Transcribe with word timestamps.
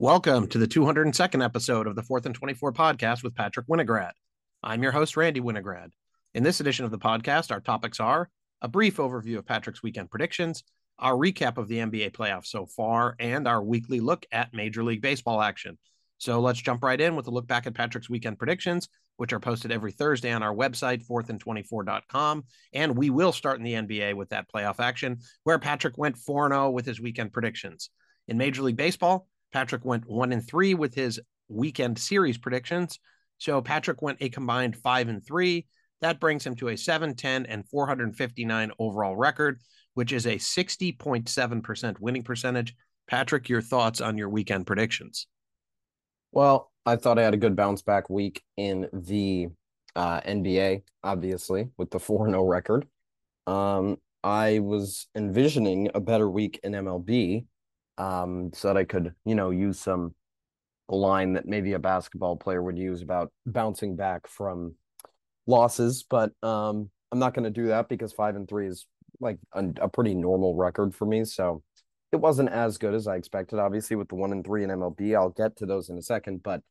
Welcome 0.00 0.46
to 0.50 0.58
the 0.58 0.68
202nd 0.68 1.44
episode 1.44 1.88
of 1.88 1.96
the 1.96 2.04
4th 2.04 2.24
and 2.24 2.34
24 2.34 2.72
podcast 2.72 3.24
with 3.24 3.34
Patrick 3.34 3.66
Winograd. 3.66 4.12
I'm 4.62 4.80
your 4.80 4.92
host, 4.92 5.16
Randy 5.16 5.40
Winograd. 5.40 5.88
In 6.34 6.44
this 6.44 6.60
edition 6.60 6.84
of 6.84 6.92
the 6.92 7.00
podcast, 7.00 7.50
our 7.50 7.58
topics 7.58 7.98
are 7.98 8.30
a 8.62 8.68
brief 8.68 8.98
overview 8.98 9.38
of 9.38 9.46
Patrick's 9.46 9.82
weekend 9.82 10.08
predictions, 10.08 10.62
our 11.00 11.14
recap 11.14 11.58
of 11.58 11.66
the 11.66 11.78
NBA 11.78 12.12
playoffs 12.12 12.46
so 12.46 12.64
far, 12.64 13.16
and 13.18 13.48
our 13.48 13.60
weekly 13.60 13.98
look 13.98 14.24
at 14.30 14.54
Major 14.54 14.84
League 14.84 15.02
Baseball 15.02 15.42
action. 15.42 15.76
So 16.18 16.38
let's 16.38 16.62
jump 16.62 16.84
right 16.84 17.00
in 17.00 17.16
with 17.16 17.26
a 17.26 17.32
look 17.32 17.48
back 17.48 17.66
at 17.66 17.74
Patrick's 17.74 18.08
weekend 18.08 18.38
predictions, 18.38 18.88
which 19.16 19.32
are 19.32 19.40
posted 19.40 19.72
every 19.72 19.90
Thursday 19.90 20.30
on 20.30 20.44
our 20.44 20.54
website, 20.54 21.04
4thand24.com. 21.08 22.44
And 22.72 22.96
we 22.96 23.10
will 23.10 23.32
start 23.32 23.58
in 23.58 23.64
the 23.64 23.74
NBA 23.74 24.14
with 24.14 24.28
that 24.28 24.46
playoff 24.48 24.78
action, 24.78 25.18
where 25.42 25.58
Patrick 25.58 25.98
went 25.98 26.16
4 26.16 26.50
0 26.50 26.70
with 26.70 26.86
his 26.86 27.00
weekend 27.00 27.32
predictions. 27.32 27.90
In 28.28 28.38
Major 28.38 28.62
League 28.62 28.76
Baseball, 28.76 29.26
Patrick 29.52 29.84
went 29.84 30.08
one 30.08 30.32
and 30.32 30.46
three 30.46 30.74
with 30.74 30.94
his 30.94 31.20
weekend 31.48 31.98
series 31.98 32.38
predictions. 32.38 32.98
So 33.38 33.62
Patrick 33.62 34.02
went 34.02 34.18
a 34.20 34.28
combined 34.28 34.76
five 34.76 35.08
and 35.08 35.24
three. 35.24 35.66
That 36.00 36.20
brings 36.20 36.46
him 36.46 36.54
to 36.56 36.68
a 36.68 36.76
710 36.76 37.46
and 37.46 37.68
459 37.68 38.72
overall 38.78 39.16
record, 39.16 39.58
which 39.94 40.12
is 40.12 40.26
a 40.26 40.36
60.7% 40.36 42.00
winning 42.00 42.22
percentage. 42.22 42.74
Patrick, 43.08 43.48
your 43.48 43.62
thoughts 43.62 44.00
on 44.00 44.18
your 44.18 44.28
weekend 44.28 44.66
predictions? 44.66 45.26
Well, 46.30 46.70
I 46.84 46.96
thought 46.96 47.18
I 47.18 47.22
had 47.22 47.34
a 47.34 47.38
good 47.38 47.56
bounce 47.56 47.82
back 47.82 48.10
week 48.10 48.42
in 48.56 48.88
the 48.92 49.48
uh, 49.96 50.20
NBA, 50.20 50.82
obviously, 51.02 51.70
with 51.78 51.90
the 51.90 51.98
4 51.98 52.28
0 52.28 52.44
record. 52.44 52.86
Um, 53.46 53.96
I 54.22 54.58
was 54.58 55.08
envisioning 55.14 55.90
a 55.94 56.00
better 56.00 56.28
week 56.28 56.60
in 56.62 56.72
MLB 56.72 57.46
um, 57.98 58.50
so 58.54 58.68
that 58.68 58.76
I 58.76 58.84
could, 58.84 59.12
you 59.24 59.34
know, 59.34 59.50
use 59.50 59.78
some 59.78 60.14
line 60.88 61.34
that 61.34 61.46
maybe 61.46 61.74
a 61.74 61.78
basketball 61.78 62.36
player 62.36 62.62
would 62.62 62.78
use 62.78 63.02
about 63.02 63.30
bouncing 63.44 63.96
back 63.96 64.26
from 64.26 64.74
losses. 65.46 66.04
But 66.08 66.32
um, 66.42 66.90
I'm 67.12 67.18
not 67.18 67.34
going 67.34 67.44
to 67.44 67.50
do 67.50 67.66
that 67.66 67.88
because 67.88 68.12
five 68.12 68.36
and 68.36 68.48
three 68.48 68.68
is 68.68 68.86
like 69.20 69.38
a, 69.52 69.64
a, 69.82 69.88
pretty 69.88 70.14
normal 70.14 70.54
record 70.54 70.94
for 70.94 71.04
me. 71.04 71.24
So 71.24 71.62
it 72.12 72.16
wasn't 72.16 72.50
as 72.50 72.78
good 72.78 72.94
as 72.94 73.06
I 73.06 73.16
expected, 73.16 73.58
obviously, 73.58 73.96
with 73.96 74.08
the 74.08 74.14
one 74.14 74.32
and 74.32 74.44
three 74.44 74.64
in 74.64 74.70
MLB. 74.70 75.16
I'll 75.16 75.30
get 75.30 75.56
to 75.56 75.66
those 75.66 75.90
in 75.90 75.98
a 75.98 76.02
second. 76.02 76.42
But 76.42 76.62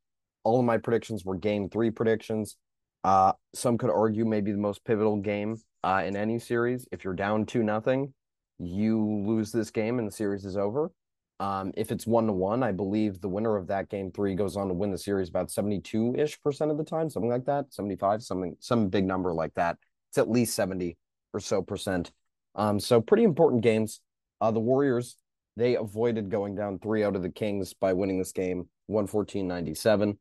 all 0.44 0.60
of 0.60 0.66
my 0.66 0.78
predictions 0.78 1.26
were 1.26 1.36
game 1.36 1.70
three 1.70 1.92
predictions. 1.92 2.56
Uh, 3.04 3.34
some 3.54 3.78
could 3.78 3.90
argue 3.90 4.26
maybe 4.26 4.52
the 4.52 4.58
most 4.58 4.84
pivotal 4.86 5.18
game 5.18 5.58
uh, 5.84 6.04
in 6.06 6.16
any 6.16 6.40
series. 6.40 6.88
If 6.92 7.04
you're 7.04 7.14
down 7.14 7.46
two 7.46 7.64
nothing, 7.64 8.14
you 8.60 9.24
lose 9.26 9.52
this 9.52 9.70
game 9.70 10.00
and 10.00 10.08
the 10.08 10.12
series 10.12 10.46
is 10.46 10.58
over. 10.58 10.92
Um, 11.40 11.72
if 11.78 11.92
it's 11.92 12.08
one 12.08 12.26
to 12.28 12.34
one, 12.34 12.64
I 12.64 12.72
believe 12.72 13.22
the 13.22 13.30
winner 13.30 13.58
of 13.58 13.68
that 13.68 13.90
game 13.90 14.12
three 14.12 14.34
goes 14.34 14.58
on 14.58 14.70
to 14.70 14.74
win 14.74 14.92
the 14.92 14.98
series 14.98 15.30
about 15.30 15.52
72 15.52 16.16
ish 16.18 16.42
percent 16.42 16.72
of 16.72 16.78
the 16.78 16.84
time, 16.84 17.10
something 17.10 17.30
like 17.30 17.46
that, 17.46 17.74
75, 17.74 18.24
something, 18.24 18.56
some 18.60 18.90
big 18.90 19.06
number 19.06 19.34
like 19.34 19.54
that. 19.54 19.78
It's 20.10 20.18
at 20.18 20.30
least 20.30 20.56
70 20.56 20.98
or 21.34 21.40
so 21.40 21.62
percent. 21.62 22.12
Um, 22.56 22.80
so 22.80 23.00
pretty 23.00 23.24
important 23.24 23.62
games. 23.62 24.02
Uh, 24.42 24.52
the 24.52 24.60
Warriors, 24.60 25.18
they 25.56 25.76
avoided 25.76 26.32
going 26.32 26.56
down 26.56 26.80
3 26.80 27.04
out 27.04 27.16
of 27.16 27.22
the 27.22 27.30
Kings 27.30 27.74
by 27.74 27.94
winning 27.94 28.18
this 28.18 28.32
game 28.32 28.68
114 28.88 29.48
97. 29.48 30.18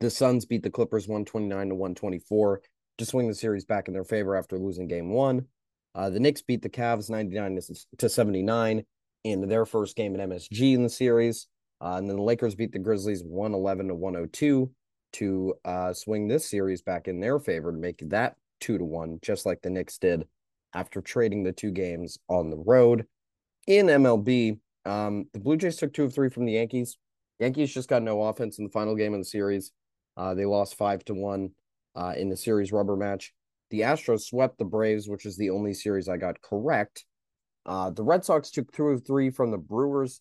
The 0.00 0.10
Suns 0.10 0.46
beat 0.46 0.62
the 0.62 0.70
Clippers 0.70 1.06
129 1.06 1.68
to 1.68 1.74
124 1.74 2.62
to 2.98 3.04
swing 3.04 3.28
the 3.28 3.34
series 3.34 3.64
back 3.64 3.88
in 3.88 3.94
their 3.94 4.04
favor 4.04 4.34
after 4.34 4.58
losing 4.58 4.88
game 4.88 5.10
one. 5.10 5.46
Uh, 5.94 6.08
the 6.08 6.20
Knicks 6.20 6.42
beat 6.42 6.62
the 6.62 6.70
Cavs 6.70 7.10
99 7.10 7.60
to 7.98 8.08
79 8.08 8.84
in 9.24 9.48
their 9.48 9.64
first 9.64 9.96
game 9.96 10.18
at 10.18 10.28
MSG 10.28 10.74
in 10.74 10.82
the 10.82 10.88
series. 10.88 11.46
Uh, 11.80 11.96
and 11.96 12.08
then 12.08 12.16
the 12.16 12.22
Lakers 12.22 12.54
beat 12.54 12.72
the 12.72 12.78
Grizzlies 12.78 13.22
111 13.24 13.88
to 13.88 13.94
102 13.94 14.70
to 15.14 15.54
uh, 15.64 15.92
swing 15.92 16.28
this 16.28 16.48
series 16.48 16.80
back 16.80 17.08
in 17.08 17.20
their 17.20 17.38
favor 17.38 17.72
to 17.72 17.78
make 17.78 18.02
that 18.08 18.36
two 18.60 18.78
to 18.78 18.84
one, 18.84 19.18
just 19.22 19.44
like 19.44 19.60
the 19.62 19.70
Knicks 19.70 19.98
did 19.98 20.26
after 20.74 21.00
trading 21.00 21.42
the 21.42 21.52
two 21.52 21.70
games 21.70 22.18
on 22.28 22.50
the 22.50 22.56
road. 22.56 23.06
In 23.66 23.86
MLB, 23.86 24.58
um, 24.84 25.26
the 25.32 25.40
Blue 25.40 25.56
Jays 25.56 25.76
took 25.76 25.92
two 25.92 26.04
of 26.04 26.14
three 26.14 26.30
from 26.30 26.46
the 26.46 26.52
Yankees. 26.52 26.96
Yankees 27.38 27.74
just 27.74 27.88
got 27.88 28.02
no 28.02 28.22
offense 28.22 28.58
in 28.58 28.64
the 28.64 28.70
final 28.70 28.94
game 28.94 29.14
of 29.14 29.20
the 29.20 29.24
series. 29.24 29.72
Uh, 30.16 30.34
they 30.34 30.44
lost 30.44 30.76
five 30.76 31.04
to 31.06 31.14
one 31.14 31.50
uh, 31.94 32.14
in 32.16 32.28
the 32.28 32.36
series 32.36 32.72
rubber 32.72 32.96
match. 32.96 33.32
The 33.70 33.80
Astros 33.80 34.22
swept 34.22 34.58
the 34.58 34.64
Braves, 34.64 35.08
which 35.08 35.26
is 35.26 35.36
the 35.36 35.50
only 35.50 35.74
series 35.74 36.08
I 36.08 36.16
got 36.16 36.40
correct. 36.42 37.04
Uh, 37.64 37.90
the 37.90 38.02
Red 38.02 38.24
Sox 38.24 38.50
took 38.50 38.72
two 38.72 38.88
of 38.88 39.06
three 39.06 39.30
from 39.30 39.50
the 39.50 39.58
Brewers. 39.58 40.20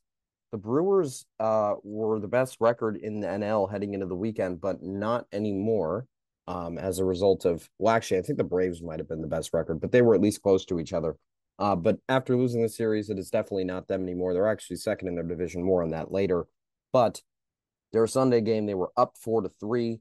The 0.52 0.58
Brewers 0.58 1.26
uh, 1.40 1.76
were 1.84 2.20
the 2.20 2.28
best 2.28 2.58
record 2.60 2.98
in 2.98 3.20
the 3.20 3.28
NL 3.28 3.72
heading 3.72 3.94
into 3.94 4.06
the 4.06 4.16
weekend, 4.16 4.62
but 4.62 4.84
not 4.84 5.26
anymore 5.32 6.06
um, 6.48 6.78
as 6.78 7.00
a 7.00 7.06
result 7.06 7.46
of, 7.46 7.70
well, 7.80 7.96
actually, 7.96 8.20
I 8.20 8.22
think 8.24 8.38
the 8.38 8.44
Braves 8.44 8.82
might 8.82 9.00
have 9.00 9.08
been 9.08 9.22
the 9.22 9.28
best 9.28 9.54
record, 9.54 9.80
but 9.80 9.92
they 9.92 10.02
were 10.02 10.16
at 10.16 10.22
least 10.22 10.42
close 10.42 10.66
to 10.66 10.80
each 10.80 10.94
other. 10.94 11.16
Uh, 11.60 11.76
but 11.76 12.00
after 12.10 12.36
losing 12.36 12.62
the 12.62 12.70
series, 12.70 13.10
it 13.10 13.20
is 13.20 13.30
definitely 13.30 13.64
not 13.64 13.88
them 13.88 14.04
anymore. 14.04 14.34
They're 14.34 14.48
actually 14.48 14.78
second 14.78 15.08
in 15.08 15.16
their 15.16 15.24
division. 15.24 15.64
More 15.64 15.84
on 15.84 15.92
that 15.92 16.12
later. 16.12 16.48
But 16.92 17.22
their 17.94 18.08
Sunday 18.08 18.42
game, 18.42 18.66
they 18.66 18.74
were 18.74 18.92
up 18.98 19.16
four 19.18 19.42
to 19.42 19.50
three 19.50 20.00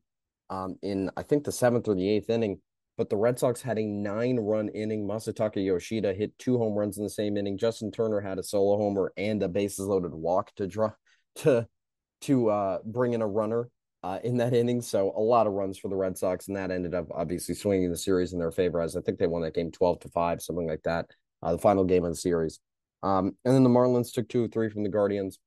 um, 0.49 0.77
in, 0.83 1.11
I 1.17 1.23
think, 1.23 1.45
the 1.45 1.53
seventh 1.53 1.87
or 1.87 1.95
the 1.95 2.09
eighth 2.09 2.31
inning 2.31 2.61
but 3.01 3.09
the 3.09 3.17
Red 3.17 3.39
Sox 3.39 3.63
had 3.63 3.79
a 3.79 3.87
nine 3.87 4.37
run 4.37 4.69
inning. 4.69 5.09
Masataka 5.09 5.65
Yoshida 5.65 6.13
hit 6.13 6.39
two 6.39 6.59
home 6.59 6.75
runs 6.75 6.99
in 6.99 7.05
the 7.05 7.09
same 7.09 7.39
inning. 7.39 7.57
Justin 7.57 7.91
Turner 7.91 8.21
had 8.21 8.39
a 8.39 8.43
solo 8.43 8.77
homer 8.77 9.11
and 9.17 9.43
a 9.43 9.49
bases 9.49 9.87
loaded 9.87 10.13
walk 10.13 10.55
to 10.57 10.67
draw 10.67 10.91
to 11.37 11.67
to 12.21 12.51
uh, 12.51 12.79
bring 12.85 13.15
in 13.15 13.23
a 13.23 13.27
runner 13.27 13.71
uh, 14.03 14.19
in 14.23 14.37
that 14.37 14.53
inning. 14.53 14.83
So 14.83 15.15
a 15.17 15.19
lot 15.19 15.47
of 15.47 15.55
runs 15.55 15.79
for 15.79 15.89
the 15.89 15.97
Red 15.97 16.19
Sox, 16.19 16.49
and 16.49 16.57
that 16.59 16.71
ended 16.71 16.95
up 16.95 17.07
obviously 17.11 17.55
swinging 17.55 17.91
the 17.91 17.97
series 17.97 18.35
in 18.35 18.39
their 18.39 18.51
favor. 18.51 18.83
As 18.83 18.95
I 18.95 19.01
think 19.01 19.19
they 19.19 19.27
won 19.27 19.41
that 19.45 19.55
game 19.55 19.71
twelve 19.71 20.01
to 20.01 20.11
five, 20.11 20.43
something 20.43 20.69
like 20.69 20.83
that. 20.83 21.07
Uh, 21.43 21.53
the 21.53 21.59
final 21.59 21.85
game 21.85 22.05
of 22.05 22.11
the 22.11 22.17
series. 22.17 22.61
Um, 23.03 23.35
and 23.47 23.55
then 23.55 23.63
the 23.63 23.71
Marlins 23.71 24.13
took 24.13 24.29
two 24.29 24.45
or 24.45 24.49
three 24.49 24.69
from 24.69 24.83
the 24.83 24.91
Guardians. 24.91 25.39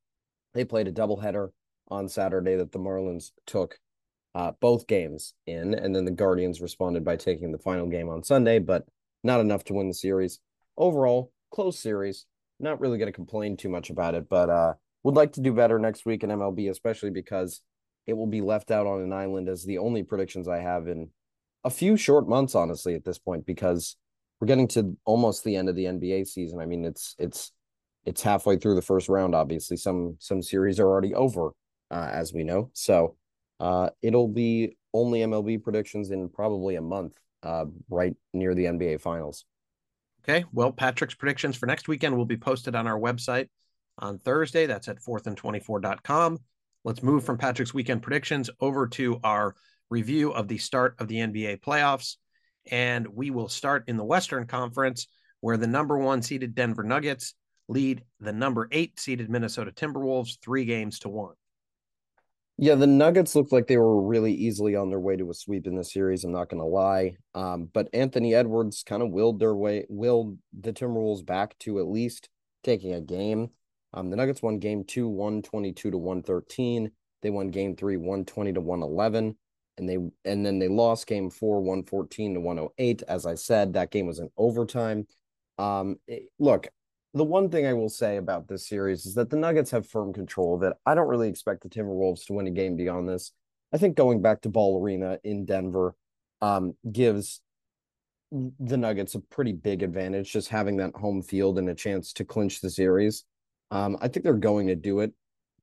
They 0.55 0.65
played 0.65 0.87
a 0.87 0.91
doubleheader 0.91 1.49
on 1.87 2.09
Saturday 2.09 2.55
that 2.55 2.71
the 2.71 2.79
Marlins 2.79 3.29
took 3.45 3.77
uh, 4.35 4.51
both 4.59 4.87
games 4.87 5.33
in, 5.45 5.73
and 5.73 5.95
then 5.95 6.05
the 6.05 6.11
Guardians 6.11 6.61
responded 6.61 7.03
by 7.03 7.15
taking 7.15 7.51
the 7.51 7.59
final 7.59 7.87
game 7.87 8.09
on 8.09 8.23
Sunday, 8.23 8.59
but 8.59 8.85
not 9.23 9.39
enough 9.39 9.63
to 9.65 9.73
win 9.73 9.87
the 9.87 9.93
series. 9.93 10.39
Overall, 10.77 11.31
close 11.51 11.79
series. 11.79 12.25
Not 12.59 12.79
really 12.79 12.97
going 12.97 13.07
to 13.07 13.15
complain 13.15 13.57
too 13.57 13.69
much 13.69 13.89
about 13.89 14.15
it, 14.15 14.29
but 14.29 14.49
uh, 14.49 14.73
would 15.03 15.15
like 15.15 15.33
to 15.33 15.41
do 15.41 15.53
better 15.53 15.77
next 15.79 16.05
week 16.05 16.23
in 16.23 16.29
MLB, 16.29 16.69
especially 16.69 17.09
because 17.09 17.61
it 18.07 18.13
will 18.13 18.27
be 18.27 18.41
left 18.41 18.71
out 18.71 18.87
on 18.87 19.01
an 19.01 19.13
island 19.13 19.49
as 19.49 19.63
the 19.63 19.77
only 19.77 20.03
predictions 20.03 20.47
I 20.47 20.59
have 20.59 20.87
in 20.87 21.09
a 21.63 21.69
few 21.69 21.95
short 21.95 22.27
months, 22.27 22.55
honestly, 22.55 22.95
at 22.95 23.05
this 23.05 23.17
point, 23.17 23.45
because 23.45 23.95
we're 24.39 24.47
getting 24.47 24.67
to 24.69 24.97
almost 25.05 25.43
the 25.43 25.55
end 25.55 25.69
of 25.69 25.75
the 25.75 25.85
NBA 25.85 26.27
season. 26.27 26.59
I 26.59 26.65
mean, 26.65 26.85
it's 26.85 27.15
it's 27.17 27.51
it's 28.05 28.21
halfway 28.21 28.57
through 28.57 28.75
the 28.75 28.81
first 28.81 29.07
round. 29.07 29.35
Obviously, 29.35 29.77
some 29.77 30.17
some 30.19 30.41
series 30.41 30.79
are 30.79 30.87
already 30.87 31.13
over, 31.13 31.51
uh, 31.91 32.09
as 32.11 32.33
we 32.33 32.43
know. 32.43 32.69
So 32.73 33.15
uh, 33.63 33.89
it'll 34.01 34.27
be 34.27 34.75
only 34.93 35.21
MLB 35.21 35.63
predictions 35.63 36.11
in 36.11 36.27
probably 36.27 36.75
a 36.75 36.81
month, 36.81 37.17
uh, 37.43 37.63
right 37.89 38.13
near 38.33 38.53
the 38.53 38.65
NBA 38.65 38.99
Finals. 38.99 39.45
Okay. 40.21 40.43
Well, 40.51 40.73
Patrick's 40.73 41.15
predictions 41.15 41.55
for 41.55 41.65
next 41.65 41.87
weekend 41.87 42.17
will 42.17 42.25
be 42.25 42.35
posted 42.35 42.75
on 42.75 42.87
our 42.87 42.99
website 42.99 43.47
on 43.99 44.19
Thursday. 44.19 44.65
That's 44.65 44.89
at 44.89 45.01
4thand24.com. 45.01 46.39
Let's 46.83 47.01
move 47.01 47.23
from 47.23 47.37
Patrick's 47.37 47.73
weekend 47.73 48.01
predictions 48.01 48.49
over 48.59 48.85
to 48.87 49.21
our 49.23 49.55
review 49.89 50.33
of 50.33 50.49
the 50.49 50.57
start 50.57 50.95
of 50.99 51.07
the 51.07 51.15
NBA 51.15 51.61
playoffs. 51.61 52.17
And 52.69 53.07
we 53.07 53.31
will 53.31 53.47
start 53.47 53.85
in 53.87 53.95
the 53.95 54.03
Western 54.03 54.45
Conference, 54.45 55.07
where 55.39 55.55
the 55.55 55.67
number 55.67 55.97
one 55.97 56.21
seeded 56.21 56.53
Denver 56.53 56.83
Nuggets 56.83 57.33
lead 57.69 58.03
the 58.19 58.33
number 58.33 58.67
eight 58.73 58.99
seeded 58.99 59.29
Minnesota 59.29 59.71
Timberwolves 59.71 60.37
three 60.41 60.65
games 60.65 60.99
to 60.99 61.09
one. 61.09 61.35
Yeah, 62.57 62.75
the 62.75 62.87
Nuggets 62.87 63.35
looked 63.35 63.51
like 63.51 63.67
they 63.67 63.77
were 63.77 64.01
really 64.01 64.33
easily 64.33 64.75
on 64.75 64.89
their 64.89 64.99
way 64.99 65.15
to 65.15 65.29
a 65.31 65.33
sweep 65.33 65.65
in 65.65 65.75
the 65.75 65.83
series. 65.83 66.23
I'm 66.23 66.31
not 66.31 66.49
going 66.49 66.61
to 66.61 66.67
lie. 66.67 67.15
Um, 67.33 67.69
but 67.73 67.89
Anthony 67.93 68.35
Edwards 68.35 68.83
kind 68.83 69.01
of 69.01 69.09
willed 69.09 69.39
their 69.39 69.55
way, 69.55 69.85
willed 69.89 70.37
the 70.59 70.71
Timberwolves 70.71 71.25
back 71.25 71.57
to 71.59 71.79
at 71.79 71.87
least 71.87 72.29
taking 72.63 72.93
a 72.93 73.01
game. 73.01 73.49
Um, 73.93 74.09
the 74.09 74.15
Nuggets 74.15 74.43
won 74.43 74.59
game 74.59 74.83
two, 74.83 75.07
122 75.07 75.91
to 75.91 75.97
113. 75.97 76.91
They 77.23 77.29
won 77.31 77.49
game 77.49 77.75
three, 77.75 77.97
120 77.97 78.53
to 78.53 78.61
111. 78.61 79.35
And 79.77 79.89
they 79.89 79.97
and 80.23 80.45
then 80.45 80.59
they 80.59 80.67
lost 80.67 81.07
game 81.07 81.31
four, 81.31 81.59
114 81.59 82.35
to 82.35 82.39
108. 82.39 83.03
As 83.07 83.25
I 83.25 83.33
said, 83.33 83.73
that 83.73 83.89
game 83.89 84.05
was 84.05 84.19
in 84.19 84.29
overtime. 84.37 85.07
Um, 85.57 85.97
it, 86.07 86.29
look, 86.37 86.67
the 87.13 87.23
one 87.23 87.49
thing 87.49 87.65
I 87.65 87.73
will 87.73 87.89
say 87.89 88.17
about 88.17 88.47
this 88.47 88.67
series 88.67 89.05
is 89.05 89.15
that 89.15 89.29
the 89.29 89.37
Nuggets 89.37 89.71
have 89.71 89.87
firm 89.87 90.13
control 90.13 90.55
of 90.55 90.63
it. 90.63 90.73
I 90.85 90.95
don't 90.95 91.07
really 91.07 91.29
expect 91.29 91.61
the 91.61 91.69
Timberwolves 91.69 92.25
to 92.25 92.33
win 92.33 92.47
a 92.47 92.51
game 92.51 92.75
beyond 92.75 93.07
this. 93.07 93.31
I 93.71 93.77
think 93.77 93.95
going 93.95 94.21
back 94.21 94.41
to 94.41 94.49
Ball 94.49 94.81
Arena 94.81 95.19
in 95.23 95.45
Denver 95.45 95.95
um, 96.41 96.75
gives 96.91 97.41
the 98.31 98.77
Nuggets 98.77 99.15
a 99.15 99.19
pretty 99.19 99.53
big 99.53 99.83
advantage, 99.83 100.31
just 100.31 100.49
having 100.49 100.77
that 100.77 100.95
home 100.95 101.21
field 101.21 101.59
and 101.59 101.69
a 101.69 101.75
chance 101.75 102.13
to 102.13 102.25
clinch 102.25 102.61
the 102.61 102.69
series. 102.69 103.25
Um, 103.69 103.97
I 104.01 104.07
think 104.07 104.23
they're 104.23 104.33
going 104.33 104.67
to 104.67 104.75
do 104.75 104.99
it. 105.01 105.13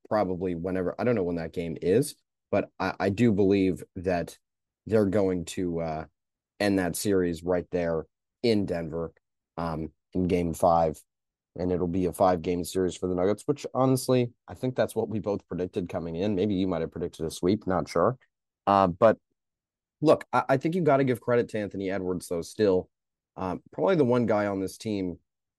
probably 0.09 0.55
whenever 0.55 0.93
I 0.99 1.03
don't 1.05 1.15
know 1.15 1.23
when 1.23 1.37
that 1.37 1.53
game 1.53 1.77
is, 1.81 2.15
but 2.51 2.69
I, 2.79 2.93
I 2.99 3.09
do 3.09 3.31
believe 3.31 3.83
that 3.95 4.37
they're 4.85 5.05
going 5.05 5.45
to 5.45 5.79
uh, 5.79 6.05
end 6.59 6.79
that 6.79 6.95
series 6.95 7.43
right 7.43 7.65
there 7.71 8.05
in 8.43 8.65
Denver 8.65 9.13
um, 9.57 9.91
in 10.13 10.27
game 10.27 10.53
five. 10.53 11.01
And 11.57 11.71
it'll 11.71 11.87
be 11.87 12.05
a 12.05 12.13
five 12.13 12.41
game 12.41 12.63
series 12.63 12.95
for 12.95 13.07
the 13.07 13.15
Nuggets, 13.15 13.43
which 13.45 13.65
honestly, 13.73 14.31
I 14.47 14.53
think 14.53 14.75
that's 14.75 14.95
what 14.95 15.09
we 15.09 15.19
both 15.19 15.45
predicted 15.47 15.89
coming 15.89 16.15
in. 16.15 16.35
Maybe 16.35 16.53
you 16.55 16.67
might 16.67 16.81
have 16.81 16.91
predicted 16.91 17.25
a 17.25 17.31
sweep, 17.31 17.67
not 17.67 17.89
sure. 17.89 18.17
Uh, 18.67 18.87
but 18.87 19.17
look, 20.01 20.25
I, 20.31 20.43
I 20.49 20.57
think 20.57 20.75
you've 20.75 20.85
got 20.85 20.97
to 20.97 21.03
give 21.03 21.19
credit 21.19 21.49
to 21.49 21.59
Anthony 21.59 21.89
Edwards, 21.91 22.27
though, 22.27 22.41
still. 22.41 22.89
Um, 23.35 23.61
probably 23.71 23.95
the 23.95 24.05
one 24.05 24.25
guy 24.25 24.45
on 24.45 24.59
this 24.59 24.77
team 24.77 25.17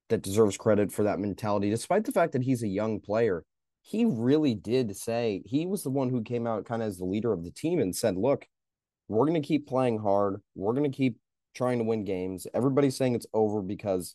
that 0.08 0.22
deserves 0.22 0.56
credit 0.56 0.92
for 0.92 1.04
that 1.04 1.18
mentality, 1.18 1.70
despite 1.70 2.04
the 2.04 2.12
fact 2.12 2.32
that 2.32 2.42
he's 2.42 2.62
a 2.62 2.68
young 2.68 3.00
player. 3.00 3.44
He 3.82 4.04
really 4.04 4.54
did 4.54 4.96
say 4.96 5.42
he 5.44 5.66
was 5.66 5.82
the 5.82 5.90
one 5.90 6.08
who 6.08 6.22
came 6.22 6.46
out 6.46 6.66
kind 6.66 6.82
of 6.82 6.88
as 6.88 6.98
the 6.98 7.04
leader 7.04 7.32
of 7.32 7.44
the 7.44 7.50
team 7.50 7.80
and 7.80 7.94
said, 7.94 8.16
Look, 8.16 8.46
we're 9.08 9.26
going 9.26 9.40
to 9.40 9.46
keep 9.46 9.66
playing 9.66 9.98
hard. 9.98 10.40
We're 10.54 10.74
going 10.74 10.90
to 10.90 10.96
keep 10.96 11.16
trying 11.54 11.78
to 11.78 11.84
win 11.84 12.04
games. 12.04 12.46
Everybody's 12.54 12.96
saying 12.96 13.14
it's 13.14 13.26
over 13.34 13.60
because 13.60 14.14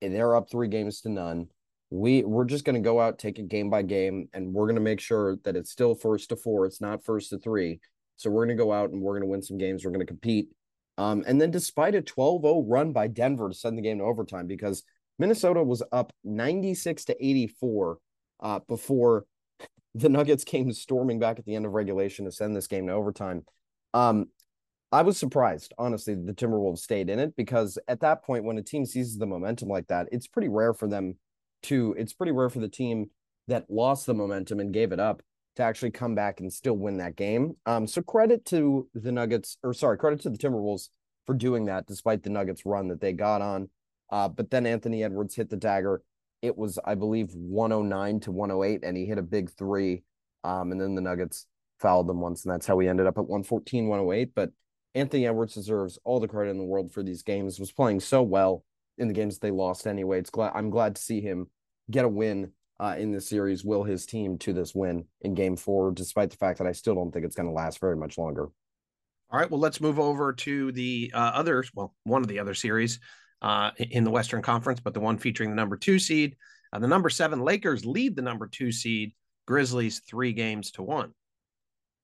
they're 0.00 0.36
up 0.36 0.50
three 0.50 0.68
games 0.68 1.00
to 1.02 1.08
none. 1.08 1.48
We 1.90 2.22
we're 2.22 2.44
just 2.44 2.64
going 2.64 2.74
to 2.74 2.80
go 2.80 3.00
out, 3.00 3.18
take 3.18 3.38
it 3.38 3.48
game 3.48 3.68
by 3.68 3.82
game, 3.82 4.28
and 4.32 4.52
we're 4.52 4.66
going 4.66 4.76
to 4.76 4.80
make 4.80 5.00
sure 5.00 5.36
that 5.44 5.56
it's 5.56 5.70
still 5.70 5.94
first 5.94 6.28
to 6.28 6.36
four. 6.36 6.66
It's 6.66 6.80
not 6.80 7.04
first 7.04 7.30
to 7.30 7.38
three. 7.38 7.80
So 8.16 8.30
we're 8.30 8.44
going 8.44 8.56
to 8.56 8.62
go 8.62 8.72
out 8.72 8.90
and 8.90 9.00
we're 9.00 9.14
going 9.14 9.22
to 9.22 9.28
win 9.28 9.42
some 9.42 9.58
games. 9.58 9.84
We're 9.84 9.92
going 9.92 10.00
to 10.00 10.06
compete. 10.06 10.50
Um, 10.98 11.24
and 11.26 11.40
then 11.40 11.50
despite 11.50 11.94
a 11.94 12.02
12-0 12.02 12.64
run 12.68 12.92
by 12.92 13.06
Denver 13.06 13.48
to 13.48 13.54
send 13.54 13.78
the 13.78 13.82
game 13.82 13.98
to 13.98 14.04
overtime, 14.04 14.46
because 14.46 14.82
Minnesota 15.18 15.62
was 15.62 15.82
up 15.92 16.12
96 16.24 17.06
to 17.06 17.26
84 17.26 17.98
uh, 18.40 18.60
before 18.68 19.24
the 19.94 20.10
Nuggets 20.10 20.44
came 20.44 20.70
storming 20.72 21.18
back 21.18 21.38
at 21.38 21.46
the 21.46 21.54
end 21.54 21.64
of 21.64 21.72
regulation 21.72 22.26
to 22.26 22.32
send 22.32 22.54
this 22.54 22.66
game 22.66 22.86
to 22.88 22.92
overtime. 22.92 23.44
Um, 23.94 24.26
I 24.92 25.02
was 25.02 25.16
surprised, 25.16 25.72
honestly, 25.78 26.14
the 26.14 26.32
Timberwolves 26.32 26.78
stayed 26.78 27.10
in 27.10 27.20
it 27.20 27.36
because 27.36 27.78
at 27.86 28.00
that 28.00 28.24
point, 28.24 28.44
when 28.44 28.58
a 28.58 28.62
team 28.62 28.84
seizes 28.84 29.18
the 29.18 29.26
momentum 29.26 29.68
like 29.68 29.86
that, 29.86 30.08
it's 30.10 30.26
pretty 30.26 30.48
rare 30.48 30.74
for 30.74 30.88
them 30.88 31.16
to, 31.64 31.94
it's 31.96 32.12
pretty 32.12 32.32
rare 32.32 32.48
for 32.48 32.58
the 32.58 32.68
team 32.68 33.10
that 33.46 33.70
lost 33.70 34.06
the 34.06 34.14
momentum 34.14 34.58
and 34.58 34.72
gave 34.72 34.90
it 34.90 34.98
up 34.98 35.22
to 35.56 35.62
actually 35.62 35.92
come 35.92 36.14
back 36.14 36.40
and 36.40 36.52
still 36.52 36.76
win 36.76 36.96
that 36.98 37.14
game. 37.14 37.56
Um, 37.66 37.86
so 37.86 38.02
credit 38.02 38.44
to 38.46 38.88
the 38.94 39.12
Nuggets, 39.12 39.58
or 39.62 39.72
sorry, 39.72 39.96
credit 39.96 40.22
to 40.22 40.30
the 40.30 40.38
Timberwolves 40.38 40.88
for 41.26 41.34
doing 41.34 41.66
that 41.66 41.86
despite 41.86 42.22
the 42.24 42.30
Nuggets 42.30 42.66
run 42.66 42.88
that 42.88 43.00
they 43.00 43.12
got 43.12 43.42
on. 43.42 43.68
Uh, 44.10 44.28
but 44.28 44.50
then 44.50 44.66
Anthony 44.66 45.04
Edwards 45.04 45.36
hit 45.36 45.50
the 45.50 45.56
dagger. 45.56 46.02
It 46.42 46.56
was, 46.56 46.80
I 46.84 46.96
believe, 46.96 47.30
109 47.32 48.20
to 48.20 48.32
108, 48.32 48.80
and 48.82 48.96
he 48.96 49.06
hit 49.06 49.18
a 49.18 49.22
big 49.22 49.50
three. 49.50 50.02
Um, 50.42 50.72
and 50.72 50.80
then 50.80 50.94
the 50.96 51.02
Nuggets 51.02 51.46
fouled 51.78 52.08
them 52.08 52.20
once, 52.20 52.44
and 52.44 52.52
that's 52.52 52.66
how 52.66 52.76
we 52.76 52.88
ended 52.88 53.06
up 53.06 53.18
at 53.18 53.28
114, 53.28 53.86
108. 53.88 54.34
But 54.34 54.50
Anthony 54.94 55.26
Edwards 55.26 55.54
deserves 55.54 55.98
all 56.04 56.20
the 56.20 56.28
credit 56.28 56.50
in 56.50 56.58
the 56.58 56.64
world 56.64 56.92
for 56.92 57.02
these 57.02 57.22
games. 57.22 57.60
Was 57.60 57.72
playing 57.72 58.00
so 58.00 58.22
well 58.22 58.64
in 58.98 59.08
the 59.08 59.14
games 59.14 59.38
they 59.38 59.50
lost 59.50 59.86
anyway. 59.86 60.18
It's 60.18 60.30
glad 60.30 60.52
I'm 60.54 60.70
glad 60.70 60.96
to 60.96 61.02
see 61.02 61.20
him 61.20 61.48
get 61.90 62.04
a 62.04 62.08
win 62.08 62.52
uh, 62.78 62.96
in 62.98 63.12
this 63.12 63.28
series. 63.28 63.64
Will 63.64 63.84
his 63.84 64.06
team 64.06 64.38
to 64.38 64.52
this 64.52 64.74
win 64.74 65.04
in 65.20 65.34
Game 65.34 65.56
Four, 65.56 65.92
despite 65.92 66.30
the 66.30 66.36
fact 66.36 66.58
that 66.58 66.66
I 66.66 66.72
still 66.72 66.94
don't 66.94 67.12
think 67.12 67.24
it's 67.24 67.36
going 67.36 67.48
to 67.48 67.54
last 67.54 67.80
very 67.80 67.96
much 67.96 68.18
longer. 68.18 68.48
All 69.32 69.38
right, 69.38 69.48
well, 69.48 69.60
let's 69.60 69.80
move 69.80 70.00
over 70.00 70.32
to 70.32 70.72
the 70.72 71.12
uh, 71.14 71.32
others. 71.34 71.70
Well, 71.72 71.94
one 72.02 72.22
of 72.22 72.28
the 72.28 72.40
other 72.40 72.54
series 72.54 72.98
uh, 73.42 73.70
in 73.78 74.02
the 74.02 74.10
Western 74.10 74.42
Conference, 74.42 74.80
but 74.80 74.92
the 74.92 75.00
one 75.00 75.18
featuring 75.18 75.50
the 75.50 75.56
number 75.56 75.76
two 75.76 75.98
seed. 75.98 76.36
Uh, 76.72 76.80
the 76.80 76.88
number 76.88 77.10
seven 77.10 77.40
Lakers 77.40 77.86
lead 77.86 78.16
the 78.16 78.22
number 78.22 78.48
two 78.48 78.72
seed 78.72 79.12
Grizzlies 79.46 80.00
three 80.00 80.32
games 80.32 80.72
to 80.72 80.82
one. 80.82 81.12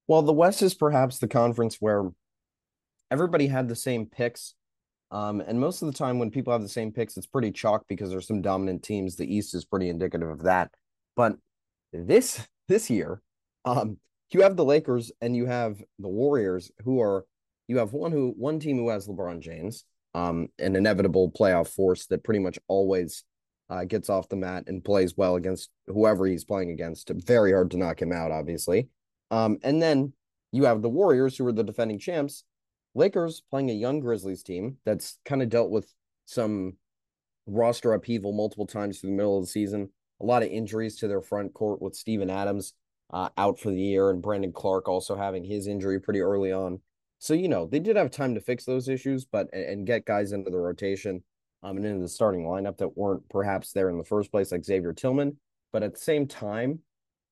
Well, 0.09 0.23
the 0.23 0.33
West 0.33 0.63
is 0.63 0.75
perhaps 0.75 1.19
the 1.19 1.29
conference 1.29 1.77
where 1.81 2.11
everybody 3.11 3.47
had 3.47 3.69
the 3.69 3.77
same 3.77 4.07
picks. 4.07 4.55
Um, 5.11 5.41
and 5.41 5.61
most 5.61 5.83
of 5.83 5.87
the 5.87 5.97
time, 5.97 6.19
when 6.19 6.31
people 6.31 6.53
have 6.53 6.63
the 6.63 6.69
same 6.69 6.93
picks, 6.93 7.17
it's 7.17 7.27
pretty 7.27 7.53
chalk 7.53 7.85
because 7.89 8.11
there's 8.11 8.27
some 8.27 8.43
dominant 8.43 8.83
teams. 8.83 9.17
The 9.17 9.33
East 9.33 9.55
is 9.55 9.65
pretty 9.65 9.89
indicative 9.89 10.29
of 10.29 10.43
that. 10.43 10.71
But 11.15 11.37
this 11.93 12.47
this 12.69 12.91
year, 12.91 13.23
um, 13.65 13.99
you 14.31 14.43
have 14.43 14.57
the 14.57 14.65
Lakers 14.65 15.13
and 15.21 15.37
you 15.37 15.47
have 15.47 15.83
the 15.99 16.09
Warriors, 16.09 16.71
who 16.85 17.01
are 17.01 17.25
you 17.69 17.79
have 17.79 17.93
one 17.93 18.13
who 18.13 18.35
one 18.37 18.59
team 18.59 18.77
who 18.77 18.89
has 18.89 19.07
LeBron 19.07 19.41
James, 19.41 19.85
um, 20.15 20.49
an 20.59 20.77
inevitable 20.77 21.31
playoff 21.31 21.69
force 21.69 22.07
that 22.07 22.25
pretty 22.25 22.41
much 22.41 22.59
always 22.69 23.25
uh, 23.71 23.85
gets 23.85 24.09
off 24.09 24.29
the 24.29 24.37
mat 24.37 24.65
and 24.67 24.85
plays 24.85 25.17
well 25.17 25.37
against 25.37 25.71
whoever 25.87 26.27
he's 26.27 26.45
playing 26.45 26.71
against. 26.71 27.11
Very 27.11 27.53
hard 27.53 27.71
to 27.73 27.77
knock 27.77 28.01
him 28.01 28.13
out, 28.13 28.31
obviously. 28.31 28.89
Um, 29.31 29.59
and 29.63 29.83
then 29.83 30.13
you 30.53 30.65
have 30.65 30.83
the 30.83 30.89
Warriors, 30.89 31.37
who 31.37 31.47
are 31.47 31.53
the 31.53 31.65
defending 31.65 31.99
champs, 31.99 32.45
Lakers 32.97 33.43
playing 33.51 33.71
a 33.71 33.75
young 33.75 34.01
Grizzlies 34.01 34.43
team 34.43 34.79
that's 34.87 35.19
kind 35.27 35.43
of 35.43 35.51
dealt 35.51 35.71
with 35.71 35.93
some 36.25 36.79
roster 37.47 37.93
upheaval 37.93 38.33
multiple 38.33 38.67
times 38.67 38.99
through 38.99 39.11
the 39.11 39.17
middle 39.17 39.39
of 39.39 39.45
the 39.45 39.51
season. 39.51 39.91
A 40.21 40.25
lot 40.25 40.43
of 40.43 40.49
injuries 40.49 40.97
to 40.97 41.09
their 41.09 41.21
front 41.21 41.53
court 41.53 41.83
with 41.83 41.95
Steven 41.95 42.31
Adams 42.31 42.73
uh, 43.13 43.29
out 43.37 43.61
for 43.61 43.71
the 43.71 43.81
year 43.81 44.11
and 44.11 44.23
Brandon 44.23 44.51
Clarke 44.51 44.89
also 44.89 45.15
having 45.15 45.45
his 45.45 45.67
injury 45.67 46.01
pretty 46.01 46.21
early 46.21 46.53
on. 46.53 46.81
So, 47.19 47.35
you 47.35 47.49
know, 47.49 47.67
they 47.67 47.81
did 47.81 47.97
have 47.97 48.11
time 48.11 48.35
to 48.35 48.41
fix 48.41 48.65
those 48.65 48.89
issues, 48.89 49.27
but 49.27 49.53
and 49.53 49.87
get 49.87 50.07
guys 50.07 50.33
into 50.33 50.51
the 50.51 50.59
rotation 50.59 51.23
um, 51.63 51.77
and 51.77 51.85
into 51.85 52.01
the 52.01 52.09
starting 52.09 52.45
lineup 52.45 52.79
that 52.79 52.97
weren't 52.97 53.29
perhaps 53.29 53.73
there 53.73 53.91
in 53.91 53.99
the 53.99 54.05
first 54.05 54.31
place, 54.31 54.53
like 54.53 54.65
Xavier 54.65 54.95
Tillman. 54.95 55.37
But 55.73 55.83
at 55.83 55.95
the 55.95 56.01
same 56.01 56.27
time, 56.27 56.81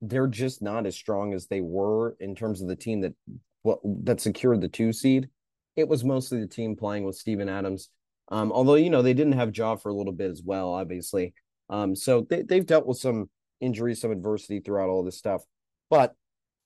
they're 0.03 0.27
just 0.27 0.61
not 0.61 0.87
as 0.87 0.95
strong 0.95 1.33
as 1.33 1.47
they 1.47 1.63
were 1.63 2.17
in 2.21 2.35
terms 2.35 2.61
of 2.61 2.69
the 2.69 2.77
team 2.77 3.01
that 3.01 3.15
well, 3.63 3.81
that 4.03 4.21
secured 4.21 4.61
the 4.61 4.69
two 4.69 4.93
seed 4.93 5.29
it 5.77 5.89
was 5.89 6.05
mostly 6.05 6.41
the 6.41 6.47
team 6.47 6.77
playing 6.77 7.05
with 7.05 7.17
Steven 7.17 7.49
Adams. 7.49 7.89
Um, 8.29 8.53
although 8.53 8.75
you 8.75 8.91
know 8.91 9.03
they 9.03 9.15
didn't 9.15 9.35
have 9.35 9.57
Ja 9.57 9.77
for 9.77 9.91
a 9.91 9.95
little 9.95 10.13
bit 10.13 10.31
as 10.31 10.43
well, 10.43 10.73
obviously. 10.73 11.35
Um, 11.69 11.95
so 11.95 12.27
they 12.29 12.43
they've 12.43 12.67
dealt 12.67 12.87
with 12.87 12.99
some 12.99 13.29
injuries, 13.61 14.01
some 14.01 14.11
adversity 14.11 14.61
throughout 14.61 14.89
all 14.89 15.05
this 15.05 15.19
stuff. 15.19 15.43
But 15.91 16.15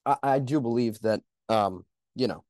I, 0.07 0.17
I 0.23 0.39
do 0.39 0.61
believe 0.61 1.01
that 1.01 1.21
um, 1.49 1.85
you 2.15 2.27
know, 2.29 2.45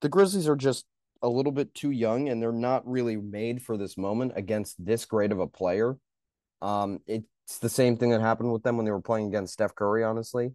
the 0.00 0.08
Grizzlies 0.08 0.48
are 0.48 0.56
just 0.56 0.84
a 1.22 1.28
little 1.28 1.52
bit 1.52 1.74
too 1.74 1.90
young 1.90 2.28
and 2.28 2.40
they're 2.40 2.52
not 2.52 2.86
really 2.86 3.16
made 3.16 3.62
for 3.62 3.76
this 3.76 3.96
moment 3.96 4.32
against 4.36 4.84
this 4.84 5.06
great 5.06 5.32
of 5.32 5.40
a 5.40 5.46
player. 5.46 5.96
Um, 6.60 7.00
it's 7.06 7.58
the 7.60 7.68
same 7.68 7.96
thing 7.96 8.10
that 8.10 8.20
happened 8.20 8.52
with 8.52 8.62
them 8.62 8.76
when 8.76 8.84
they 8.84 8.92
were 8.92 9.00
playing 9.00 9.28
against 9.28 9.54
Steph 9.54 9.74
Curry, 9.74 10.04
honestly. 10.04 10.52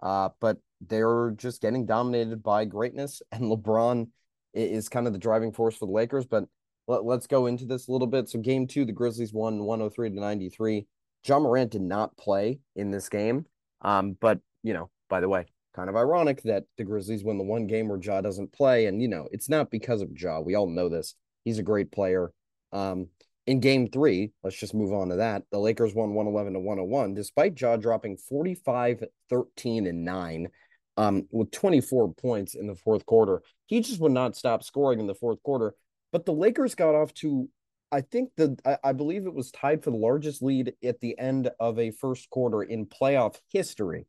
Uh, 0.00 0.30
but 0.40 0.58
they're 0.80 1.32
just 1.36 1.60
getting 1.60 1.86
dominated 1.86 2.42
by 2.42 2.64
greatness, 2.64 3.22
and 3.30 3.42
LeBron 3.50 4.08
is 4.54 4.88
kind 4.88 5.06
of 5.06 5.12
the 5.12 5.18
driving 5.18 5.52
force 5.52 5.76
for 5.76 5.86
the 5.86 5.92
Lakers. 5.92 6.26
But 6.26 6.44
let, 6.86 7.04
us 7.04 7.26
go 7.26 7.46
into 7.46 7.64
this 7.64 7.88
a 7.88 7.92
little 7.92 8.06
bit. 8.06 8.28
So, 8.28 8.38
game 8.38 8.66
two, 8.66 8.84
the 8.84 8.92
Grizzlies 8.92 9.32
won 9.32 9.64
103 9.64 10.10
to 10.10 10.20
93. 10.20 10.86
Ja 11.24 11.38
Morant 11.38 11.70
did 11.70 11.82
not 11.82 12.16
play 12.16 12.58
in 12.74 12.90
this 12.90 13.08
game. 13.08 13.46
Um, 13.82 14.16
but, 14.20 14.40
you 14.62 14.74
know, 14.74 14.90
by 15.08 15.20
the 15.20 15.28
way, 15.28 15.46
kind 15.74 15.88
of 15.88 15.96
ironic 15.96 16.42
that 16.42 16.64
the 16.76 16.84
Grizzlies 16.84 17.24
win 17.24 17.38
the 17.38 17.44
one 17.44 17.66
game 17.66 17.88
where 17.88 18.00
Ja 18.00 18.20
doesn't 18.20 18.52
play. 18.52 18.86
And, 18.86 19.00
you 19.00 19.08
know, 19.08 19.28
it's 19.32 19.48
not 19.48 19.70
because 19.70 20.02
of 20.02 20.10
Ja. 20.18 20.40
We 20.40 20.54
all 20.54 20.68
know 20.68 20.88
this. 20.88 21.14
He's 21.44 21.58
a 21.58 21.64
great 21.64 21.90
player. 21.90 22.32
Um, 22.72 23.08
in 23.46 23.60
game 23.60 23.88
three, 23.88 24.30
let's 24.44 24.56
just 24.56 24.74
move 24.74 24.92
on 24.92 25.08
to 25.08 25.16
that. 25.16 25.42
The 25.50 25.58
Lakers 25.58 25.94
won 25.94 26.14
111 26.14 26.52
to 26.52 26.60
101, 26.60 27.14
despite 27.14 27.60
Ja 27.60 27.76
dropping 27.76 28.16
45, 28.16 29.04
13, 29.28 29.86
and 29.86 30.04
9 30.04 30.48
um, 30.96 31.26
with 31.30 31.50
24 31.50 32.14
points 32.14 32.54
in 32.54 32.66
the 32.66 32.74
fourth 32.74 33.06
quarter. 33.06 33.42
He 33.66 33.80
just 33.80 34.00
would 34.00 34.12
not 34.12 34.36
stop 34.36 34.62
scoring 34.62 35.00
in 35.00 35.06
the 35.06 35.14
fourth 35.14 35.42
quarter. 35.42 35.74
But 36.12 36.26
the 36.26 36.32
Lakers 36.32 36.74
got 36.74 36.94
off 36.94 37.14
to, 37.14 37.48
I 37.90 38.02
think 38.02 38.30
the 38.36 38.56
I, 38.64 38.78
I 38.84 38.92
believe 38.92 39.26
it 39.26 39.34
was 39.34 39.50
tied 39.50 39.82
for 39.82 39.90
the 39.90 39.96
largest 39.96 40.42
lead 40.42 40.74
at 40.84 41.00
the 41.00 41.18
end 41.18 41.50
of 41.58 41.78
a 41.78 41.90
first 41.90 42.28
quarter 42.30 42.62
in 42.62 42.86
playoff 42.86 43.36
history 43.50 44.06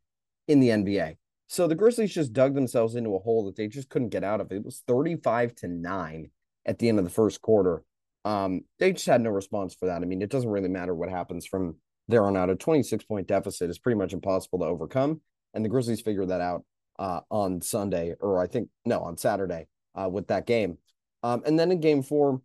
in 0.48 0.60
the 0.60 0.70
NBA. 0.70 1.16
So 1.48 1.68
the 1.68 1.76
Grizzlies 1.76 2.14
just 2.14 2.34
dug 2.34 2.56
themselves 2.56 2.96
into 2.96 3.16
a 3.16 3.20
hole 3.20 3.46
that 3.46 3.56
they 3.56 3.68
just 3.68 3.90
couldn't 3.90 4.10
get 4.10 4.24
out 4.24 4.42
of. 4.42 4.52
It 4.52 4.66
was 4.66 4.84
35 4.88 5.56
to 5.56 5.68
9 5.68 6.32
at 6.66 6.80
the 6.80 6.90
end 6.90 7.00
of 7.00 7.06
the 7.06 7.12
first 7.12 7.42
quarter. 7.42 7.84
Um, 8.26 8.62
they 8.80 8.94
just 8.94 9.06
had 9.06 9.22
no 9.22 9.30
response 9.30 9.76
for 9.76 9.88
that. 9.88 10.02
I 10.02 10.06
mean, 10.06 10.22
it 10.22 10.30
doesn't 10.30 10.50
really 10.50 10.70
matter 10.70 10.96
what 10.96 11.10
happens 11.10 11.46
from 11.46 11.76
there 12.08 12.26
on 12.26 12.38
out. 12.38 12.50
A 12.50 12.56
26 12.56 13.06
point 13.06 13.28
deficit 13.28 13.70
is 13.70 13.80
pretty 13.80 13.98
much 13.98 14.14
impossible 14.14 14.60
to 14.60 14.66
overcome. 14.66 15.22
And 15.54 15.64
the 15.64 15.70
Grizzlies 15.70 16.02
figured 16.02 16.30
that 16.30 16.42
out 16.42 16.66
uh, 17.00 17.22
on 17.30 17.62
Sunday, 17.62 18.16
or 18.20 18.42
I 18.42 18.48
think 18.48 18.70
no, 18.86 19.00
on 19.02 19.18
Saturday 19.18 19.68
uh, 19.96 20.10
with 20.10 20.28
that 20.28 20.46
game. 20.46 20.78
Um, 21.24 21.44
and 21.46 21.58
then 21.58 21.72
in 21.72 21.80
Game 21.80 22.04
Four, 22.04 22.42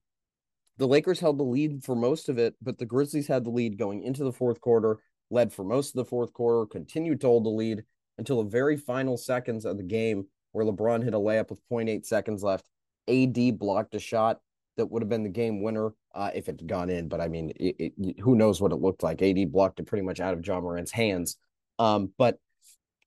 the 0.78 0.87
Lakers 0.87 1.21
held 1.21 1.38
the 1.38 1.45
lead 1.45 1.83
for 1.83 1.97
most 1.97 2.28
of 2.28 2.38
it, 2.38 2.55
but 2.62 2.78
the 2.78 2.87
Grizzlies 2.87 3.26
had 3.26 3.45
the 3.45 3.50
lead 3.50 3.78
going 3.78 4.02
into 4.02 4.25
the 4.25 4.33
fourth 4.33 4.61
quarter, 4.61 4.99
led 5.31 5.52
for 5.52 5.64
most 5.64 5.90
of 5.90 5.95
the 5.95 6.05
fourth 6.05 6.33
quarter, 6.33 6.67
continued 6.67 7.21
to 7.21 7.26
hold 7.26 7.45
the 7.45 7.50
lead 7.50 7.83
until 8.17 8.43
the 8.43 8.50
very 8.50 8.76
final 8.76 9.17
seconds 9.17 9.64
of 9.64 9.76
the 9.76 9.83
game, 9.83 10.26
where 10.52 10.64
LeBron 10.64 11.02
hit 11.02 11.14
a 11.14 11.19
layup 11.19 11.50
with 11.50 11.61
0.8 11.71 12.05
seconds 12.07 12.43
left. 12.43 12.69
AD 13.09 13.59
blocked 13.59 13.95
a 13.95 13.99
shot 13.99 14.40
that 14.76 14.87
would 14.87 15.02
have 15.02 15.09
been 15.09 15.25
the 15.25 15.28
game 15.28 15.62
winner 15.62 15.93
uh, 16.14 16.31
if 16.35 16.49
it 16.49 16.61
had 16.61 16.69
gone 16.69 16.90
in. 16.90 17.09
But 17.09 17.21
I 17.21 17.28
mean, 17.28 17.50
it, 17.57 17.93
it, 17.99 18.21
who 18.21 18.37
knows 18.37 18.61
what 18.61 18.73
it 18.73 18.76
looked 18.76 19.02
like? 19.02 19.21
AD 19.21 19.52
blocked 19.52 19.81
it 19.81 19.87
pretty 19.87 20.05
much 20.05 20.21
out 20.21 20.35
of 20.35 20.47
Ja 20.47 20.61
Morant's 20.61 20.93
hands. 20.93 21.37
Um, 21.78 22.12
but 22.17 22.38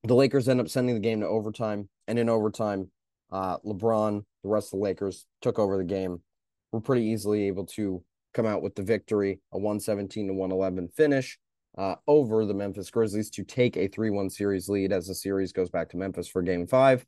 the 0.03 0.15
Lakers 0.15 0.49
end 0.49 0.59
up 0.59 0.69
sending 0.69 0.95
the 0.95 1.01
game 1.01 1.21
to 1.21 1.27
overtime, 1.27 1.89
and 2.07 2.17
in 2.17 2.29
overtime, 2.29 2.89
uh, 3.31 3.57
LeBron, 3.59 4.23
the 4.43 4.49
rest 4.49 4.73
of 4.73 4.79
the 4.79 4.83
Lakers 4.83 5.25
took 5.41 5.59
over 5.59 5.77
the 5.77 5.83
game. 5.83 6.21
Were 6.71 6.81
pretty 6.81 7.05
easily 7.05 7.47
able 7.47 7.65
to 7.67 8.01
come 8.33 8.45
out 8.45 8.61
with 8.61 8.75
the 8.75 8.81
victory, 8.81 9.41
a 9.51 9.57
117 9.57 10.27
to 10.27 10.33
111 10.33 10.87
finish 10.95 11.37
uh, 11.77 11.95
over 12.07 12.45
the 12.45 12.53
Memphis 12.53 12.89
Grizzlies 12.89 13.29
to 13.31 13.43
take 13.43 13.77
a 13.77 13.89
3-1 13.89 14.31
series 14.31 14.69
lead 14.69 14.91
as 14.91 15.07
the 15.07 15.15
series 15.15 15.51
goes 15.51 15.69
back 15.69 15.89
to 15.89 15.97
Memphis 15.97 16.27
for 16.27 16.41
game 16.41 16.67
5. 16.67 17.05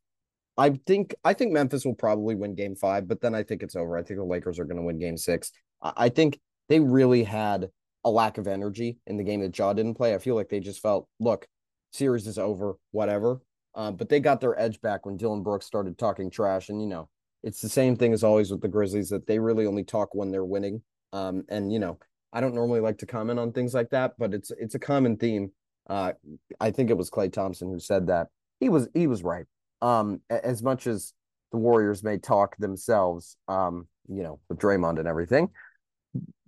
I 0.55 0.79
think 0.85 1.15
I 1.23 1.33
think 1.33 1.51
Memphis 1.51 1.83
will 1.83 1.95
probably 1.95 2.35
win 2.35 2.53
game 2.55 2.75
5, 2.75 3.07
but 3.07 3.21
then 3.21 3.33
I 3.33 3.41
think 3.41 3.63
it's 3.63 3.75
over. 3.75 3.97
I 3.97 4.03
think 4.03 4.19
the 4.19 4.25
Lakers 4.25 4.59
are 4.59 4.65
going 4.65 4.77
to 4.77 4.83
win 4.83 5.00
game 5.00 5.17
6. 5.17 5.51
I 5.81 6.09
think 6.09 6.39
they 6.69 6.79
really 6.79 7.23
had 7.23 7.69
a 8.05 8.09
lack 8.09 8.38
of 8.38 8.47
energy 8.47 9.00
in 9.07 9.17
the 9.17 9.23
game 9.23 9.41
that 9.41 9.57
Ja 9.57 9.73
didn't 9.73 9.95
play. 9.95 10.13
I 10.13 10.19
feel 10.19 10.35
like 10.35 10.50
they 10.50 10.59
just 10.59 10.81
felt, 10.81 11.07
look, 11.19 11.47
series 11.93 12.27
is 12.27 12.38
over, 12.38 12.75
whatever. 12.91 13.41
Uh, 13.75 13.91
but 13.91 14.09
they 14.09 14.19
got 14.19 14.41
their 14.41 14.59
edge 14.59 14.79
back 14.81 15.05
when 15.05 15.17
Dillon 15.17 15.43
Brooks 15.43 15.65
started 15.65 15.97
talking 15.97 16.29
trash. 16.29 16.69
And, 16.69 16.81
you 16.81 16.88
know, 16.88 17.09
it's 17.41 17.62
the 17.62 17.69
same 17.69 17.95
thing 17.95 18.13
as 18.13 18.23
always 18.23 18.51
with 18.51 18.62
the 18.62 18.67
Grizzlies 18.67 19.09
that 19.09 19.25
they 19.25 19.39
really 19.39 19.65
only 19.65 19.83
talk 19.83 20.13
when 20.13 20.31
they're 20.31 20.45
winning. 20.45 20.81
Um, 21.12 21.43
and, 21.50 21.71
you 21.71 21.79
know, 21.79 21.97
I 22.33 22.41
don't 22.41 22.55
normally 22.55 22.79
like 22.79 22.97
to 23.00 23.05
comment 23.05 23.39
on 23.39 23.51
things 23.51 23.73
like 23.73 23.91
that, 23.91 24.13
but 24.17 24.33
it's 24.33 24.51
it's 24.57 24.75
a 24.75 24.79
common 24.79 25.17
theme. 25.17 25.51
Uh, 25.88 26.13
I 26.59 26.71
think 26.71 26.89
it 26.89 26.97
was 26.97 27.12
Klay 27.12 27.31
Thompson 27.31 27.69
who 27.69 27.79
said 27.79 28.07
that. 28.07 28.27
He 28.59 28.69
was 28.69 28.89
he 28.93 29.05
was 29.05 29.23
right. 29.23 29.45
Um, 29.81 30.21
as 30.29 30.63
much 30.63 30.88
as 30.88 31.13
the 31.51 31.57
Warriors 31.57 32.03
may 32.03 32.17
talk 32.17 32.57
themselves, 32.57 33.38
um, 33.47 33.88
you 34.07 34.23
know, 34.23 34.39
with 34.50 34.57
Draymond 34.57 34.97
and 34.97 35.07
everything, 35.07 35.50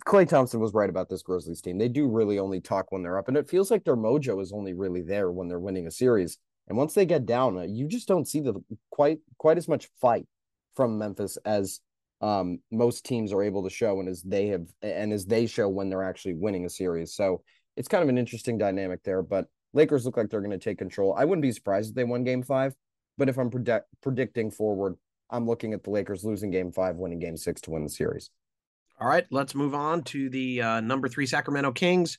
Klay 0.05 0.27
Thompson 0.27 0.59
was 0.59 0.73
right 0.73 0.89
about 0.89 1.09
this 1.09 1.23
Grizzlies 1.23 1.61
team. 1.61 1.77
They 1.77 1.89
do 1.89 2.07
really 2.07 2.37
only 2.37 2.61
talk 2.61 2.91
when 2.91 3.01
they're 3.01 3.17
up, 3.17 3.27
and 3.27 3.35
it 3.35 3.49
feels 3.49 3.71
like 3.71 3.83
their 3.83 3.95
mojo 3.95 4.41
is 4.41 4.51
only 4.51 4.73
really 4.73 5.01
there 5.01 5.31
when 5.31 5.47
they're 5.47 5.59
winning 5.59 5.87
a 5.87 5.91
series. 5.91 6.37
And 6.67 6.77
once 6.77 6.93
they 6.93 7.05
get 7.05 7.25
down, 7.25 7.57
uh, 7.57 7.61
you 7.61 7.87
just 7.87 8.07
don't 8.07 8.27
see 8.27 8.39
the 8.39 8.53
quite 8.91 9.19
quite 9.37 9.57
as 9.57 9.67
much 9.67 9.89
fight 9.99 10.27
from 10.75 10.97
Memphis 10.97 11.37
as 11.45 11.79
um, 12.21 12.59
most 12.71 13.05
teams 13.05 13.33
are 13.33 13.43
able 13.43 13.63
to 13.63 13.69
show, 13.69 13.99
and 13.99 14.07
as 14.07 14.21
they 14.21 14.47
have, 14.47 14.67
and 14.81 15.11
as 15.11 15.25
they 15.25 15.47
show 15.47 15.67
when 15.67 15.89
they're 15.89 16.03
actually 16.03 16.35
winning 16.35 16.65
a 16.65 16.69
series. 16.69 17.15
So 17.15 17.43
it's 17.75 17.87
kind 17.87 18.03
of 18.03 18.09
an 18.09 18.17
interesting 18.17 18.57
dynamic 18.57 19.03
there. 19.03 19.23
But 19.23 19.47
Lakers 19.73 20.05
look 20.05 20.17
like 20.17 20.29
they're 20.29 20.41
going 20.41 20.51
to 20.51 20.57
take 20.57 20.77
control. 20.77 21.15
I 21.17 21.25
wouldn't 21.25 21.41
be 21.41 21.51
surprised 21.51 21.89
if 21.89 21.95
they 21.95 22.03
won 22.03 22.23
Game 22.23 22.43
Five, 22.43 22.75
but 23.17 23.27
if 23.27 23.37
I'm 23.37 23.49
predict- 23.49 23.89
predicting 24.01 24.51
forward, 24.51 24.95
I'm 25.31 25.47
looking 25.47 25.73
at 25.73 25.83
the 25.83 25.89
Lakers 25.89 26.23
losing 26.23 26.51
Game 26.51 26.71
Five, 26.71 26.97
winning 26.97 27.19
Game 27.19 27.37
Six 27.37 27.61
to 27.61 27.71
win 27.71 27.83
the 27.83 27.89
series. 27.89 28.29
All 28.99 29.07
right, 29.07 29.25
let's 29.29 29.53
move 29.53 29.75
on 29.75 30.03
to 30.03 30.29
the 30.29 30.61
uh, 30.61 30.81
number 30.81 31.09
three 31.09 31.25
Sacramento 31.25 31.73
Kings 31.73 32.17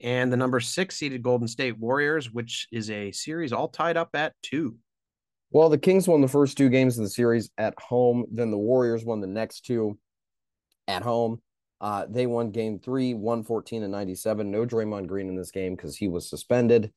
and 0.00 0.32
the 0.32 0.36
number 0.36 0.58
six 0.58 0.96
seeded 0.96 1.22
Golden 1.22 1.46
State 1.46 1.78
Warriors, 1.78 2.32
which 2.32 2.66
is 2.72 2.90
a 2.90 3.12
series 3.12 3.52
all 3.52 3.68
tied 3.68 3.98
up 3.98 4.10
at 4.14 4.32
two. 4.42 4.76
Well, 5.50 5.68
the 5.68 5.78
Kings 5.78 6.08
won 6.08 6.22
the 6.22 6.28
first 6.28 6.56
two 6.56 6.70
games 6.70 6.98
of 6.98 7.04
the 7.04 7.10
series 7.10 7.50
at 7.58 7.78
home. 7.78 8.24
Then 8.32 8.50
the 8.50 8.58
Warriors 8.58 9.04
won 9.04 9.20
the 9.20 9.26
next 9.26 9.66
two 9.66 9.98
at 10.88 11.02
home. 11.02 11.42
Uh, 11.80 12.06
they 12.08 12.26
won 12.26 12.50
game 12.50 12.78
three, 12.78 13.12
114 13.12 13.82
and 13.82 13.92
97. 13.92 14.50
No 14.50 14.64
Draymond 14.64 15.06
Green 15.06 15.28
in 15.28 15.36
this 15.36 15.50
game 15.50 15.76
because 15.76 15.94
he 15.94 16.08
was 16.08 16.28
suspended 16.28 16.90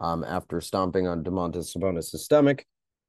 um, 0.00 0.24
after 0.24 0.60
stomping 0.60 1.06
on 1.06 1.22
Domantas 1.22 1.74
Sabonis' 1.74 2.16
stomach. 2.16 2.64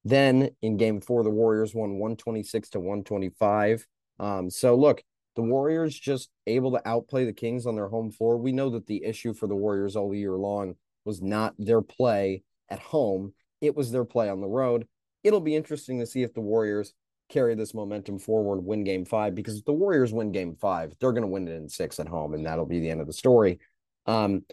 Then 0.05 0.51
in 0.61 0.77
game 0.77 1.01
four, 1.01 1.23
the 1.23 1.29
Warriors 1.31 1.73
won 1.73 1.97
126 1.97 2.69
to 2.69 2.79
125. 2.79 3.87
Um, 4.19 4.49
so 4.49 4.75
look, 4.75 5.01
the 5.35 5.41
Warriors 5.41 5.97
just 5.97 6.29
able 6.47 6.71
to 6.71 6.87
outplay 6.87 7.25
the 7.25 7.33
Kings 7.33 7.65
on 7.65 7.75
their 7.75 7.87
home 7.87 8.11
floor. 8.11 8.37
We 8.37 8.51
know 8.51 8.69
that 8.71 8.87
the 8.87 9.03
issue 9.03 9.33
for 9.33 9.47
the 9.47 9.55
Warriors 9.55 9.95
all 9.95 10.13
year 10.13 10.33
long 10.33 10.75
was 11.05 11.21
not 11.21 11.53
their 11.57 11.81
play 11.81 12.43
at 12.69 12.79
home, 12.79 13.33
it 13.61 13.75
was 13.75 13.91
their 13.91 14.05
play 14.05 14.29
on 14.29 14.41
the 14.41 14.47
road. 14.47 14.87
It'll 15.23 15.41
be 15.41 15.55
interesting 15.55 15.99
to 15.99 16.05
see 16.05 16.23
if 16.23 16.33
the 16.33 16.41
Warriors 16.41 16.93
carry 17.29 17.55
this 17.55 17.73
momentum 17.73 18.19
forward, 18.19 18.63
win 18.63 18.83
game 18.83 19.05
five, 19.05 19.35
because 19.35 19.57
if 19.57 19.65
the 19.65 19.73
Warriors 19.73 20.13
win 20.13 20.31
game 20.31 20.55
five, 20.59 20.93
they're 20.99 21.11
going 21.11 21.23
to 21.23 21.27
win 21.27 21.47
it 21.47 21.55
in 21.55 21.69
six 21.69 21.99
at 21.99 22.07
home, 22.07 22.33
and 22.33 22.45
that'll 22.45 22.65
be 22.65 22.79
the 22.79 22.89
end 22.89 23.01
of 23.01 23.07
the 23.07 23.13
story. 23.13 23.59
Um, 24.05 24.43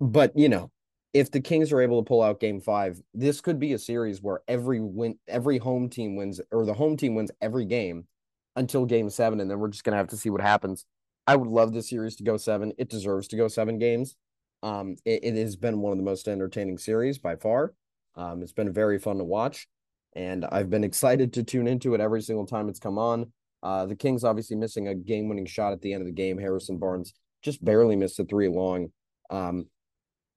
but, 0.00 0.36
you 0.36 0.48
know, 0.48 0.70
if 1.12 1.30
the 1.30 1.40
Kings 1.40 1.72
are 1.72 1.80
able 1.80 2.02
to 2.02 2.08
pull 2.08 2.22
out 2.22 2.40
game 2.40 2.60
five, 2.60 3.00
this 3.12 3.40
could 3.40 3.58
be 3.58 3.72
a 3.74 3.78
series 3.78 4.22
where 4.22 4.40
every 4.48 4.80
win, 4.80 5.18
every 5.28 5.58
home 5.58 5.88
team 5.88 6.16
wins, 6.16 6.40
or 6.50 6.64
the 6.64 6.74
home 6.74 6.96
team 6.96 7.14
wins 7.14 7.30
every 7.40 7.64
game 7.64 8.06
until 8.56 8.84
game 8.84 9.10
seven, 9.10 9.40
and 9.40 9.50
then 9.50 9.58
we're 9.58 9.68
just 9.68 9.84
gonna 9.84 9.96
have 9.96 10.08
to 10.08 10.16
see 10.16 10.30
what 10.30 10.40
happens. 10.40 10.84
I 11.26 11.36
would 11.36 11.48
love 11.48 11.72
the 11.72 11.82
series 11.82 12.16
to 12.16 12.24
go 12.24 12.36
seven. 12.36 12.72
It 12.78 12.88
deserves 12.88 13.28
to 13.28 13.36
go 13.36 13.48
seven 13.48 13.78
games. 13.78 14.16
Um, 14.62 14.96
it, 15.04 15.24
it 15.24 15.34
has 15.36 15.56
been 15.56 15.80
one 15.80 15.92
of 15.92 15.98
the 15.98 16.04
most 16.04 16.28
entertaining 16.28 16.78
series 16.78 17.18
by 17.18 17.36
far. 17.36 17.74
Um, 18.14 18.42
it's 18.42 18.52
been 18.52 18.72
very 18.72 18.98
fun 18.98 19.18
to 19.18 19.24
watch, 19.24 19.68
and 20.14 20.44
I've 20.44 20.70
been 20.70 20.84
excited 20.84 21.32
to 21.34 21.42
tune 21.42 21.66
into 21.66 21.94
it 21.94 22.00
every 22.00 22.22
single 22.22 22.46
time 22.46 22.68
it's 22.68 22.78
come 22.78 22.98
on. 22.98 23.32
Uh, 23.62 23.86
the 23.86 23.96
Kings 23.96 24.24
obviously 24.24 24.56
missing 24.56 24.88
a 24.88 24.94
game-winning 24.94 25.46
shot 25.46 25.72
at 25.72 25.80
the 25.80 25.92
end 25.92 26.02
of 26.02 26.06
the 26.06 26.12
game. 26.12 26.36
Harrison 26.36 26.78
Barnes 26.78 27.14
just 27.42 27.64
barely 27.64 27.96
missed 27.96 28.18
a 28.18 28.24
three 28.24 28.48
long. 28.48 28.88
Um, 29.30 29.66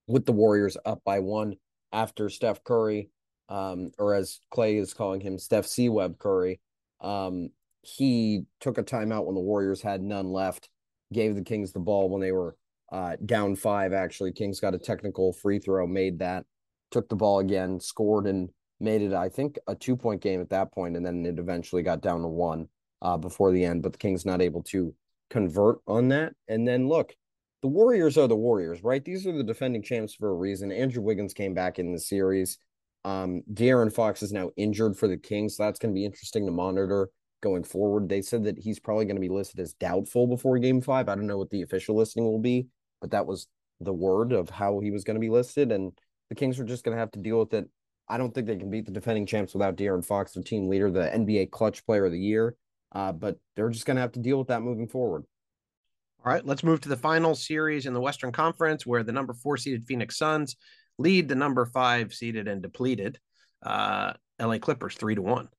with 0.07 0.25
the 0.25 0.31
Warriors 0.31 0.77
up 0.85 1.01
by 1.03 1.19
one 1.19 1.55
after 1.91 2.29
Steph 2.29 2.63
Curry, 2.63 3.09
um, 3.49 3.91
or 3.97 4.13
as 4.13 4.39
Klay 4.53 4.79
is 4.79 4.93
calling 4.93 5.21
him, 5.21 5.37
Steph 5.37 5.65
C. 5.65 5.89
Web 5.89 6.17
Curry, 6.19 6.59
um, 7.01 7.49
he 7.85 8.45
took 8.59 8.77
a 8.77 8.83
timeout 8.83 9.25
when 9.25 9.35
the 9.35 9.41
Warriors 9.41 9.81
had 9.81 10.01
none 10.01 10.27
left, 10.27 10.69
gave 11.13 11.35
the 11.35 11.43
Kings 11.43 11.71
the 11.71 11.79
ball 11.79 12.09
when 12.09 12.21
they 12.21 12.31
were 12.31 12.55
uh, 12.91 13.15
down 13.25 13.55
five. 13.55 13.93
Actually, 13.93 14.31
Kings 14.31 14.59
got 14.59 14.75
a 14.75 14.79
technical 14.79 15.33
free 15.33 15.59
throw, 15.59 15.85
made 15.87 16.19
that, 16.19 16.45
took 16.91 17.09
the 17.09 17.15
ball 17.15 17.39
again, 17.39 17.79
scored, 17.79 18.27
and 18.27 18.49
made 18.79 19.01
it, 19.01 19.13
I 19.13 19.29
think, 19.29 19.57
a 19.67 19.75
two 19.75 19.95
point 19.95 20.21
game 20.21 20.41
at 20.41 20.49
that 20.49 20.71
point, 20.73 20.95
and 20.95 21.05
then 21.05 21.25
it 21.25 21.39
eventually 21.39 21.83
got 21.83 22.01
down 22.01 22.21
to 22.21 22.27
one 22.27 22.67
uh, 23.01 23.17
before 23.17 23.51
the 23.51 23.63
end. 23.63 23.83
But 23.83 23.93
the 23.93 23.99
Kings 23.99 24.25
not 24.25 24.41
able 24.41 24.63
to 24.63 24.93
convert 25.29 25.77
on 25.87 26.09
that. 26.09 26.33
And 26.47 26.67
then 26.67 26.87
look, 26.87 27.15
the 27.61 27.67
Warriors 27.67 28.17
are 28.17 28.27
the 28.27 28.35
Warriors, 28.35 28.83
right? 28.83 29.03
These 29.03 29.25
are 29.25 29.35
the 29.35 29.43
defending 29.43 29.83
champs 29.83 30.13
for 30.13 30.29
a 30.29 30.35
reason. 30.35 30.71
Andrew 30.71 31.01
Wiggins 31.01 31.33
came 31.33 31.53
back 31.53 31.79
in 31.79 31.91
the 31.91 31.99
series. 31.99 32.57
Um, 33.03 33.43
De'Aaron 33.53 33.93
Fox 33.93 34.23
is 34.23 34.31
now 34.31 34.51
injured 34.57 34.97
for 34.97 35.07
the 35.07 35.17
Kings, 35.17 35.57
so 35.57 35.63
that's 35.63 35.79
going 35.79 35.93
to 35.93 35.97
be 35.97 36.05
interesting 36.05 36.45
to 36.45 36.51
monitor 36.51 37.09
going 37.41 37.63
forward. 37.63 38.09
They 38.09 38.21
said 38.21 38.43
that 38.45 38.57
he's 38.57 38.79
probably 38.79 39.05
going 39.05 39.17
to 39.17 39.21
be 39.21 39.29
listed 39.29 39.59
as 39.59 39.73
doubtful 39.73 40.27
before 40.27 40.57
game 40.59 40.81
five. 40.81 41.09
I 41.09 41.15
don't 41.15 41.27
know 41.27 41.37
what 41.37 41.49
the 41.49 41.61
official 41.61 41.95
listing 41.95 42.23
will 42.23 42.39
be, 42.39 42.67
but 43.01 43.11
that 43.11 43.25
was 43.25 43.47
the 43.81 43.93
word 43.93 44.31
of 44.31 44.49
how 44.49 44.79
he 44.79 44.91
was 44.91 45.03
going 45.03 45.15
to 45.15 45.21
be 45.21 45.29
listed. 45.29 45.71
And 45.71 45.91
the 46.29 46.35
Kings 46.35 46.59
are 46.59 46.65
just 46.65 46.83
going 46.83 46.95
to 46.95 46.99
have 46.99 47.11
to 47.11 47.19
deal 47.19 47.39
with 47.39 47.53
it. 47.53 47.69
I 48.07 48.17
don't 48.17 48.33
think 48.33 48.47
they 48.47 48.55
can 48.55 48.69
beat 48.69 48.85
the 48.85 48.91
defending 48.91 49.25
champs 49.25 49.53
without 49.53 49.77
De'Aaron 49.77 50.05
Fox, 50.05 50.33
their 50.33 50.43
team 50.43 50.67
leader, 50.67 50.91
the 50.91 51.11
NBA 51.13 51.51
clutch 51.51 51.85
player 51.85 52.05
of 52.05 52.11
the 52.11 52.19
year. 52.19 52.55
Uh, 52.91 53.11
but 53.11 53.37
they're 53.55 53.69
just 53.69 53.85
going 53.85 53.95
to 53.95 54.01
have 54.01 54.13
to 54.13 54.19
deal 54.19 54.37
with 54.37 54.47
that 54.47 54.61
moving 54.61 54.87
forward. 54.87 55.23
All 56.23 56.31
right, 56.31 56.45
let's 56.45 56.63
move 56.63 56.81
to 56.81 56.89
the 56.89 56.97
final 56.97 57.35
series 57.35 57.85
in 57.85 57.93
the 57.93 58.01
Western 58.01 58.31
Conference, 58.31 58.85
where 58.85 59.03
the 59.03 59.11
number 59.11 59.33
four 59.33 59.57
seeded 59.57 59.85
Phoenix 59.85 60.17
Suns 60.17 60.55
lead 60.97 61.27
the 61.27 61.35
number 61.35 61.65
five 61.65 62.13
seeded 62.13 62.47
and 62.47 62.61
depleted 62.61 63.19
uh, 63.63 64.13
LA 64.39 64.57
Clippers 64.57 64.95
three 64.95 65.15
to 65.15 65.21
one. 65.21 65.49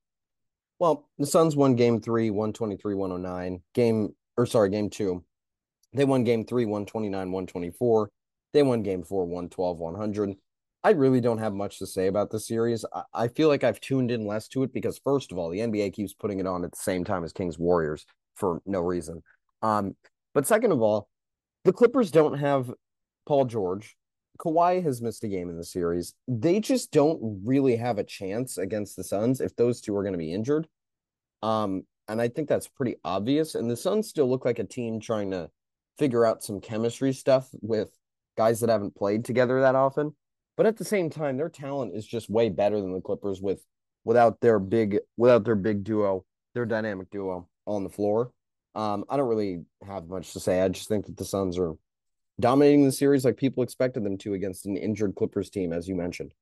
Well, 0.78 1.09
the 1.18 1.26
Suns 1.26 1.56
won 1.56 1.75
game 1.75 2.00
three, 2.00 2.30
123, 2.30 2.95
109. 2.95 3.62
Game, 3.75 4.14
or 4.37 4.47
sorry, 4.47 4.71
game 4.71 4.90
two. 4.90 5.25
They 5.92 6.04
won 6.04 6.25
game 6.25 6.45
three, 6.45 6.66
129, 6.66 7.12
124. 7.33 8.11
They 8.52 8.62
won 8.62 8.83
game 8.83 9.02
four, 9.02 9.25
112, 9.25 9.78
100. 9.78 10.35
I 10.85 10.90
really 10.90 11.21
don't 11.21 11.38
have 11.38 11.54
much 11.54 11.78
to 11.78 11.87
say 11.87 12.06
about 12.06 12.30
the 12.30 12.38
series. 12.38 12.85
I, 12.95 13.02
I 13.14 13.28
feel 13.28 13.49
like 13.49 13.64
I've 13.64 13.80
tuned 13.80 14.11
in 14.11 14.26
less 14.26 14.49
to 14.49 14.62
it 14.62 14.73
because, 14.73 14.99
first 14.99 15.33
of 15.33 15.38
all, 15.38 15.50
the 15.50 15.61
NBA 15.61 15.95
keeps 15.95 16.12
putting 16.12 16.40
it 16.40 16.47
on 16.47 16.64
at 16.64 16.73
the 16.73 16.76
same 16.76 17.04
time 17.04 17.25
as 17.25 17.33
Kings 17.33 17.59
Warriors 17.59 18.06
for 18.35 18.61
no 18.66 18.80
reason. 18.80 19.23
Um, 19.62 19.97
but 20.35 20.47
second 20.47 20.73
of 20.73 20.83
all, 20.83 21.09
the 21.64 21.73
Clippers 21.73 22.11
don't 22.11 22.38
have 22.38 22.73
Paul 23.26 23.47
George. 23.47 23.97
Kawhi 24.38 24.83
has 24.83 25.02
missed 25.02 25.25
a 25.25 25.28
game 25.28 25.49
in 25.49 25.57
the 25.57 25.64
series. 25.64 26.14
They 26.28 26.61
just 26.61 26.93
don't 26.93 27.40
really 27.45 27.76
have 27.76 27.99
a 27.99 28.05
chance 28.05 28.59
against 28.59 28.97
the 28.97 29.05
Suns 29.05 29.40
if 29.40 29.55
those 29.57 29.81
two 29.81 29.97
are 29.97 30.02
going 30.02 30.12
to 30.12 30.19
be 30.19 30.33
injured. 30.33 30.69
Um, 31.43 31.85
and 32.09 32.21
I 32.21 32.28
think 32.28 32.49
that's 32.49 32.69
pretty 32.69 32.97
obvious. 33.05 33.55
And 33.55 33.71
the 33.71 33.76
Suns 33.76 34.09
still 34.09 34.28
look 34.28 34.45
like 34.45 34.59
a 34.59 34.64
team 34.64 35.00
trying 35.00 35.31
to 35.33 35.50
figure 35.99 36.25
out 36.25 36.43
some 36.43 36.61
chemistry 36.61 37.12
stuff 37.12 37.49
with 37.61 37.90
guys 38.37 38.61
that 38.61 38.71
haven't 38.71 38.95
played 38.95 39.25
together 39.25 39.61
that 39.61 39.75
often. 39.75 40.14
But 40.57 40.66
at 40.66 40.76
the 40.76 40.85
same 40.85 41.11
time, 41.11 41.37
their 41.37 41.49
talent 41.49 41.95
is 41.95 42.07
just 42.07 42.31
way 42.31 42.49
better 42.49 42.81
than 42.81 42.93
the 42.93 43.00
Clippers 43.00 43.43
with 43.43 43.62
without 44.05 44.40
their 44.40 44.59
big 44.59 44.99
without 45.16 45.45
their 45.45 45.57
big 45.57 45.85
duo, 45.85 46.25
their 46.55 46.64
dynamic 46.66 47.11
duo 47.11 47.49
on 47.66 47.85
the 47.85 47.90
floor. 47.90 48.33
Um, 48.75 49.05
I 49.09 49.16
don't 49.16 49.28
really 49.28 49.64
have 49.87 50.07
much 50.07 50.33
to 50.33 50.40
say. 50.40 50.61
I 50.61 50.69
just 50.69 50.88
think 50.88 51.07
that 51.07 51.16
the 51.16 51.25
Suns 51.25 51.59
are 51.59 51.75
dominating 52.40 52.85
the 52.85 52.93
series 52.93 53.25
like 53.25 53.37
people 53.37 53.62
expected 53.62 54.05
them 54.05 54.19
to 54.19 54.35
against 54.35 54.66
an 54.66 54.76
injured 54.76 55.14
Clippers 55.14 55.50
team, 55.50 55.73
as 55.73 55.88
you 55.88 55.95
mentioned. 55.95 56.33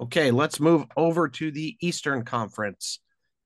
Okay, 0.00 0.30
let's 0.30 0.60
move 0.60 0.86
over 0.96 1.28
to 1.28 1.50
the 1.50 1.76
Eastern 1.80 2.24
Conference. 2.24 3.00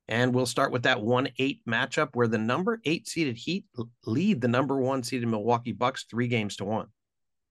And 0.06 0.34
we'll 0.34 0.46
start 0.46 0.70
with 0.70 0.82
that 0.82 1.00
1 1.00 1.30
8 1.38 1.60
matchup 1.66 2.10
where 2.12 2.28
the 2.28 2.38
number 2.38 2.80
eight 2.84 3.08
seeded 3.08 3.36
Heat 3.36 3.64
lead 4.04 4.40
the 4.40 4.48
number 4.48 4.76
one 4.76 5.02
seeded 5.02 5.28
Milwaukee 5.28 5.72
Bucks 5.72 6.04
three 6.10 6.28
games 6.28 6.56
to 6.56 6.64
one. 6.64 6.88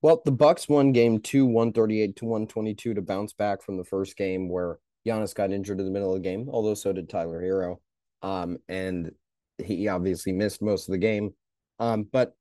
Well, 0.04 0.22
the 0.24 0.32
Bucks 0.32 0.70
won 0.70 0.92
game 0.92 1.20
two, 1.20 1.46
138 1.46 2.16
to 2.18 2.26
122 2.26 2.94
to 2.94 3.02
bounce 3.02 3.34
back 3.34 3.64
from 3.64 3.78
the 3.78 3.84
first 3.84 4.18
game 4.18 4.50
where 4.50 4.78
Giannis 5.06 5.34
got 5.34 5.52
injured 5.52 5.80
in 5.80 5.86
the 5.86 5.92
middle 5.92 6.14
of 6.14 6.22
the 6.22 6.30
game, 6.30 6.50
although 6.52 6.74
so 6.74 6.94
did 6.94 7.10
Tyler 7.10 7.42
Herro. 7.42 7.78
Um, 8.22 8.58
and 8.68 9.12
he 9.64 9.88
obviously 9.88 10.32
missed 10.32 10.62
most 10.62 10.88
of 10.88 10.92
the 10.92 10.98
game. 10.98 11.34
Um, 11.80 12.08
but 12.12 12.36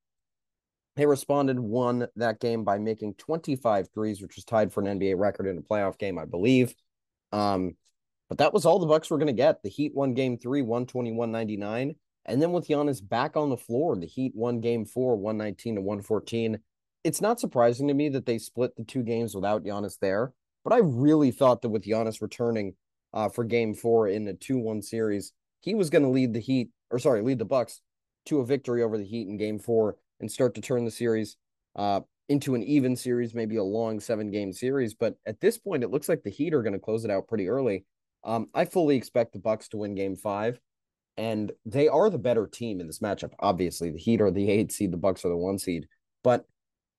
they 0.96 1.06
responded, 1.06 1.58
won 1.58 2.06
that 2.16 2.40
game 2.40 2.64
by 2.64 2.78
making 2.78 3.14
25 3.14 3.88
threes, 3.94 4.20
which 4.20 4.36
was 4.36 4.44
tied 4.44 4.72
for 4.72 4.82
an 4.82 4.98
NBA 4.98 5.18
record 5.18 5.46
in 5.46 5.58
a 5.58 5.62
playoff 5.62 5.98
game, 5.98 6.18
I 6.18 6.24
believe. 6.24 6.74
Um, 7.32 7.76
but 8.28 8.38
that 8.38 8.52
was 8.52 8.66
all 8.66 8.78
the 8.78 8.86
Bucks 8.86 9.10
were 9.10 9.18
going 9.18 9.26
to 9.26 9.32
get. 9.32 9.62
The 9.62 9.70
Heat 9.70 9.94
won 9.94 10.14
game 10.14 10.38
three, 10.38 10.62
121-99. 10.62 11.96
And 12.24 12.42
then 12.42 12.52
with 12.52 12.68
Giannis 12.68 13.06
back 13.06 13.36
on 13.36 13.50
the 13.50 13.56
floor, 13.56 13.96
the 13.96 14.06
Heat 14.06 14.32
won 14.34 14.60
game 14.60 14.84
four, 14.84 15.16
119 15.16 15.76
to 15.76 15.80
114 15.80 16.58
it's 17.04 17.20
not 17.20 17.40
surprising 17.40 17.88
to 17.88 17.94
me 17.94 18.08
that 18.10 18.26
they 18.26 18.38
split 18.38 18.76
the 18.76 18.84
two 18.84 19.02
games 19.02 19.34
without 19.34 19.64
Giannis 19.64 19.98
there. 19.98 20.32
But 20.64 20.72
I 20.72 20.78
really 20.78 21.30
thought 21.30 21.62
that 21.62 21.70
with 21.70 21.84
Giannis 21.84 22.22
returning 22.22 22.74
uh, 23.12 23.28
for 23.28 23.44
Game 23.44 23.74
Four 23.74 24.08
in 24.08 24.24
the 24.24 24.34
two-one 24.34 24.82
series, 24.82 25.32
he 25.60 25.74
was 25.74 25.90
going 25.90 26.02
to 26.04 26.08
lead 26.08 26.32
the 26.32 26.40
Heat, 26.40 26.70
or 26.90 26.98
sorry, 26.98 27.22
lead 27.22 27.38
the 27.38 27.44
Bucks 27.44 27.80
to 28.26 28.38
a 28.38 28.46
victory 28.46 28.82
over 28.82 28.96
the 28.96 29.04
Heat 29.04 29.28
in 29.28 29.36
Game 29.36 29.58
Four 29.58 29.96
and 30.22 30.30
start 30.30 30.54
to 30.54 30.60
turn 30.60 30.84
the 30.84 30.90
series 30.90 31.36
uh, 31.76 32.00
into 32.28 32.54
an 32.54 32.62
even 32.62 32.96
series, 32.96 33.34
maybe 33.34 33.56
a 33.56 33.62
long 33.62 34.00
seven-game 34.00 34.52
series. 34.52 34.94
But 34.94 35.16
at 35.26 35.40
this 35.40 35.58
point, 35.58 35.82
it 35.82 35.90
looks 35.90 36.08
like 36.08 36.22
the 36.22 36.30
Heat 36.30 36.54
are 36.54 36.62
going 36.62 36.72
to 36.72 36.78
close 36.78 37.04
it 37.04 37.10
out 37.10 37.28
pretty 37.28 37.48
early. 37.48 37.84
Um, 38.24 38.48
I 38.54 38.64
fully 38.64 38.96
expect 38.96 39.32
the 39.32 39.38
Bucks 39.38 39.68
to 39.68 39.76
win 39.76 39.94
Game 39.94 40.16
Five, 40.16 40.58
and 41.16 41.52
they 41.66 41.88
are 41.88 42.08
the 42.08 42.18
better 42.18 42.46
team 42.46 42.80
in 42.80 42.86
this 42.86 43.00
matchup. 43.00 43.32
Obviously, 43.40 43.90
the 43.90 43.98
Heat 43.98 44.20
are 44.20 44.30
the 44.30 44.48
eight 44.50 44.72
seed, 44.72 44.92
the 44.92 44.96
Bucks 44.96 45.24
are 45.24 45.28
the 45.28 45.36
one 45.36 45.58
seed, 45.58 45.86
but 46.24 46.46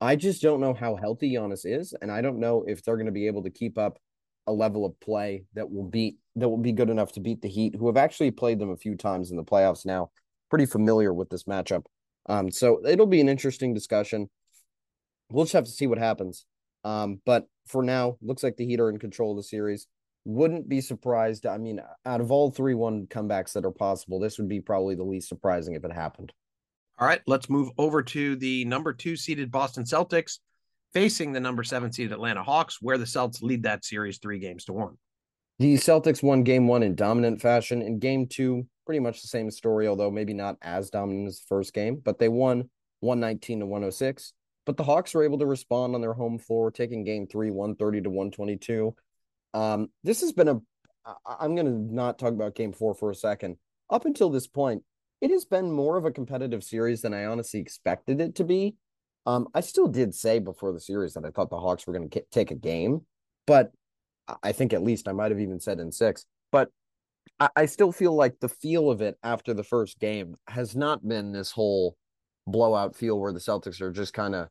I 0.01 0.17
just 0.17 0.41
don't 0.41 0.59
know 0.59 0.73
how 0.73 0.95
healthy 0.97 1.33
Giannis 1.33 1.65
is, 1.65 1.95
and 2.01 2.11
I 2.11 2.21
don't 2.21 2.39
know 2.39 2.65
if 2.67 2.83
they're 2.83 2.97
going 2.97 3.05
to 3.05 3.11
be 3.11 3.27
able 3.27 3.43
to 3.43 3.49
keep 3.49 3.77
up 3.77 3.99
a 4.47 4.51
level 4.51 4.85
of 4.85 4.99
play 4.99 5.45
that 5.53 5.71
will 5.71 5.85
beat 5.85 6.17
that 6.35 6.49
will 6.49 6.57
be 6.57 6.73
good 6.73 6.89
enough 6.89 7.13
to 7.13 7.21
beat 7.21 7.41
the 7.41 7.47
Heat, 7.47 7.75
who 7.75 7.87
have 7.87 7.97
actually 7.97 8.31
played 8.31 8.59
them 8.59 8.71
a 8.71 8.77
few 8.77 8.95
times 8.95 9.31
in 9.31 9.37
the 9.37 9.43
playoffs 9.43 9.85
now. 9.85 10.11
Pretty 10.49 10.65
familiar 10.65 11.13
with 11.13 11.29
this 11.29 11.43
matchup. 11.43 11.85
Um, 12.27 12.51
so 12.51 12.85
it'll 12.85 13.05
be 13.05 13.21
an 13.21 13.29
interesting 13.29 13.73
discussion. 13.73 14.29
We'll 15.29 15.45
just 15.45 15.53
have 15.53 15.65
to 15.65 15.71
see 15.71 15.87
what 15.87 15.97
happens. 15.97 16.45
Um, 16.83 17.21
but 17.25 17.47
for 17.65 17.83
now, 17.83 18.17
looks 18.21 18.43
like 18.43 18.57
the 18.57 18.65
Heat 18.65 18.79
are 18.79 18.89
in 18.89 18.99
control 18.99 19.31
of 19.31 19.37
the 19.37 19.43
series. 19.43 19.87
Wouldn't 20.25 20.69
be 20.69 20.81
surprised. 20.81 21.45
I 21.45 21.57
mean, 21.57 21.81
out 22.05 22.21
of 22.21 22.31
all 22.31 22.51
three 22.51 22.75
one 22.75 23.07
comebacks 23.07 23.53
that 23.53 23.65
are 23.65 23.71
possible, 23.71 24.19
this 24.19 24.37
would 24.37 24.47
be 24.47 24.61
probably 24.61 24.95
the 24.95 25.03
least 25.03 25.27
surprising 25.27 25.75
if 25.75 25.83
it 25.83 25.91
happened. 25.91 26.31
All 26.99 27.07
right, 27.07 27.21
let's 27.27 27.49
move 27.49 27.71
over 27.77 28.03
to 28.03 28.35
the 28.35 28.65
number 28.65 28.93
two 28.93 29.15
seeded 29.15 29.51
Boston 29.51 29.83
Celtics 29.83 30.39
facing 30.93 31.33
the 31.33 31.39
number 31.39 31.63
seven 31.63 31.91
seeded 31.91 32.11
Atlanta 32.11 32.43
Hawks, 32.43 32.77
where 32.81 32.97
the 32.97 33.05
Celts 33.05 33.41
lead 33.41 33.63
that 33.63 33.83
series 33.83 34.19
three 34.19 34.39
games 34.39 34.65
to 34.65 34.73
one. 34.73 34.97
The 35.59 35.75
Celtics 35.75 36.23
won 36.23 36.43
game 36.43 36.67
one 36.67 36.83
in 36.83 36.95
dominant 36.95 37.41
fashion. 37.41 37.81
In 37.81 37.99
game 37.99 38.27
two, 38.27 38.67
pretty 38.85 38.99
much 38.99 39.21
the 39.21 39.27
same 39.27 39.49
story, 39.51 39.87
although 39.87 40.11
maybe 40.11 40.33
not 40.33 40.57
as 40.61 40.89
dominant 40.89 41.27
as 41.27 41.39
the 41.39 41.45
first 41.47 41.73
game, 41.73 42.01
but 42.03 42.19
they 42.19 42.29
won 42.29 42.69
119 43.01 43.59
to 43.59 43.65
106. 43.65 44.33
But 44.65 44.77
the 44.77 44.83
Hawks 44.83 45.13
were 45.13 45.23
able 45.23 45.39
to 45.39 45.45
respond 45.45 45.93
on 45.93 46.01
their 46.01 46.13
home 46.13 46.39
floor, 46.39 46.71
taking 46.71 47.03
game 47.03 47.27
three, 47.27 47.51
130 47.51 48.01
to 48.01 48.09
122. 48.09 48.95
Um, 49.53 49.89
this 50.03 50.21
has 50.21 50.31
been 50.31 50.47
a, 50.47 50.59
I'm 51.25 51.55
going 51.55 51.65
to 51.65 51.93
not 51.93 52.17
talk 52.17 52.33
about 52.33 52.55
game 52.55 52.71
four 52.71 52.93
for 52.95 53.11
a 53.11 53.15
second. 53.15 53.57
Up 53.89 54.05
until 54.05 54.29
this 54.29 54.47
point, 54.47 54.83
it 55.21 55.31
has 55.31 55.45
been 55.45 55.71
more 55.71 55.97
of 55.97 56.05
a 56.05 56.11
competitive 56.11 56.63
series 56.63 57.01
than 57.01 57.13
I 57.13 57.25
honestly 57.25 57.59
expected 57.59 58.21
it 58.21 58.35
to 58.35 58.43
be. 58.43 58.75
Um, 59.25 59.47
I 59.53 59.61
still 59.61 59.87
did 59.87 60.13
say 60.13 60.39
before 60.39 60.73
the 60.73 60.79
series 60.79 61.13
that 61.13 61.25
I 61.25 61.29
thought 61.29 61.49
the 61.49 61.59
Hawks 61.59 61.87
were 61.87 61.93
going 61.93 62.09
to 62.09 62.23
take 62.31 62.51
a 62.51 62.55
game, 62.55 63.05
but 63.47 63.71
I 64.41 64.51
think 64.51 64.73
at 64.73 64.83
least 64.83 65.07
I 65.07 65.13
might 65.13 65.31
have 65.31 65.39
even 65.39 65.59
said 65.59 65.79
in 65.79 65.91
six. 65.91 66.25
But 66.51 66.69
I, 67.39 67.65
still 67.65 67.91
feel 67.91 68.15
like 68.15 68.39
the 68.39 68.49
feel 68.49 68.89
of 68.89 69.01
it 69.01 69.17
after 69.23 69.53
the 69.53 69.63
first 69.63 69.99
game 69.99 70.35
has 70.47 70.75
not 70.75 71.05
been 71.05 71.31
this 71.31 71.51
whole 71.51 71.97
blowout 72.47 72.95
feel 72.95 73.19
where 73.19 73.33
the 73.33 73.39
Celtics 73.39 73.81
are 73.81 73.91
just 73.91 74.13
kind 74.13 74.35
of 74.35 74.47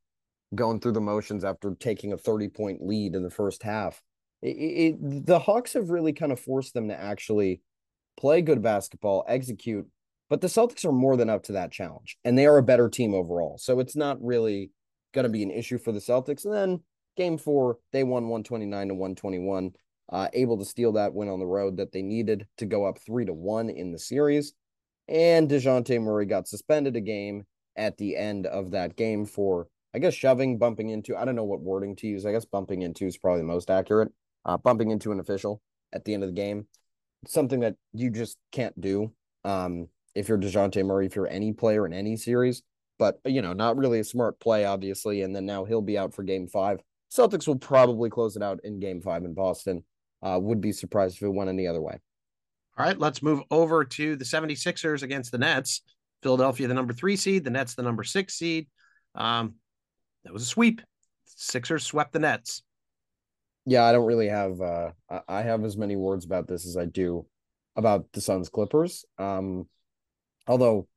going 0.54 0.80
through 0.80 0.92
the 0.92 1.00
motions 1.00 1.44
after 1.44 1.74
taking 1.78 2.12
a 2.12 2.18
30 2.18 2.48
point 2.48 2.86
lead 2.86 3.14
in 3.14 3.22
the 3.22 3.30
first 3.30 3.62
half. 3.62 4.02
It, 4.42 4.48
it, 4.48 5.26
the 5.26 5.38
Hawks 5.38 5.72
have 5.74 5.90
really 5.90 6.12
kind 6.12 6.32
of 6.32 6.40
forced 6.40 6.74
them 6.74 6.88
to 6.88 7.00
actually 7.00 7.62
play 8.18 8.42
good 8.42 8.62
basketball, 8.62 9.24
execute, 9.28 9.86
but 10.28 10.40
the 10.40 10.48
Celtics 10.48 10.84
are 10.84 10.92
more 10.92 11.16
than 11.16 11.30
up 11.30 11.44
to 11.44 11.52
that 11.52 11.72
challenge, 11.72 12.16
and 12.24 12.36
they 12.36 12.46
are 12.46 12.58
a 12.58 12.62
better 12.62 12.88
team 12.88 13.14
overall. 13.14 13.58
So 13.58 13.80
it's 13.80 13.96
not 13.96 14.22
really 14.22 14.70
going 15.12 15.24
to 15.24 15.30
be 15.30 15.42
an 15.42 15.50
issue 15.50 15.78
for 15.78 15.92
the 15.92 16.00
Celtics. 16.00 16.44
And 16.44 16.54
then 16.54 16.80
game 17.16 17.38
four, 17.38 17.78
they 17.92 18.02
won 18.02 18.28
129 18.28 18.88
to 18.88 18.94
121, 18.94 19.72
uh, 20.10 20.28
able 20.32 20.58
to 20.58 20.64
steal 20.64 20.92
that 20.92 21.14
win 21.14 21.28
on 21.28 21.38
the 21.38 21.46
road 21.46 21.76
that 21.76 21.92
they 21.92 22.02
needed 22.02 22.46
to 22.58 22.66
go 22.66 22.84
up 22.84 22.98
three 22.98 23.24
to 23.24 23.32
one 23.32 23.70
in 23.70 23.92
the 23.92 23.98
series. 23.98 24.52
And 25.08 25.48
DeJounte 25.48 26.00
Murray 26.00 26.26
got 26.26 26.48
suspended 26.48 26.96
a 26.96 27.00
game 27.00 27.44
at 27.76 27.96
the 27.98 28.16
end 28.16 28.46
of 28.46 28.70
that 28.72 28.96
game 28.96 29.24
for, 29.24 29.68
I 29.94 29.98
guess, 29.98 30.14
shoving, 30.14 30.58
bumping 30.58 30.90
into, 30.90 31.16
I 31.16 31.24
don't 31.24 31.36
know 31.36 31.44
what 31.44 31.60
wording 31.60 31.96
to 31.96 32.06
use. 32.06 32.26
I 32.26 32.32
guess 32.32 32.44
bumping 32.44 32.82
into 32.82 33.06
is 33.06 33.18
probably 33.18 33.40
the 33.40 33.46
most 33.46 33.70
accurate. 33.70 34.12
Uh, 34.44 34.56
bumping 34.56 34.90
into 34.90 35.12
an 35.12 35.20
official 35.20 35.60
at 35.92 36.04
the 36.04 36.14
end 36.14 36.22
of 36.24 36.28
the 36.28 36.34
game, 36.34 36.66
something 37.26 37.60
that 37.60 37.76
you 37.92 38.10
just 38.10 38.36
can't 38.50 38.78
do. 38.80 39.12
Um, 39.44 39.88
if 40.14 40.28
you're 40.28 40.38
DeJounte 40.38 40.84
Murray, 40.84 41.06
if 41.06 41.16
you're 41.16 41.28
any 41.28 41.52
player 41.52 41.86
in 41.86 41.92
any 41.92 42.16
series. 42.16 42.62
But, 42.98 43.18
you 43.24 43.42
know, 43.42 43.52
not 43.52 43.76
really 43.76 43.98
a 43.98 44.04
smart 44.04 44.38
play, 44.38 44.64
obviously. 44.64 45.22
And 45.22 45.34
then 45.34 45.46
now 45.46 45.64
he'll 45.64 45.82
be 45.82 45.98
out 45.98 46.14
for 46.14 46.22
game 46.22 46.46
five. 46.46 46.80
Celtics 47.12 47.46
will 47.46 47.58
probably 47.58 48.10
close 48.10 48.36
it 48.36 48.42
out 48.42 48.60
in 48.62 48.78
game 48.78 49.00
five 49.00 49.24
in 49.24 49.34
Boston. 49.34 49.84
Uh, 50.22 50.38
would 50.40 50.60
be 50.60 50.72
surprised 50.72 51.16
if 51.16 51.22
it 51.22 51.28
went 51.28 51.50
any 51.50 51.66
other 51.66 51.80
way. 51.80 51.98
All 52.78 52.86
right, 52.86 52.98
let's 52.98 53.22
move 53.22 53.42
over 53.50 53.84
to 53.84 54.16
the 54.16 54.24
76ers 54.24 55.02
against 55.02 55.32
the 55.32 55.38
Nets. 55.38 55.82
Philadelphia, 56.22 56.68
the 56.68 56.74
number 56.74 56.92
three 56.92 57.16
seed, 57.16 57.44
the 57.44 57.50
Nets, 57.50 57.74
the 57.74 57.82
number 57.82 58.04
six 58.04 58.34
seed. 58.34 58.68
Um, 59.14 59.54
that 60.24 60.32
was 60.32 60.42
a 60.42 60.46
sweep. 60.46 60.80
Sixers 61.24 61.84
swept 61.84 62.12
the 62.12 62.20
Nets. 62.20 62.62
Yeah, 63.66 63.84
I 63.84 63.92
don't 63.92 64.06
really 64.06 64.28
have 64.28 64.60
uh 64.60 64.90
I 65.28 65.42
have 65.42 65.64
as 65.64 65.76
many 65.76 65.96
words 65.96 66.24
about 66.24 66.48
this 66.48 66.66
as 66.66 66.76
I 66.76 66.84
do 66.84 67.26
about 67.76 68.06
the 68.12 68.20
Suns 68.20 68.48
Clippers. 68.48 69.04
Um 69.18 69.66
Although 70.46 70.88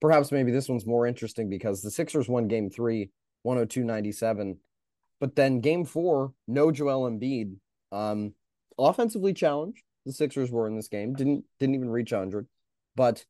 perhaps 0.00 0.32
maybe 0.32 0.52
this 0.52 0.68
one's 0.68 0.86
more 0.86 1.06
interesting 1.06 1.48
because 1.48 1.82
the 1.82 1.90
Sixers 1.90 2.28
won 2.28 2.48
game 2.48 2.70
three, 2.70 3.10
102 3.42 3.84
97. 3.84 4.58
But 5.20 5.36
then 5.36 5.60
game 5.60 5.84
four, 5.84 6.32
no 6.48 6.70
Joel 6.70 7.10
Embiid. 7.10 7.56
Um, 7.92 8.34
offensively 8.78 9.32
challenged, 9.32 9.82
the 10.06 10.12
Sixers 10.12 10.50
were 10.50 10.66
in 10.66 10.76
this 10.76 10.88
game. 10.88 11.14
Didn't 11.14 11.44
didn't 11.58 11.74
even 11.74 11.90
reach 11.90 12.12
100. 12.12 12.46
But 12.96 13.24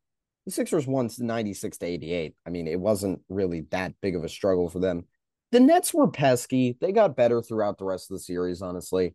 the 0.46 0.52
Sixers 0.52 0.86
won 0.86 1.10
96 1.18 1.78
to 1.78 1.86
88. 1.86 2.34
I 2.46 2.50
mean, 2.50 2.66
it 2.66 2.80
wasn't 2.80 3.20
really 3.28 3.62
that 3.70 3.94
big 4.00 4.16
of 4.16 4.24
a 4.24 4.28
struggle 4.28 4.68
for 4.68 4.78
them. 4.78 5.06
The 5.52 5.60
Nets 5.60 5.92
were 5.92 6.10
pesky. 6.10 6.76
They 6.80 6.92
got 6.92 7.16
better 7.16 7.42
throughout 7.42 7.78
the 7.78 7.84
rest 7.84 8.10
of 8.10 8.16
the 8.16 8.22
series, 8.22 8.62
honestly, 8.62 9.14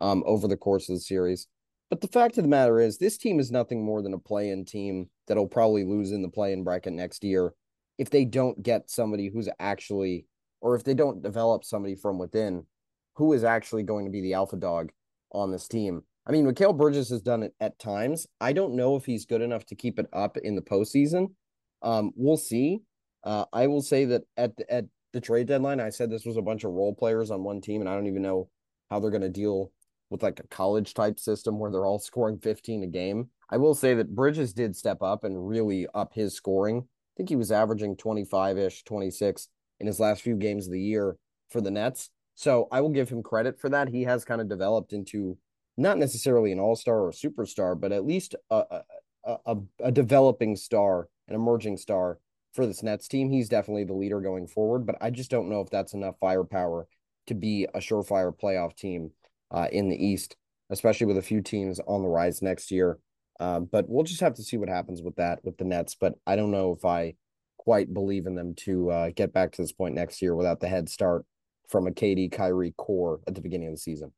um, 0.00 0.22
over 0.26 0.48
the 0.48 0.56
course 0.56 0.88
of 0.88 0.96
the 0.96 1.00
series. 1.00 1.46
But 1.88 2.00
the 2.00 2.08
fact 2.08 2.36
of 2.36 2.44
the 2.44 2.48
matter 2.48 2.80
is, 2.80 2.98
this 2.98 3.16
team 3.16 3.38
is 3.38 3.52
nothing 3.52 3.84
more 3.84 4.02
than 4.02 4.12
a 4.12 4.18
play 4.18 4.50
in 4.50 4.64
team 4.64 5.08
that'll 5.28 5.46
probably 5.46 5.84
lose 5.84 6.10
in 6.10 6.22
the 6.22 6.28
play 6.28 6.52
in 6.52 6.64
bracket 6.64 6.92
next 6.92 7.22
year 7.22 7.54
if 7.96 8.10
they 8.10 8.24
don't 8.24 8.62
get 8.62 8.90
somebody 8.90 9.30
who's 9.30 9.48
actually, 9.60 10.26
or 10.60 10.74
if 10.74 10.82
they 10.82 10.94
don't 10.94 11.22
develop 11.22 11.64
somebody 11.64 11.94
from 11.94 12.18
within 12.18 12.66
who 13.14 13.32
is 13.32 13.44
actually 13.44 13.82
going 13.82 14.04
to 14.04 14.10
be 14.10 14.20
the 14.20 14.34
alpha 14.34 14.56
dog 14.56 14.90
on 15.32 15.50
this 15.50 15.68
team. 15.68 16.02
I 16.26 16.32
mean, 16.32 16.46
Mikal 16.46 16.76
Bridges 16.76 17.08
has 17.10 17.22
done 17.22 17.42
it 17.42 17.54
at 17.60 17.78
times. 17.78 18.26
I 18.40 18.52
don't 18.52 18.74
know 18.74 18.96
if 18.96 19.04
he's 19.04 19.26
good 19.26 19.42
enough 19.42 19.64
to 19.66 19.76
keep 19.76 19.98
it 19.98 20.06
up 20.12 20.36
in 20.36 20.56
the 20.56 20.62
postseason. 20.62 21.28
Um, 21.82 22.12
we'll 22.16 22.36
see. 22.36 22.80
Uh, 23.22 23.44
I 23.52 23.68
will 23.68 23.82
say 23.82 24.04
that 24.06 24.22
at 24.36 24.56
the, 24.56 24.72
at 24.72 24.86
the 25.12 25.20
trade 25.20 25.46
deadline, 25.46 25.80
I 25.80 25.90
said 25.90 26.10
this 26.10 26.26
was 26.26 26.36
a 26.36 26.42
bunch 26.42 26.64
of 26.64 26.72
role 26.72 26.94
players 26.94 27.30
on 27.30 27.44
one 27.44 27.60
team, 27.60 27.80
and 27.80 27.88
I 27.88 27.94
don't 27.94 28.08
even 28.08 28.22
know 28.22 28.48
how 28.90 28.98
they're 28.98 29.10
going 29.10 29.22
to 29.22 29.28
deal 29.28 29.72
with 30.10 30.22
like 30.22 30.40
a 30.40 30.46
college 30.48 30.94
type 30.94 31.18
system 31.18 31.58
where 31.58 31.70
they're 31.70 31.86
all 31.86 31.98
scoring 31.98 32.38
15 32.38 32.84
a 32.84 32.86
game. 32.86 33.28
I 33.50 33.56
will 33.56 33.74
say 33.74 33.94
that 33.94 34.14
Bridges 34.14 34.52
did 34.52 34.76
step 34.76 35.02
up 35.02 35.24
and 35.24 35.48
really 35.48 35.86
up 35.94 36.12
his 36.14 36.34
scoring. 36.34 36.78
I 36.78 37.12
think 37.16 37.28
he 37.28 37.36
was 37.36 37.52
averaging 37.52 37.96
25 37.96 38.58
ish, 38.58 38.84
26 38.84 39.48
in 39.80 39.86
his 39.86 40.00
last 40.00 40.22
few 40.22 40.36
games 40.36 40.66
of 40.66 40.72
the 40.72 40.80
year 40.80 41.16
for 41.50 41.60
the 41.60 41.70
Nets. 41.70 42.10
So 42.36 42.68
I 42.70 42.82
will 42.82 42.90
give 42.90 43.08
him 43.08 43.22
credit 43.22 43.58
for 43.58 43.70
that. 43.70 43.88
He 43.88 44.04
has 44.04 44.24
kind 44.24 44.40
of 44.40 44.48
developed 44.48 44.92
into 44.92 45.38
not 45.76 45.98
necessarily 45.98 46.52
an 46.52 46.60
all 46.60 46.76
star 46.76 47.00
or 47.00 47.08
a 47.08 47.12
superstar, 47.12 47.78
but 47.78 47.92
at 47.92 48.04
least 48.04 48.34
a, 48.50 48.82
a, 49.24 49.36
a, 49.46 49.56
a 49.80 49.92
developing 49.92 50.54
star, 50.54 51.08
an 51.28 51.34
emerging 51.34 51.78
star 51.78 52.18
for 52.52 52.66
this 52.66 52.82
Nets 52.82 53.08
team. 53.08 53.30
He's 53.30 53.48
definitely 53.48 53.84
the 53.84 53.94
leader 53.94 54.20
going 54.20 54.46
forward, 54.46 54.86
but 54.86 54.96
I 55.00 55.10
just 55.10 55.30
don't 55.30 55.48
know 55.48 55.62
if 55.62 55.70
that's 55.70 55.94
enough 55.94 56.16
firepower 56.20 56.86
to 57.26 57.34
be 57.34 57.64
a 57.74 57.78
surefire 57.78 58.38
playoff 58.38 58.76
team 58.76 59.12
uh, 59.50 59.68
in 59.72 59.88
the 59.88 60.06
East, 60.06 60.36
especially 60.70 61.06
with 61.06 61.18
a 61.18 61.22
few 61.22 61.40
teams 61.40 61.80
on 61.86 62.02
the 62.02 62.08
rise 62.08 62.42
next 62.42 62.70
year. 62.70 62.98
Uh, 63.40 63.60
but 63.60 63.88
we'll 63.88 64.04
just 64.04 64.20
have 64.20 64.34
to 64.34 64.42
see 64.42 64.58
what 64.58 64.68
happens 64.68 65.02
with 65.02 65.16
that 65.16 65.40
with 65.42 65.56
the 65.56 65.64
Nets. 65.64 65.94
But 65.94 66.14
I 66.26 66.36
don't 66.36 66.50
know 66.50 66.72
if 66.72 66.84
I 66.84 67.14
quite 67.56 67.92
believe 67.92 68.26
in 68.26 68.34
them 68.34 68.54
to 68.54 68.90
uh, 68.90 69.10
get 69.14 69.32
back 69.32 69.52
to 69.52 69.62
this 69.62 69.72
point 69.72 69.94
next 69.94 70.20
year 70.20 70.34
without 70.34 70.60
the 70.60 70.68
head 70.68 70.88
start 70.88 71.24
from 71.68 71.86
a 71.86 71.90
KD 71.90 72.32
Kyrie 72.32 72.74
core 72.76 73.20
at 73.26 73.34
the 73.34 73.40
beginning 73.40 73.68
of 73.68 73.74
the 73.74 73.80
season. 73.80 74.12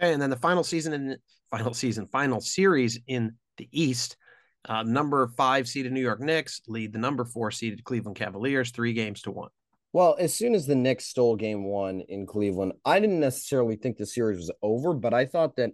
Okay, 0.00 0.12
and 0.12 0.20
then 0.20 0.30
the 0.30 0.36
final 0.36 0.64
season 0.64 0.92
in 0.92 1.16
final 1.50 1.74
season, 1.74 2.06
final 2.06 2.40
series 2.40 2.98
in 3.06 3.34
the 3.56 3.68
East. 3.72 4.16
Uh, 4.68 4.82
number 4.82 5.26
five 5.36 5.68
seeded 5.68 5.92
New 5.92 6.00
York 6.00 6.20
Knicks 6.20 6.60
lead 6.68 6.92
the 6.92 6.98
number 6.98 7.24
four 7.24 7.50
seeded 7.50 7.84
Cleveland 7.84 8.16
Cavaliers 8.16 8.70
three 8.70 8.92
games 8.92 9.22
to 9.22 9.30
one. 9.30 9.50
Well, 9.92 10.16
as 10.18 10.32
soon 10.32 10.54
as 10.54 10.66
the 10.66 10.74
Knicks 10.74 11.06
stole 11.06 11.36
game 11.36 11.64
one 11.64 12.00
in 12.08 12.26
Cleveland, 12.26 12.72
I 12.84 12.98
didn't 12.98 13.20
necessarily 13.20 13.76
think 13.76 13.96
the 13.96 14.06
series 14.06 14.38
was 14.38 14.50
over, 14.62 14.94
but 14.94 15.12
I 15.12 15.26
thought 15.26 15.56
that 15.56 15.72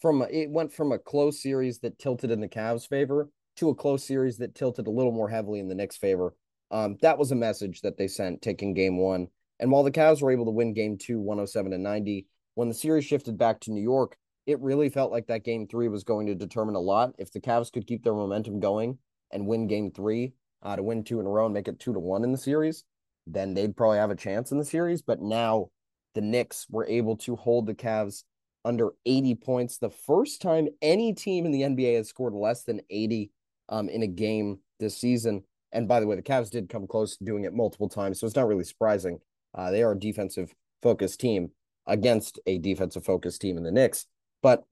from 0.00 0.22
a, 0.22 0.24
it 0.24 0.50
went 0.50 0.72
from 0.72 0.90
a 0.90 0.98
close 0.98 1.42
series 1.42 1.78
that 1.80 1.98
tilted 1.98 2.30
in 2.30 2.40
the 2.40 2.48
Cavs' 2.48 2.88
favor 2.88 3.28
to 3.56 3.68
a 3.68 3.74
close 3.74 4.02
series 4.02 4.38
that 4.38 4.54
tilted 4.54 4.86
a 4.86 4.90
little 4.90 5.12
more 5.12 5.28
heavily 5.28 5.60
in 5.60 5.68
the 5.68 5.74
Knicks' 5.74 5.96
favor. 5.96 6.34
Um, 6.70 6.96
that 7.02 7.18
was 7.18 7.30
a 7.30 7.36
message 7.36 7.82
that 7.82 7.96
they 7.96 8.08
sent 8.08 8.42
taking 8.42 8.74
game 8.74 8.96
one. 8.96 9.28
And 9.60 9.70
while 9.70 9.82
the 9.82 9.92
Cavs 9.92 10.22
were 10.22 10.32
able 10.32 10.46
to 10.46 10.50
win 10.50 10.72
game 10.72 10.96
two, 10.96 11.20
107 11.20 11.70
to 11.72 11.78
90, 11.78 12.26
when 12.54 12.68
the 12.68 12.74
series 12.74 13.04
shifted 13.04 13.38
back 13.38 13.60
to 13.60 13.70
New 13.70 13.82
York, 13.82 14.16
it 14.46 14.58
really 14.60 14.88
felt 14.88 15.12
like 15.12 15.26
that 15.26 15.44
game 15.44 15.68
three 15.68 15.86
was 15.86 16.02
going 16.02 16.26
to 16.26 16.34
determine 16.34 16.74
a 16.74 16.80
lot. 16.80 17.14
If 17.18 17.30
the 17.30 17.40
Cavs 17.40 17.70
could 17.70 17.86
keep 17.86 18.02
their 18.02 18.14
momentum 18.14 18.58
going 18.58 18.98
and 19.30 19.46
win 19.46 19.66
game 19.66 19.92
three 19.92 20.32
uh, 20.62 20.76
to 20.76 20.82
win 20.82 21.04
two 21.04 21.20
in 21.20 21.26
a 21.26 21.28
row 21.28 21.44
and 21.44 21.54
make 21.54 21.68
it 21.68 21.78
two 21.78 21.92
to 21.92 22.00
one 22.00 22.24
in 22.24 22.32
the 22.32 22.38
series, 22.38 22.84
then 23.26 23.52
they'd 23.52 23.76
probably 23.76 23.98
have 23.98 24.10
a 24.10 24.16
chance 24.16 24.50
in 24.50 24.58
the 24.58 24.64
series. 24.64 25.02
But 25.02 25.20
now 25.20 25.68
the 26.14 26.22
Knicks 26.22 26.66
were 26.70 26.86
able 26.86 27.16
to 27.18 27.36
hold 27.36 27.66
the 27.66 27.74
Cavs 27.74 28.24
under 28.64 28.92
80 29.04 29.34
points. 29.36 29.76
The 29.76 29.90
first 29.90 30.40
time 30.40 30.68
any 30.80 31.12
team 31.12 31.44
in 31.44 31.52
the 31.52 31.62
NBA 31.62 31.96
has 31.96 32.08
scored 32.08 32.34
less 32.34 32.64
than 32.64 32.80
80 32.88 33.30
um, 33.68 33.90
in 33.90 34.02
a 34.02 34.08
game 34.08 34.58
this 34.80 34.96
season. 34.96 35.44
And 35.70 35.86
by 35.86 36.00
the 36.00 36.06
way, 36.06 36.16
the 36.16 36.22
Cavs 36.22 36.50
did 36.50 36.68
come 36.68 36.86
close 36.86 37.16
to 37.16 37.24
doing 37.24 37.44
it 37.44 37.54
multiple 37.54 37.88
times, 37.88 38.18
so 38.18 38.26
it's 38.26 38.34
not 38.34 38.48
really 38.48 38.64
surprising. 38.64 39.20
Uh, 39.54 39.70
they 39.70 39.82
are 39.82 39.92
a 39.92 39.98
defensive 39.98 40.54
focused 40.82 41.20
team 41.20 41.50
against 41.86 42.38
a 42.46 42.58
defensive 42.58 43.04
focused 43.04 43.40
team 43.40 43.56
in 43.56 43.62
the 43.62 43.70
Knicks. 43.70 44.06
But 44.42 44.64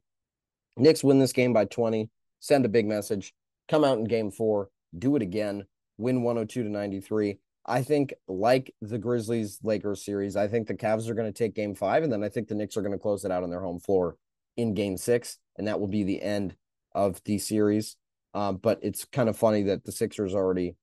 Knicks 0.77 1.05
win 1.05 1.19
this 1.19 1.33
game 1.33 1.53
by 1.53 1.65
20, 1.65 2.11
send 2.41 2.65
a 2.65 2.69
big 2.69 2.87
message, 2.87 3.35
come 3.69 3.85
out 3.85 3.99
in 3.99 4.05
game 4.05 4.31
four, 4.31 4.71
do 4.97 5.17
it 5.17 5.23
again, 5.23 5.65
win 5.97 6.23
102 6.23 6.63
to 6.63 6.69
93. 6.69 7.39
I 7.67 7.83
think, 7.83 8.15
like 8.27 8.75
the 8.81 8.99
Grizzlies 8.99 9.59
Lakers 9.63 10.03
series, 10.05 10.37
I 10.37 10.49
think 10.49 10.69
the 10.69 10.75
Cavs 10.75 11.09
are 11.09 11.15
going 11.15 11.31
to 11.31 11.37
take 11.37 11.55
game 11.55 11.75
five, 11.75 12.03
and 12.03 12.11
then 12.11 12.25
I 12.25 12.31
think 12.31 12.49
the 12.49 12.55
Knicks 12.55 12.77
are 12.77 12.83
going 12.83 12.93
to 12.93 12.99
close 12.99 13.25
it 13.25 13.31
out 13.31 13.43
on 13.43 13.51
their 13.51 13.61
home 13.61 13.79
floor 13.79 14.17
in 14.57 14.73
game 14.73 14.97
six, 14.97 15.39
and 15.57 15.67
that 15.67 15.79
will 15.79 15.89
be 15.89 16.03
the 16.03 16.23
end 16.23 16.57
of 16.95 17.23
the 17.25 17.39
series. 17.39 17.97
Um, 18.33 18.57
but 18.57 18.79
it's 18.83 19.05
kind 19.05 19.29
of 19.29 19.37
funny 19.37 19.65
that 19.65 19.85
the 19.85 19.93
Sixers 19.93 20.35
already 20.35 20.77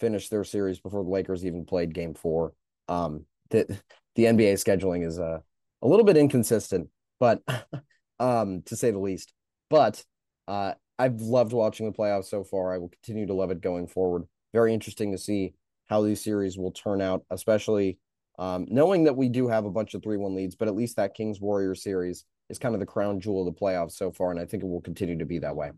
finished 0.00 0.30
their 0.30 0.44
series 0.44 0.80
before 0.80 1.04
the 1.04 1.10
Lakers 1.10 1.44
even 1.44 1.64
played 1.64 1.94
game 1.94 2.14
four. 2.14 2.54
Um, 2.88 3.24
that 3.52 3.68
the 4.16 4.24
NBA 4.24 4.54
scheduling 4.54 5.06
is 5.06 5.18
uh, 5.18 5.38
a 5.80 5.88
little 5.88 6.04
bit 6.04 6.16
inconsistent, 6.16 6.88
but 7.18 7.40
um, 8.20 8.62
to 8.66 8.76
say 8.76 8.90
the 8.90 8.98
least. 8.98 9.32
But 9.70 10.04
uh, 10.46 10.74
I've 10.98 11.20
loved 11.20 11.52
watching 11.52 11.86
the 11.86 11.96
playoffs 11.96 12.26
so 12.26 12.44
far. 12.44 12.74
I 12.74 12.78
will 12.78 12.90
continue 12.90 13.26
to 13.26 13.34
love 13.34 13.50
it 13.50 13.60
going 13.60 13.86
forward. 13.86 14.24
Very 14.52 14.74
interesting 14.74 15.12
to 15.12 15.18
see 15.18 15.54
how 15.86 16.02
these 16.02 16.22
series 16.22 16.58
will 16.58 16.72
turn 16.72 17.00
out, 17.00 17.24
especially 17.30 17.98
um, 18.38 18.66
knowing 18.68 19.04
that 19.04 19.16
we 19.16 19.28
do 19.28 19.48
have 19.48 19.64
a 19.64 19.70
bunch 19.70 19.94
of 19.94 20.02
3 20.02 20.16
1 20.16 20.34
leads, 20.34 20.56
but 20.56 20.68
at 20.68 20.74
least 20.74 20.96
that 20.96 21.14
Kings 21.14 21.40
Warriors 21.40 21.82
series 21.82 22.24
is 22.48 22.58
kind 22.58 22.74
of 22.74 22.80
the 22.80 22.86
crown 22.86 23.20
jewel 23.20 23.46
of 23.46 23.54
the 23.54 23.58
playoffs 23.58 23.92
so 23.92 24.10
far. 24.10 24.30
And 24.30 24.40
I 24.40 24.44
think 24.44 24.62
it 24.62 24.66
will 24.66 24.80
continue 24.80 25.18
to 25.18 25.26
be 25.26 25.38
that 25.38 25.56
way. 25.56 25.70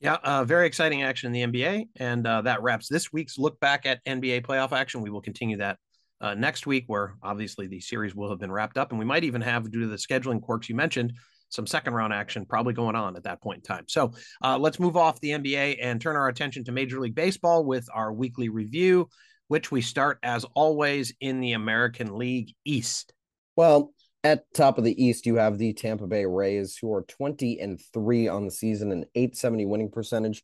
Yeah, 0.00 0.16
uh, 0.24 0.44
very 0.44 0.66
exciting 0.66 1.04
action 1.04 1.32
in 1.32 1.52
the 1.52 1.60
NBA. 1.60 1.88
And 1.96 2.26
uh, 2.26 2.42
that 2.42 2.62
wraps 2.62 2.88
this 2.88 3.12
week's 3.12 3.38
look 3.38 3.60
back 3.60 3.86
at 3.86 4.04
NBA 4.04 4.44
playoff 4.44 4.72
action. 4.72 5.00
We 5.00 5.10
will 5.10 5.20
continue 5.20 5.58
that 5.58 5.78
uh, 6.22 6.34
next 6.34 6.66
week, 6.66 6.84
where 6.86 7.16
obviously 7.22 7.66
the 7.66 7.80
series 7.80 8.14
will 8.14 8.30
have 8.30 8.38
been 8.38 8.52
wrapped 8.52 8.78
up. 8.78 8.90
And 8.90 8.98
we 8.98 9.04
might 9.04 9.24
even 9.24 9.42
have, 9.42 9.70
due 9.70 9.80
to 9.80 9.88
the 9.88 9.96
scheduling 9.96 10.40
quirks 10.40 10.68
you 10.68 10.74
mentioned, 10.74 11.12
some 11.48 11.66
second 11.66 11.92
round 11.92 12.14
action 12.14 12.46
probably 12.46 12.72
going 12.72 12.96
on 12.96 13.16
at 13.16 13.24
that 13.24 13.42
point 13.42 13.58
in 13.58 13.62
time. 13.62 13.84
So 13.88 14.12
uh, 14.42 14.56
let's 14.58 14.80
move 14.80 14.96
off 14.96 15.20
the 15.20 15.30
NBA 15.30 15.78
and 15.82 16.00
turn 16.00 16.16
our 16.16 16.28
attention 16.28 16.64
to 16.64 16.72
Major 16.72 16.98
League 17.00 17.14
Baseball 17.14 17.64
with 17.64 17.86
our 17.92 18.12
weekly 18.12 18.48
review, 18.48 19.08
which 19.48 19.70
we 19.70 19.82
start 19.82 20.18
as 20.22 20.46
always 20.54 21.12
in 21.20 21.40
the 21.40 21.52
American 21.52 22.16
League 22.16 22.54
East. 22.64 23.12
Well, 23.56 23.92
at 24.24 24.44
top 24.54 24.78
of 24.78 24.84
the 24.84 25.04
East, 25.04 25.26
you 25.26 25.36
have 25.36 25.58
the 25.58 25.74
Tampa 25.74 26.06
Bay 26.06 26.24
Rays, 26.24 26.78
who 26.80 26.92
are 26.94 27.02
20 27.02 27.60
and 27.60 27.80
3 27.92 28.28
on 28.28 28.44
the 28.46 28.50
season 28.50 28.92
and 28.92 29.04
870 29.14 29.66
winning 29.66 29.90
percentage. 29.90 30.42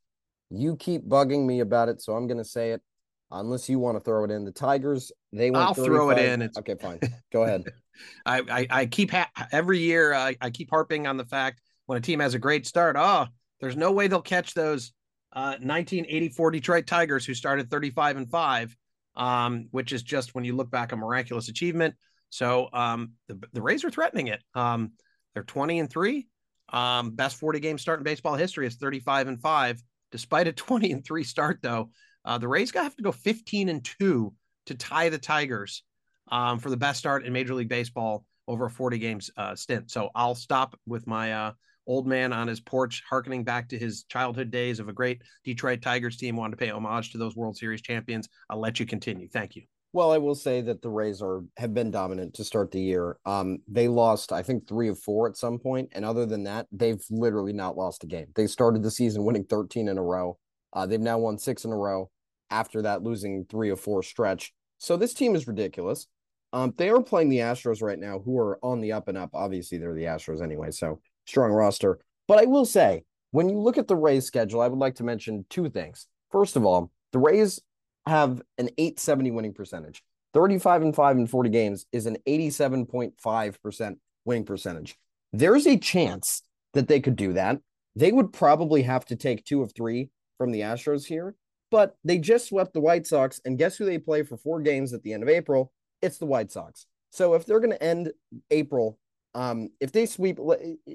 You 0.50 0.76
keep 0.76 1.06
bugging 1.06 1.46
me 1.46 1.60
about 1.60 1.88
it, 1.88 2.02
so 2.02 2.14
I'm 2.14 2.26
going 2.26 2.38
to 2.38 2.44
say 2.44 2.72
it 2.72 2.82
unless 3.30 3.68
you 3.68 3.78
want 3.78 3.96
to 3.96 4.00
throw 4.00 4.24
it 4.24 4.30
in. 4.30 4.44
The 4.44 4.52
Tigers, 4.52 5.12
they 5.32 5.50
went 5.50 5.64
I'll 5.64 5.74
35. 5.74 5.86
throw 5.86 6.10
it 6.10 6.18
in. 6.18 6.42
It's... 6.42 6.58
Okay, 6.58 6.74
fine. 6.80 7.00
Go 7.32 7.44
ahead. 7.44 7.64
I, 8.26 8.42
I, 8.50 8.66
I 8.70 8.86
keep 8.86 9.10
ha- 9.10 9.30
every 9.50 9.80
year 9.80 10.14
I, 10.14 10.36
I 10.40 10.50
keep 10.50 10.70
harping 10.70 11.06
on 11.06 11.16
the 11.16 11.24
fact 11.24 11.60
when 11.86 11.98
a 11.98 12.00
team 12.00 12.20
has 12.20 12.34
a 12.34 12.38
great 12.38 12.66
start, 12.66 12.96
oh, 12.98 13.26
there's 13.60 13.76
no 13.76 13.92
way 13.92 14.06
they'll 14.06 14.20
catch 14.20 14.54
those 14.54 14.92
uh, 15.32 15.56
1984 15.60 16.50
Detroit 16.50 16.86
Tigers 16.86 17.24
who 17.24 17.34
started 17.34 17.70
35 17.70 18.18
and 18.18 18.30
5, 18.30 18.76
um, 19.16 19.68
which 19.70 19.92
is 19.92 20.02
just 20.02 20.34
when 20.34 20.44
you 20.44 20.54
look 20.54 20.70
back 20.70 20.92
a 20.92 20.96
miraculous 20.96 21.48
achievement. 21.48 21.94
So 22.30 22.68
um, 22.72 23.12
the, 23.26 23.40
the 23.54 23.62
Rays 23.62 23.84
are 23.84 23.90
threatening 23.90 24.26
it. 24.28 24.42
Um, 24.54 24.92
they're 25.32 25.44
20 25.44 25.80
and 25.80 25.90
3. 25.90 26.26
Um, 26.70 27.12
best 27.12 27.36
40 27.36 27.60
game 27.60 27.78
start 27.78 28.00
in 28.00 28.04
baseball 28.04 28.34
history 28.34 28.66
is 28.66 28.76
35 28.76 29.28
and 29.28 29.40
5. 29.40 29.82
Despite 30.12 30.46
a 30.46 30.52
20 30.52 30.92
and 30.92 31.04
3 31.04 31.24
start, 31.24 31.60
though, 31.62 31.90
uh, 32.28 32.36
the 32.36 32.46
Rays 32.46 32.70
have 32.74 32.94
to 32.96 33.02
go 33.02 33.10
15 33.10 33.70
and 33.70 33.82
2 33.82 34.34
to 34.66 34.74
tie 34.74 35.08
the 35.08 35.18
Tigers 35.18 35.82
um, 36.30 36.58
for 36.58 36.68
the 36.68 36.76
best 36.76 36.98
start 36.98 37.24
in 37.24 37.32
Major 37.32 37.54
League 37.54 37.70
Baseball 37.70 38.26
over 38.46 38.66
a 38.66 38.70
40 38.70 38.98
games 38.98 39.30
uh, 39.38 39.54
stint. 39.54 39.90
So 39.90 40.10
I'll 40.14 40.34
stop 40.34 40.78
with 40.86 41.06
my 41.06 41.32
uh, 41.32 41.52
old 41.86 42.06
man 42.06 42.34
on 42.34 42.46
his 42.46 42.60
porch, 42.60 43.02
harkening 43.08 43.44
back 43.44 43.70
to 43.70 43.78
his 43.78 44.04
childhood 44.04 44.50
days 44.50 44.78
of 44.78 44.90
a 44.90 44.92
great 44.92 45.22
Detroit 45.42 45.80
Tigers 45.80 46.18
team, 46.18 46.36
wanted 46.36 46.58
to 46.58 46.64
pay 46.64 46.70
homage 46.70 47.12
to 47.12 47.18
those 47.18 47.34
World 47.34 47.56
Series 47.56 47.80
champions. 47.80 48.28
I'll 48.50 48.60
let 48.60 48.78
you 48.78 48.84
continue. 48.84 49.26
Thank 49.26 49.56
you. 49.56 49.62
Well, 49.94 50.12
I 50.12 50.18
will 50.18 50.34
say 50.34 50.60
that 50.60 50.82
the 50.82 50.90
Rays 50.90 51.22
are 51.22 51.42
have 51.56 51.72
been 51.72 51.90
dominant 51.90 52.34
to 52.34 52.44
start 52.44 52.70
the 52.70 52.80
year. 52.80 53.16
Um, 53.24 53.60
they 53.66 53.88
lost, 53.88 54.32
I 54.32 54.42
think, 54.42 54.68
three 54.68 54.88
of 54.88 54.98
four 54.98 55.26
at 55.30 55.38
some 55.38 55.58
point, 55.58 55.88
and 55.92 56.04
other 56.04 56.26
than 56.26 56.44
that, 56.44 56.66
they've 56.70 57.02
literally 57.08 57.54
not 57.54 57.78
lost 57.78 58.04
a 58.04 58.06
game. 58.06 58.26
They 58.36 58.48
started 58.48 58.82
the 58.82 58.90
season 58.90 59.24
winning 59.24 59.44
13 59.44 59.88
in 59.88 59.96
a 59.96 60.02
row. 60.02 60.36
Uh, 60.74 60.84
they've 60.84 61.00
now 61.00 61.16
won 61.18 61.38
six 61.38 61.64
in 61.64 61.72
a 61.72 61.76
row. 61.76 62.10
After 62.50 62.82
that, 62.82 63.02
losing 63.02 63.46
three 63.48 63.70
or 63.70 63.76
four 63.76 64.02
stretch. 64.02 64.52
So 64.78 64.96
this 64.96 65.14
team 65.14 65.34
is 65.34 65.46
ridiculous. 65.46 66.06
Um, 66.52 66.72
they 66.76 66.88
are 66.88 67.02
playing 67.02 67.28
the 67.28 67.38
Astros 67.38 67.82
right 67.82 67.98
now, 67.98 68.20
who 68.20 68.38
are 68.38 68.58
on 68.62 68.80
the 68.80 68.92
up 68.92 69.08
and 69.08 69.18
up. 69.18 69.30
Obviously, 69.34 69.78
they're 69.78 69.94
the 69.94 70.04
Astros 70.04 70.42
anyway, 70.42 70.70
so 70.70 71.00
strong 71.26 71.50
roster. 71.50 71.98
But 72.26 72.38
I 72.38 72.46
will 72.46 72.64
say, 72.64 73.04
when 73.32 73.48
you 73.48 73.58
look 73.58 73.76
at 73.76 73.88
the 73.88 73.96
Rays 73.96 74.24
schedule, 74.24 74.60
I 74.60 74.68
would 74.68 74.78
like 74.78 74.94
to 74.96 75.04
mention 75.04 75.44
two 75.50 75.68
things. 75.68 76.06
First 76.30 76.56
of 76.56 76.64
all, 76.64 76.90
the 77.12 77.18
Rays 77.18 77.60
have 78.06 78.40
an 78.56 78.70
870 78.78 79.30
winning 79.32 79.54
percentage. 79.54 80.02
35 80.34 80.82
and 80.82 80.94
5 80.94 81.18
in 81.18 81.26
40 81.26 81.50
games 81.50 81.86
is 81.92 82.06
an 82.06 82.16
87.5% 82.26 83.96
winning 84.24 84.44
percentage. 84.44 84.96
There's 85.32 85.66
a 85.66 85.78
chance 85.78 86.42
that 86.74 86.88
they 86.88 87.00
could 87.00 87.16
do 87.16 87.34
that. 87.34 87.58
They 87.96 88.12
would 88.12 88.32
probably 88.32 88.82
have 88.82 89.04
to 89.06 89.16
take 89.16 89.44
two 89.44 89.62
of 89.62 89.72
three 89.74 90.10
from 90.36 90.52
the 90.52 90.60
Astros 90.60 91.04
here, 91.04 91.34
but 91.70 91.96
they 92.04 92.18
just 92.18 92.48
swept 92.48 92.72
the 92.72 92.80
White 92.80 93.06
Sox. 93.06 93.40
And 93.44 93.58
guess 93.58 93.76
who 93.76 93.84
they 93.84 93.98
play 93.98 94.22
for 94.22 94.36
four 94.36 94.60
games 94.60 94.92
at 94.92 95.02
the 95.02 95.12
end 95.12 95.22
of 95.22 95.28
April? 95.28 95.72
It's 96.02 96.18
the 96.18 96.26
White 96.26 96.50
Sox. 96.50 96.86
So 97.10 97.34
if 97.34 97.46
they're 97.46 97.60
going 97.60 97.72
to 97.72 97.82
end 97.82 98.12
April, 98.50 98.98
um, 99.34 99.70
if 99.80 99.92
they 99.92 100.06
sweep 100.06 100.38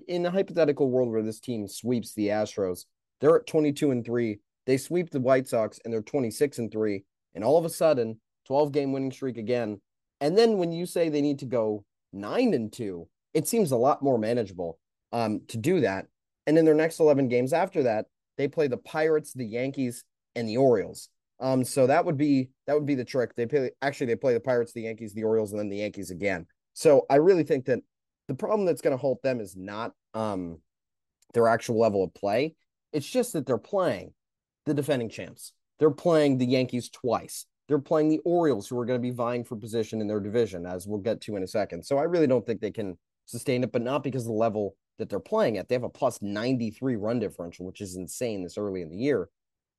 in 0.08 0.26
a 0.26 0.32
hypothetical 0.32 0.90
world 0.90 1.12
where 1.12 1.24
this 1.24 1.40
team 1.40 1.68
sweeps 1.68 2.14
the 2.14 2.28
Astros, 2.28 2.86
they're 3.20 3.38
at 3.38 3.48
22 3.48 3.92
and 3.92 4.06
3 4.06 4.40
they 4.66 4.78
sweep 4.78 5.10
the 5.10 5.20
White 5.20 5.48
Sox 5.48 5.80
and 5.84 5.94
they're 5.94 6.02
26 6.02 6.60
and 6.60 6.72
3. 6.72 7.04
And 7.36 7.44
all 7.44 7.58
of 7.58 7.66
a 7.66 7.70
sudden, 7.70 8.20
12 8.46 8.72
game 8.72 8.92
winning 8.92 9.12
streak 9.12 9.38
again. 9.38 9.82
And 10.22 10.38
then 10.38 10.58
when 10.58 10.72
you 10.72 10.86
say 10.86 11.10
they 11.10 11.22
need 11.22 11.40
to 11.40 11.46
go 11.46 11.84
9 12.14 12.54
and 12.54 12.72
2, 12.72 13.08
it 13.34 13.48
seems 13.48 13.72
a 13.72 13.78
lot 13.78 14.02
more 14.02 14.18
manageable 14.18 14.80
um, 15.12 15.42
to 15.48 15.58
do 15.58 15.82
that. 15.82 16.08
And 16.46 16.58
in 16.58 16.66
their 16.66 16.76
next 16.76 17.00
11 17.00 17.30
games 17.30 17.54
after 17.54 17.84
that, 17.84 18.06
they 18.38 18.48
play 18.48 18.68
the 18.68 18.78
Pirates, 18.78 19.34
the 19.34 19.46
Yankees, 19.46 20.04
and 20.36 20.48
the 20.48 20.58
Orioles. 20.58 21.10
Um, 21.39 21.63
so 21.63 21.88
that 21.88 22.06
would 22.06 22.17
be 22.17 22.50
that 22.67 22.74
would 22.74 22.86
be 22.86 22.96
the 22.96 23.06
trick. 23.06 23.36
They 23.36 23.46
play 23.46 23.72
actually 23.82 24.08
they 24.08 24.15
play 24.15 24.34
the 24.34 24.39
Pirates, 24.39 24.74
the 24.74 24.84
Yankees, 24.84 25.13
the 25.13 25.24
Orioles, 25.24 25.52
and 25.52 25.60
then 25.60 25.69
the 25.69 25.78
Yankees 25.78 26.12
again. 26.12 26.46
So 26.74 27.06
I 27.10 27.15
really 27.15 27.43
think 27.43 27.65
that 27.65 27.80
the 28.28 28.36
problem 28.36 28.65
that's 28.65 28.82
going 28.82 28.96
to 28.96 29.02
halt 29.02 29.22
them 29.22 29.39
is 29.39 29.56
not 29.56 29.91
um 30.13 30.60
their 31.34 31.48
actual 31.48 31.80
level 31.80 32.04
of 32.04 32.13
play. 32.13 32.56
It's 32.91 33.10
just 33.10 33.34
that 33.34 33.46
they're 33.46 33.58
playing 33.58 34.13
the 34.65 34.74
defending 34.74 35.10
champs. 35.10 35.54
They're 35.80 35.91
playing 35.91 36.38
the 36.38 36.46
Yankees 36.46 36.89
twice. 36.89 37.46
They're 37.67 37.80
playing 37.80 38.10
the 38.10 38.19
Orioles, 38.19 38.67
who 38.67 38.80
are 38.80 38.86
going 38.86 39.00
to 39.00 39.02
be 39.02 39.15
vying 39.15 39.43
for 39.43 39.56
position 39.56 40.02
in 40.02 40.08
their 40.08 40.19
division, 40.19 40.65
as 40.65 40.86
we'll 40.86 41.00
get 41.00 41.22
to 41.22 41.36
in 41.36 41.43
a 41.43 41.48
second. 41.48 41.84
So 41.84 41.98
I 41.98 42.04
really 42.04 42.28
don't 42.28 42.46
think 42.46 42.62
they 42.62 42.72
can 42.72 42.98
sustain 43.26 43.63
it, 43.63 43.72
but 43.72 43.82
not 43.82 44.04
because 44.04 44.24
of 44.24 44.28
the 44.28 44.34
level 44.34 44.76
that 45.00 45.10
they're 45.10 45.19
playing 45.19 45.58
at. 45.58 45.67
They 45.67 45.76
have 45.76 45.84
a 45.84 45.89
plus 45.89 46.22
93 46.22 46.96
run 46.98 47.19
differential, 47.19 47.65
which 47.65 47.82
is 47.82 47.96
insane 47.96 48.43
this 48.43 48.58
early 48.58 48.82
in 48.82 48.89
the 48.89 48.98
year. 48.98 49.30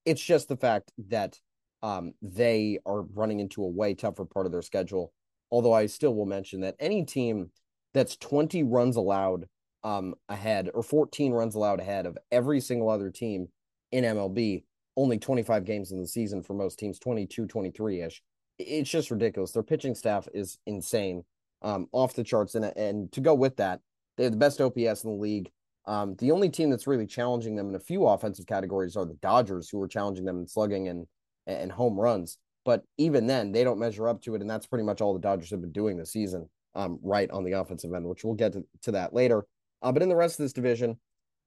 It's 0.04 0.22
just 0.22 0.48
the 0.48 0.56
fact 0.56 0.92
that 1.08 1.38
um, 1.82 2.12
they 2.22 2.78
are 2.86 3.02
running 3.02 3.40
into 3.40 3.62
a 3.62 3.68
way 3.68 3.94
tougher 3.94 4.24
part 4.24 4.46
of 4.46 4.52
their 4.52 4.62
schedule 4.62 5.12
Although 5.54 5.72
I 5.72 5.86
still 5.86 6.16
will 6.16 6.26
mention 6.26 6.62
that 6.62 6.74
any 6.80 7.04
team 7.04 7.50
that's 7.92 8.16
20 8.16 8.64
runs 8.64 8.96
allowed 8.96 9.46
um, 9.84 10.14
ahead 10.28 10.68
or 10.74 10.82
14 10.82 11.32
runs 11.32 11.54
allowed 11.54 11.78
ahead 11.78 12.06
of 12.06 12.18
every 12.32 12.60
single 12.60 12.90
other 12.90 13.08
team 13.08 13.46
in 13.92 14.02
MLB, 14.02 14.64
only 14.96 15.16
25 15.16 15.64
games 15.64 15.92
in 15.92 16.00
the 16.00 16.08
season 16.08 16.42
for 16.42 16.54
most 16.54 16.80
teams, 16.80 16.98
22, 16.98 17.46
23 17.46 18.00
ish. 18.00 18.20
It's 18.58 18.90
just 18.90 19.12
ridiculous. 19.12 19.52
Their 19.52 19.62
pitching 19.62 19.94
staff 19.94 20.26
is 20.34 20.58
insane, 20.66 21.22
um, 21.62 21.86
off 21.92 22.14
the 22.14 22.24
charts. 22.24 22.56
And, 22.56 22.64
and 22.64 23.12
to 23.12 23.20
go 23.20 23.34
with 23.34 23.56
that, 23.58 23.80
they 24.16 24.24
have 24.24 24.32
the 24.32 24.38
best 24.38 24.60
OPS 24.60 25.04
in 25.04 25.10
the 25.10 25.22
league. 25.22 25.52
Um, 25.86 26.16
the 26.16 26.30
only 26.30 26.48
team 26.48 26.70
that's 26.70 26.86
really 26.86 27.06
challenging 27.06 27.56
them 27.56 27.68
in 27.68 27.74
a 27.74 27.80
few 27.80 28.06
offensive 28.06 28.46
categories 28.46 28.96
are 28.96 29.04
the 29.04 29.14
Dodgers, 29.14 29.68
who 29.68 29.80
are 29.82 29.88
challenging 29.88 30.24
them 30.24 30.38
in 30.38 30.46
slugging 30.46 30.88
and 30.88 31.06
and 31.46 31.70
home 31.70 31.98
runs. 31.98 32.38
But 32.64 32.84
even 32.96 33.26
then, 33.26 33.52
they 33.52 33.64
don't 33.64 33.78
measure 33.78 34.08
up 34.08 34.22
to 34.22 34.34
it, 34.34 34.40
and 34.40 34.48
that's 34.48 34.66
pretty 34.66 34.84
much 34.84 35.00
all 35.00 35.12
the 35.12 35.20
Dodgers 35.20 35.50
have 35.50 35.60
been 35.60 35.72
doing 35.72 35.98
this 35.98 36.12
season, 36.12 36.48
um, 36.74 36.98
right 37.02 37.30
on 37.30 37.44
the 37.44 37.52
offensive 37.52 37.92
end, 37.92 38.06
which 38.06 38.24
we'll 38.24 38.34
get 38.34 38.54
to, 38.54 38.64
to 38.82 38.92
that 38.92 39.12
later. 39.12 39.44
Uh, 39.82 39.92
but 39.92 40.02
in 40.02 40.08
the 40.08 40.16
rest 40.16 40.40
of 40.40 40.44
this 40.44 40.54
division, 40.54 40.98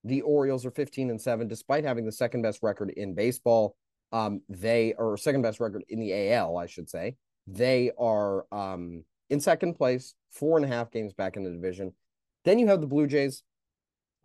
the 0.04 0.22
Orioles 0.22 0.66
are 0.66 0.72
15 0.72 1.10
and 1.10 1.20
7, 1.20 1.48
despite 1.48 1.84
having 1.84 2.06
the 2.06 2.12
second 2.12 2.44
best 2.44 2.62
record 2.62 2.92
in 2.92 3.16
baseball. 3.16 3.76
Um, 4.12 4.42
they 4.48 4.94
are 5.00 5.18
second 5.18 5.42
best 5.42 5.60
record 5.60 5.84
in 5.90 6.00
the 6.00 6.32
AL, 6.32 6.56
I 6.58 6.68
should 6.68 6.90
say. 6.90 7.16
They 7.48 7.92
are 7.98 8.46
um, 8.52 9.04
in 9.30 9.40
second 9.40 9.74
place, 9.74 10.14
four 10.32 10.58
and 10.58 10.66
a 10.66 10.70
half 10.70 10.92
games 10.92 11.14
back 11.14 11.36
in 11.36 11.44
the 11.44 11.50
division. 11.50 11.94
Then 12.46 12.60
you 12.60 12.68
have 12.68 12.80
the 12.80 12.88
Blue 12.88 13.08
Jays. 13.08 13.44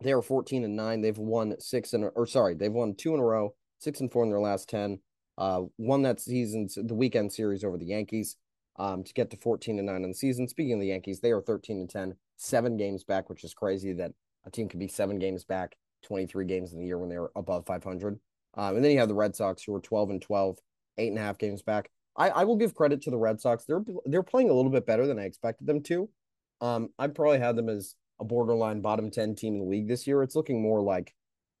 They 0.03 0.11
are 0.11 0.21
14 0.21 0.63
and 0.63 0.75
9. 0.75 1.01
They've 1.01 1.17
won 1.17 1.55
six 1.59 1.93
and 1.93 2.09
or 2.15 2.27
sorry, 2.27 2.53
they've 2.53 2.71
won 2.71 2.95
two 2.95 3.13
in 3.13 3.19
a 3.19 3.23
row, 3.23 3.55
six 3.79 3.99
and 3.99 4.11
four 4.11 4.23
in 4.23 4.29
their 4.29 4.39
last 4.39 4.69
10. 4.69 4.99
Uh, 5.37 5.63
won 5.77 6.03
that 6.03 6.19
season's 6.19 6.75
the 6.75 6.93
weekend 6.93 7.31
series 7.31 7.63
over 7.63 7.77
the 7.77 7.85
Yankees 7.85 8.35
um, 8.77 9.03
to 9.03 9.13
get 9.13 9.31
to 9.31 9.37
14 9.37 9.79
and 9.79 9.87
9 9.87 10.03
in 10.03 10.09
the 10.09 10.15
season. 10.15 10.47
Speaking 10.47 10.73
of 10.73 10.79
the 10.79 10.87
Yankees, 10.87 11.19
they 11.19 11.31
are 11.31 11.41
13 11.41 11.79
and 11.79 11.89
10, 11.89 12.15
seven 12.37 12.77
games 12.77 13.03
back, 13.03 13.29
which 13.29 13.43
is 13.43 13.53
crazy 13.53 13.93
that 13.93 14.11
a 14.45 14.51
team 14.51 14.67
could 14.67 14.79
be 14.79 14.87
seven 14.87 15.17
games 15.17 15.43
back, 15.43 15.75
23 16.03 16.45
games 16.45 16.73
in 16.73 16.79
the 16.79 16.85
year 16.85 16.97
when 16.97 17.09
they're 17.09 17.29
above 17.35 17.65
500. 17.65 18.19
Um, 18.55 18.75
and 18.75 18.85
then 18.85 18.91
you 18.91 18.99
have 18.99 19.07
the 19.07 19.15
Red 19.15 19.35
Sox 19.35 19.63
who 19.63 19.73
are 19.73 19.79
12 19.79 20.11
and 20.11 20.21
12, 20.21 20.59
eight 20.97 21.07
and 21.07 21.17
a 21.17 21.21
half 21.21 21.37
games 21.37 21.61
back. 21.61 21.89
I, 22.15 22.29
I 22.29 22.43
will 22.43 22.57
give 22.57 22.75
credit 22.75 23.01
to 23.03 23.09
the 23.09 23.17
Red 23.17 23.41
Sox. 23.41 23.65
They're 23.65 23.83
they're 24.05 24.21
playing 24.23 24.49
a 24.49 24.53
little 24.53 24.71
bit 24.71 24.85
better 24.85 25.07
than 25.07 25.17
I 25.17 25.23
expected 25.23 25.65
them 25.65 25.81
to. 25.83 26.09
Um, 26.61 26.89
I 26.99 27.07
probably 27.07 27.39
had 27.39 27.55
them 27.55 27.69
as 27.69 27.95
a 28.19 28.25
borderline 28.25 28.81
bottom 28.81 29.09
10 29.09 29.35
team 29.35 29.55
in 29.55 29.59
the 29.59 29.65
league 29.65 29.87
this 29.87 30.07
year. 30.07 30.23
It's 30.23 30.35
looking 30.35 30.61
more 30.61 30.81
like 30.81 31.13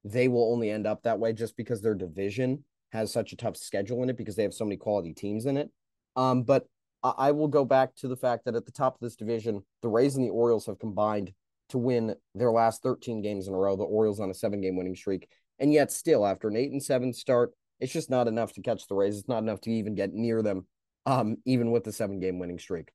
they 0.03 0.27
will 0.27 0.51
only 0.51 0.69
end 0.69 0.85
up 0.85 1.03
that 1.03 1.19
way 1.19 1.33
just 1.33 1.55
because 1.57 1.81
their 1.81 1.95
division 1.95 2.63
has 2.91 3.11
such 3.11 3.33
a 3.33 3.37
tough 3.37 3.57
schedule 3.57 4.03
in 4.03 4.09
it 4.09 4.17
because 4.17 4.35
they 4.35 4.43
have 4.43 4.53
so 4.53 4.65
many 4.65 4.77
quality 4.77 5.13
teams 5.13 5.45
in 5.45 5.57
it. 5.57 5.69
Um, 6.15 6.43
but 6.43 6.67
I, 7.01 7.13
I 7.17 7.31
will 7.31 7.47
go 7.47 7.65
back 7.65 7.95
to 7.97 8.07
the 8.07 8.15
fact 8.15 8.45
that 8.45 8.55
at 8.55 8.65
the 8.65 8.71
top 8.71 8.95
of 8.95 8.99
this 9.01 9.15
division, 9.15 9.63
the 9.81 9.89
Rays 9.89 10.15
and 10.15 10.25
the 10.25 10.29
Orioles 10.29 10.65
have 10.67 10.79
combined 10.79 11.33
to 11.69 11.77
win 11.77 12.15
their 12.35 12.51
last 12.51 12.83
13 12.83 13.21
games 13.21 13.47
in 13.47 13.53
a 13.53 13.57
row. 13.57 13.75
The 13.75 13.83
Orioles 13.83 14.19
on 14.19 14.29
a 14.29 14.33
seven 14.33 14.61
game 14.61 14.75
winning 14.75 14.95
streak. 14.95 15.27
And 15.59 15.73
yet, 15.73 15.91
still, 15.91 16.25
after 16.25 16.47
an 16.47 16.55
eight 16.55 16.71
and 16.71 16.83
seven 16.83 17.13
start, 17.13 17.51
it's 17.79 17.93
just 17.93 18.09
not 18.09 18.27
enough 18.27 18.53
to 18.53 18.61
catch 18.61 18.87
the 18.87 18.95
Rays. 18.95 19.17
It's 19.17 19.27
not 19.27 19.43
enough 19.43 19.61
to 19.61 19.71
even 19.71 19.95
get 19.95 20.13
near 20.13 20.41
them, 20.41 20.67
um, 21.05 21.37
even 21.45 21.71
with 21.71 21.83
the 21.83 21.91
seven 21.91 22.19
game 22.19 22.39
winning 22.39 22.59
streak. 22.59 22.91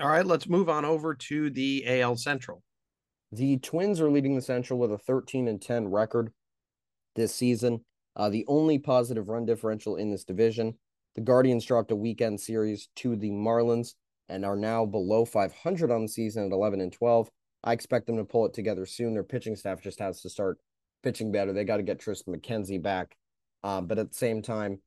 All 0.00 0.08
right, 0.08 0.24
let's 0.24 0.48
move 0.48 0.68
on 0.68 0.84
over 0.84 1.14
to 1.14 1.50
the 1.50 1.84
AL 1.86 2.16
Central. 2.16 2.62
The 3.32 3.58
Twins 3.58 4.00
are 4.00 4.10
leading 4.10 4.34
the 4.34 4.42
Central 4.42 4.78
with 4.78 4.92
a 4.92 4.98
13 4.98 5.46
and 5.46 5.62
10 5.62 5.88
record 5.88 6.32
this 7.14 7.34
season. 7.34 7.84
Uh, 8.16 8.28
the 8.28 8.44
only 8.48 8.78
positive 8.78 9.28
run 9.28 9.46
differential 9.46 9.96
in 9.96 10.10
this 10.10 10.24
division. 10.24 10.74
The 11.14 11.20
Guardians 11.20 11.64
dropped 11.64 11.92
a 11.92 11.96
weekend 11.96 12.40
series 12.40 12.88
to 12.96 13.14
the 13.14 13.30
Marlins 13.30 13.94
and 14.28 14.44
are 14.44 14.56
now 14.56 14.84
below 14.84 15.24
500 15.24 15.90
on 15.90 16.02
the 16.02 16.08
season 16.08 16.46
at 16.46 16.52
11 16.52 16.80
and 16.80 16.92
12. 16.92 17.30
I 17.62 17.72
expect 17.72 18.06
them 18.06 18.16
to 18.16 18.24
pull 18.24 18.46
it 18.46 18.54
together 18.54 18.84
soon. 18.84 19.14
Their 19.14 19.22
pitching 19.22 19.54
staff 19.54 19.80
just 19.80 20.00
has 20.00 20.22
to 20.22 20.30
start 20.30 20.58
pitching 21.02 21.30
better. 21.30 21.52
They 21.52 21.64
got 21.64 21.76
to 21.76 21.82
get 21.82 22.00
Triston 22.00 22.36
McKenzie 22.36 22.82
back. 22.82 23.16
Uh, 23.62 23.80
but 23.80 23.98
at 23.98 24.10
the 24.10 24.16
same 24.16 24.42
time, 24.42 24.80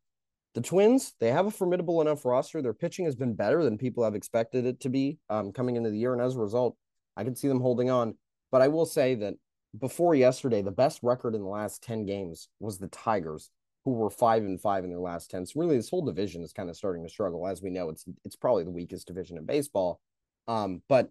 the 0.54 0.62
Twins, 0.62 1.14
they 1.20 1.32
have 1.32 1.46
a 1.46 1.52
formidable 1.52 2.02
enough 2.02 2.26
roster. 2.26 2.62
Their 2.62 2.74
pitching 2.74 3.06
has 3.06 3.16
been 3.16 3.36
better 3.36 3.64
than 3.64 3.78
people 3.78 4.04
have 4.04 4.16
expected 4.16 4.66
it 4.66 4.80
to 4.82 4.90
be 4.90 5.18
um, 5.30 5.52
coming 5.52 5.76
into 5.76 5.92
the 5.92 5.98
year. 5.98 6.14
And 6.14 6.22
as 6.22 6.36
a 6.36 6.40
result, 6.40 6.76
I 7.16 7.24
can 7.24 7.36
see 7.36 7.48
them 7.48 7.62
holding 7.62 7.90
on. 7.90 8.16
But 8.54 8.62
I 8.62 8.68
will 8.68 8.86
say 8.86 9.16
that 9.16 9.34
before 9.80 10.14
yesterday, 10.14 10.62
the 10.62 10.70
best 10.70 11.00
record 11.02 11.34
in 11.34 11.42
the 11.42 11.48
last 11.48 11.82
10 11.82 12.06
games 12.06 12.50
was 12.60 12.78
the 12.78 12.88
Tigers, 12.90 13.50
who 13.84 13.94
were 13.94 14.12
five 14.12 14.44
and 14.44 14.62
five 14.62 14.84
in 14.84 14.92
their 14.92 15.00
last 15.00 15.32
10. 15.32 15.48
So 15.48 15.60
really 15.60 15.76
this 15.76 15.90
whole 15.90 16.06
division 16.06 16.44
is 16.44 16.54
kind 16.54 16.70
of 16.70 16.78
starting 16.78 17.02
to 17.02 17.10
struggle. 17.10 17.48
As 17.48 17.64
we 17.64 17.72
know, 17.72 17.90
it's 17.90 18.06
it's 18.24 18.36
probably 18.36 18.64
the 18.64 18.70
weakest 18.70 19.08
division 19.08 19.40
in 19.40 19.46
baseball. 19.48 20.00
Um, 20.48 20.84
but 20.88 21.10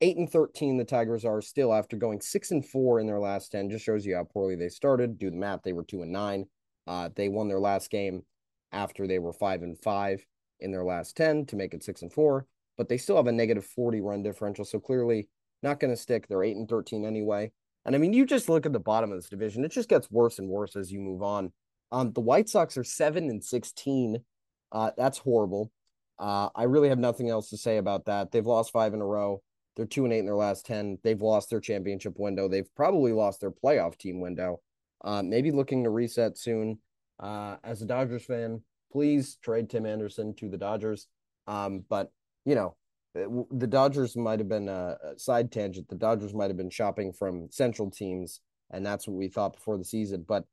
eight 0.00 0.16
and 0.16 0.28
13, 0.28 0.76
the 0.76 0.84
Tigers 0.84 1.24
are 1.24 1.40
still 1.40 1.72
after 1.72 1.96
going 1.96 2.20
six 2.20 2.50
and 2.50 2.66
four 2.66 2.98
in 2.98 3.06
their 3.06 3.20
last 3.20 3.52
10. 3.52 3.70
Just 3.70 3.84
shows 3.84 4.04
you 4.04 4.16
how 4.16 4.24
poorly 4.24 4.56
they 4.56 4.68
started. 4.68 5.20
Do 5.20 5.30
the 5.30 5.36
math, 5.36 5.62
they 5.62 5.72
were 5.72 5.84
two 5.84 6.02
and 6.02 6.10
nine. 6.10 6.46
Uh, 6.88 7.10
they 7.14 7.28
won 7.28 7.46
their 7.46 7.60
last 7.60 7.92
game 7.92 8.24
after 8.72 9.06
they 9.06 9.20
were 9.20 9.32
five 9.32 9.62
and 9.62 9.78
five 9.78 10.26
in 10.58 10.72
their 10.72 10.82
last 10.82 11.16
10 11.16 11.46
to 11.46 11.54
make 11.54 11.74
it 11.74 11.84
six 11.84 12.02
and 12.02 12.12
four, 12.12 12.48
but 12.76 12.88
they 12.88 12.98
still 12.98 13.18
have 13.18 13.28
a 13.28 13.32
negative 13.32 13.64
40 13.64 14.00
run 14.00 14.24
differential. 14.24 14.64
So 14.64 14.80
clearly 14.80 15.28
not 15.62 15.80
going 15.80 15.92
to 15.92 15.96
stick. 15.96 16.26
They're 16.26 16.42
eight 16.42 16.56
and 16.56 16.68
13 16.68 17.04
anyway. 17.04 17.52
And 17.84 17.94
I 17.94 17.98
mean, 17.98 18.12
you 18.12 18.24
just 18.26 18.48
look 18.48 18.66
at 18.66 18.72
the 18.72 18.80
bottom 18.80 19.10
of 19.10 19.18
this 19.18 19.28
division, 19.28 19.64
it 19.64 19.72
just 19.72 19.88
gets 19.88 20.10
worse 20.10 20.38
and 20.38 20.48
worse 20.48 20.76
as 20.76 20.92
you 20.92 21.00
move 21.00 21.22
on. 21.22 21.52
Um, 21.90 22.12
the 22.12 22.20
White 22.20 22.48
Sox 22.48 22.76
are 22.76 22.84
seven 22.84 23.28
and 23.28 23.42
16. 23.42 24.18
Uh, 24.70 24.90
that's 24.96 25.18
horrible. 25.18 25.70
Uh, 26.18 26.48
I 26.54 26.64
really 26.64 26.88
have 26.88 26.98
nothing 26.98 27.28
else 27.28 27.50
to 27.50 27.56
say 27.56 27.78
about 27.78 28.06
that. 28.06 28.30
They've 28.30 28.46
lost 28.46 28.72
five 28.72 28.94
in 28.94 29.00
a 29.00 29.06
row. 29.06 29.42
They're 29.76 29.86
two 29.86 30.04
and 30.04 30.12
eight 30.12 30.20
in 30.20 30.26
their 30.26 30.36
last 30.36 30.64
10. 30.66 30.98
They've 31.02 31.20
lost 31.20 31.50
their 31.50 31.60
championship 31.60 32.18
window. 32.18 32.48
They've 32.48 32.72
probably 32.76 33.12
lost 33.12 33.40
their 33.40 33.50
playoff 33.50 33.96
team 33.96 34.20
window. 34.20 34.60
Uh, 35.04 35.22
maybe 35.22 35.50
looking 35.50 35.84
to 35.84 35.90
reset 35.90 36.38
soon. 36.38 36.78
Uh, 37.18 37.56
as 37.64 37.82
a 37.82 37.86
Dodgers 37.86 38.24
fan, 38.24 38.62
please 38.92 39.36
trade 39.42 39.70
Tim 39.70 39.86
Anderson 39.86 40.34
to 40.36 40.48
the 40.48 40.58
Dodgers. 40.58 41.08
Um, 41.46 41.84
but, 41.88 42.10
you 42.44 42.54
know, 42.54 42.76
the 43.14 43.66
Dodgers 43.68 44.16
might 44.16 44.38
have 44.38 44.48
been 44.48 44.68
a, 44.68 44.96
side 45.16 45.52
tangent. 45.52 45.88
The 45.88 45.96
Dodgers 45.96 46.34
might 46.34 46.48
have 46.48 46.56
been 46.56 46.70
shopping 46.70 47.12
from 47.12 47.48
central 47.50 47.90
teams, 47.90 48.40
and 48.70 48.84
that's 48.84 49.06
what 49.06 49.16
we 49.16 49.28
thought 49.28 49.54
before 49.54 49.76
the 49.76 49.84
season. 49.84 50.24
But 50.26 50.44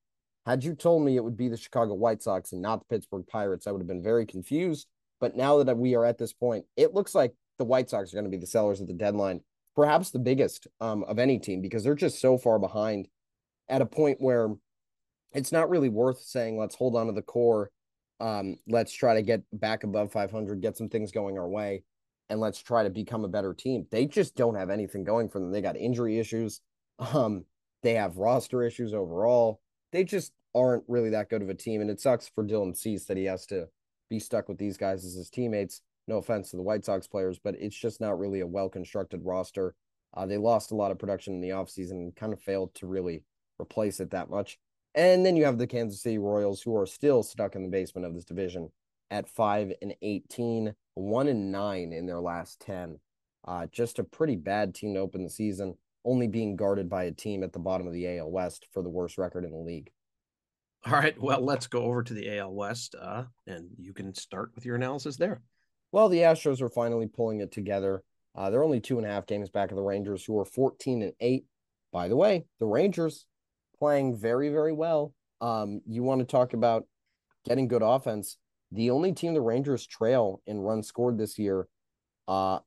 had 0.45 0.63
you 0.63 0.75
told 0.75 1.03
me 1.03 1.15
it 1.15 1.23
would 1.23 1.37
be 1.37 1.47
the 1.47 1.57
Chicago 1.57 1.93
White 1.93 2.21
Sox 2.21 2.51
and 2.51 2.61
not 2.61 2.79
the 2.79 2.93
Pittsburgh 2.93 3.25
Pirates, 3.27 3.67
I 3.67 3.71
would 3.71 3.81
have 3.81 3.87
been 3.87 4.03
very 4.03 4.25
confused. 4.25 4.87
But 5.19 5.35
now 5.35 5.63
that 5.63 5.77
we 5.77 5.95
are 5.95 6.05
at 6.05 6.17
this 6.17 6.33
point, 6.33 6.65
it 6.75 6.93
looks 6.93 7.13
like 7.13 7.33
the 7.57 7.65
White 7.65 7.89
Sox 7.89 8.11
are 8.11 8.15
going 8.17 8.25
to 8.25 8.31
be 8.31 8.37
the 8.37 8.47
sellers 8.47 8.81
at 8.81 8.87
the 8.87 8.93
deadline, 8.93 9.41
perhaps 9.75 10.11
the 10.11 10.19
biggest 10.19 10.67
um, 10.79 11.03
of 11.05 11.19
any 11.19 11.39
team 11.39 11.61
because 11.61 11.83
they're 11.83 11.95
just 11.95 12.21
so 12.21 12.37
far 12.37 12.57
behind 12.57 13.07
at 13.67 13.81
a 13.81 13.85
point 13.85 14.17
where 14.21 14.49
it's 15.33 15.51
not 15.51 15.69
really 15.69 15.89
worth 15.89 16.21
saying, 16.21 16.57
let's 16.57 16.75
hold 16.75 16.95
on 16.95 17.07
to 17.07 17.11
the 17.13 17.21
core. 17.21 17.69
Um, 18.19 18.57
let's 18.67 18.93
try 18.93 19.13
to 19.13 19.21
get 19.21 19.43
back 19.53 19.83
above 19.83 20.11
500, 20.11 20.61
get 20.61 20.75
some 20.75 20.89
things 20.89 21.11
going 21.11 21.37
our 21.37 21.47
way 21.47 21.83
and 22.29 22.39
let's 22.39 22.61
try 22.61 22.83
to 22.83 22.89
become 22.89 23.25
a 23.25 23.29
better 23.29 23.53
team. 23.53 23.87
They 23.91 24.05
just 24.05 24.35
don't 24.35 24.55
have 24.55 24.69
anything 24.69 25.03
going 25.03 25.29
for 25.29 25.39
them. 25.39 25.51
They 25.51 25.61
got 25.61 25.77
injury 25.77 26.19
issues. 26.19 26.61
Um, 27.13 27.45
they 27.81 27.93
have 27.93 28.17
roster 28.17 28.61
issues 28.61 28.93
overall. 28.93 29.61
They 29.93 30.03
just 30.03 30.33
aren't 30.53 30.83
really 30.89 31.11
that 31.11 31.29
good 31.29 31.41
of 31.41 31.47
a 31.47 31.53
team. 31.53 31.79
And 31.79 31.89
it 31.89 32.01
sucks 32.01 32.27
for 32.27 32.43
Dylan 32.43 32.75
Cease 32.75 33.05
that 33.05 33.15
he 33.15 33.23
has 33.23 33.45
to 33.45 33.69
be 34.09 34.19
stuck 34.19 34.49
with 34.49 34.57
these 34.57 34.75
guys 34.75 35.05
as 35.05 35.13
his 35.13 35.29
teammates. 35.29 35.81
No 36.09 36.17
offense 36.17 36.51
to 36.51 36.57
the 36.57 36.61
White 36.61 36.83
Sox 36.83 37.07
players, 37.07 37.39
but 37.39 37.55
it's 37.57 37.77
just 37.77 38.01
not 38.01 38.19
really 38.19 38.41
a 38.41 38.47
well 38.47 38.67
constructed 38.67 39.21
roster. 39.23 39.75
Uh, 40.13 40.25
they 40.25 40.37
lost 40.37 40.71
a 40.71 40.75
lot 40.75 40.91
of 40.91 40.99
production 40.99 41.35
in 41.35 41.41
the 41.41 41.49
offseason 41.49 41.91
and 41.91 42.15
kind 42.15 42.33
of 42.33 42.41
failed 42.41 42.73
to 42.75 42.87
really 42.87 43.23
replace 43.61 43.99
it 43.99 44.11
that 44.11 44.29
much. 44.29 44.59
And 44.95 45.25
then 45.25 45.35
you 45.35 45.45
have 45.45 45.59
the 45.59 45.67
Kansas 45.67 46.01
City 46.01 46.17
Royals, 46.17 46.61
who 46.61 46.75
are 46.75 46.87
still 46.87 47.21
stuck 47.21 47.55
in 47.55 47.61
the 47.61 47.69
basement 47.69 48.07
of 48.07 48.15
this 48.15 48.25
division 48.25 48.71
at 49.11 49.29
5 49.29 49.73
and 49.81 49.95
18 50.01 50.73
one 50.99 51.27
and 51.27 51.51
nine 51.51 51.93
in 51.93 52.05
their 52.05 52.19
last 52.19 52.59
10. 52.61 52.99
Uh, 53.47 53.65
just 53.71 53.99
a 53.99 54.03
pretty 54.03 54.35
bad 54.35 54.75
team 54.75 54.93
to 54.93 54.99
open 54.99 55.23
the 55.23 55.29
season, 55.29 55.75
only 56.05 56.27
being 56.27 56.55
guarded 56.55 56.89
by 56.89 57.05
a 57.05 57.11
team 57.11 57.43
at 57.43 57.53
the 57.53 57.59
bottom 57.59 57.87
of 57.87 57.93
the 57.93 58.17
AL 58.17 58.29
West 58.29 58.67
for 58.73 58.83
the 58.83 58.89
worst 58.89 59.17
record 59.17 59.45
in 59.45 59.51
the 59.51 59.57
league. 59.57 59.89
All 60.85 60.93
right. 60.93 61.19
Well, 61.19 61.41
let's 61.41 61.67
go 61.67 61.83
over 61.83 62.03
to 62.03 62.13
the 62.13 62.37
AL 62.37 62.53
West, 62.53 62.95
uh, 62.99 63.23
and 63.47 63.69
you 63.77 63.93
can 63.93 64.13
start 64.13 64.51
with 64.55 64.65
your 64.65 64.75
analysis 64.75 65.17
there. 65.17 65.41
Well, 65.91 66.09
the 66.09 66.19
Astros 66.19 66.61
are 66.61 66.69
finally 66.69 67.07
pulling 67.07 67.41
it 67.41 67.51
together. 67.51 68.03
Uh, 68.35 68.49
they're 68.49 68.63
only 68.63 68.79
two 68.79 68.97
and 68.97 69.05
a 69.05 69.09
half 69.09 69.25
games 69.25 69.49
back 69.49 69.71
of 69.71 69.75
the 69.75 69.83
Rangers, 69.83 70.23
who 70.23 70.39
are 70.39 70.45
14 70.45 71.01
and 71.01 71.13
8. 71.19 71.45
By 71.91 72.07
the 72.07 72.15
way, 72.15 72.45
the 72.59 72.65
Rangers 72.65 73.25
playing 73.77 74.15
very, 74.15 74.49
very 74.49 74.71
well. 74.71 75.13
Um, 75.41 75.81
you 75.87 76.03
want 76.03 76.19
to 76.19 76.25
talk 76.25 76.53
about 76.53 76.85
getting 77.45 77.67
good 77.67 77.81
offense. 77.81 78.37
The 78.71 78.91
only 78.91 79.13
team 79.13 79.33
the 79.33 79.41
Rangers 79.41 79.85
trail 79.85 80.41
in 80.45 80.59
runs 80.59 80.87
scored 80.87 81.17
this 81.17 81.39
year 81.39 81.67
uh, 82.27 82.59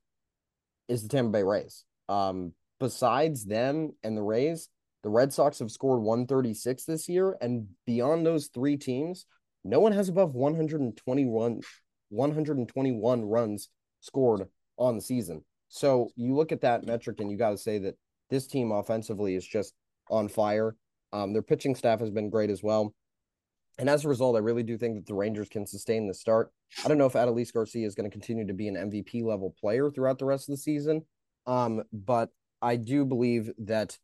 is 0.89 1.03
the 1.03 1.09
Tampa 1.09 1.31
Bay 1.31 1.43
Rays. 1.43 1.85
Um, 2.09 2.53
besides 2.81 3.45
them 3.45 3.93
and 4.03 4.17
the 4.17 4.23
Rays, 4.23 4.69
the 5.03 5.09
Red 5.09 5.33
Sox 5.33 5.59
have 5.61 5.71
scored 5.71 6.03
136 6.03 6.85
this 6.85 7.09
year. 7.09 7.37
And 7.41 7.69
beyond 7.87 8.27
those 8.27 8.49
three 8.49 8.77
teams, 8.77 9.27
no 9.65 9.81
one 9.81 9.93
has 9.93 10.09
above 10.09 10.35
121, 10.35 11.61
121 12.09 13.25
runs 13.25 13.69
scored 14.01 14.49
on 14.79 14.97
the 14.97 15.03
season. 15.03 15.45
So 15.69 16.11
you 16.17 16.35
look 16.35 16.53
at 16.53 16.61
that 16.63 16.85
metric 16.85 17.21
and 17.21 17.31
you 17.31 17.37
got 17.37 17.51
to 17.51 17.59
say 17.59 17.79
that 17.79 17.95
this 18.31 18.47
team 18.47 18.73
offensively 18.73 19.35
is 19.35 19.47
just 19.47 19.75
on 20.11 20.29
fire. 20.29 20.75
Um, 21.13 21.33
their 21.33 21.43
pitching 21.43 21.75
staff 21.75 22.01
has 22.01 22.11
been 22.11 22.31
great 22.31 22.51
as 22.51 22.63
well. 22.63 22.95
And 23.79 23.89
as 23.89 24.05
a 24.05 24.09
result, 24.09 24.37
I 24.37 24.41
really 24.41 24.63
do 24.63 24.77
think 24.77 24.97
that 24.97 25.07
the 25.07 25.15
Rangers 25.15 25.49
can 25.49 25.67
sustain 25.67 26.07
the 26.07 26.15
start. 26.15 26.53
I 26.85 26.89
don't 26.89 26.99
know 26.99 27.07
if 27.07 27.15
Adolis 27.15 27.53
Garcia 27.53 27.87
is 27.87 27.95
going 27.95 28.09
to 28.09 28.13
continue 28.13 28.47
to 28.47 28.53
be 28.53 28.69
an 28.69 28.75
MVP 28.75 29.25
level 29.25 29.55
player 29.59 29.91
throughout 29.91 30.19
the 30.19 30.25
rest 30.25 30.49
of 30.49 30.53
the 30.53 30.59
season. 30.59 31.05
Um, 31.47 31.83
but 31.93 32.31
I 32.61 32.77
do 32.77 33.05
believe 33.05 33.51
that 33.59 33.99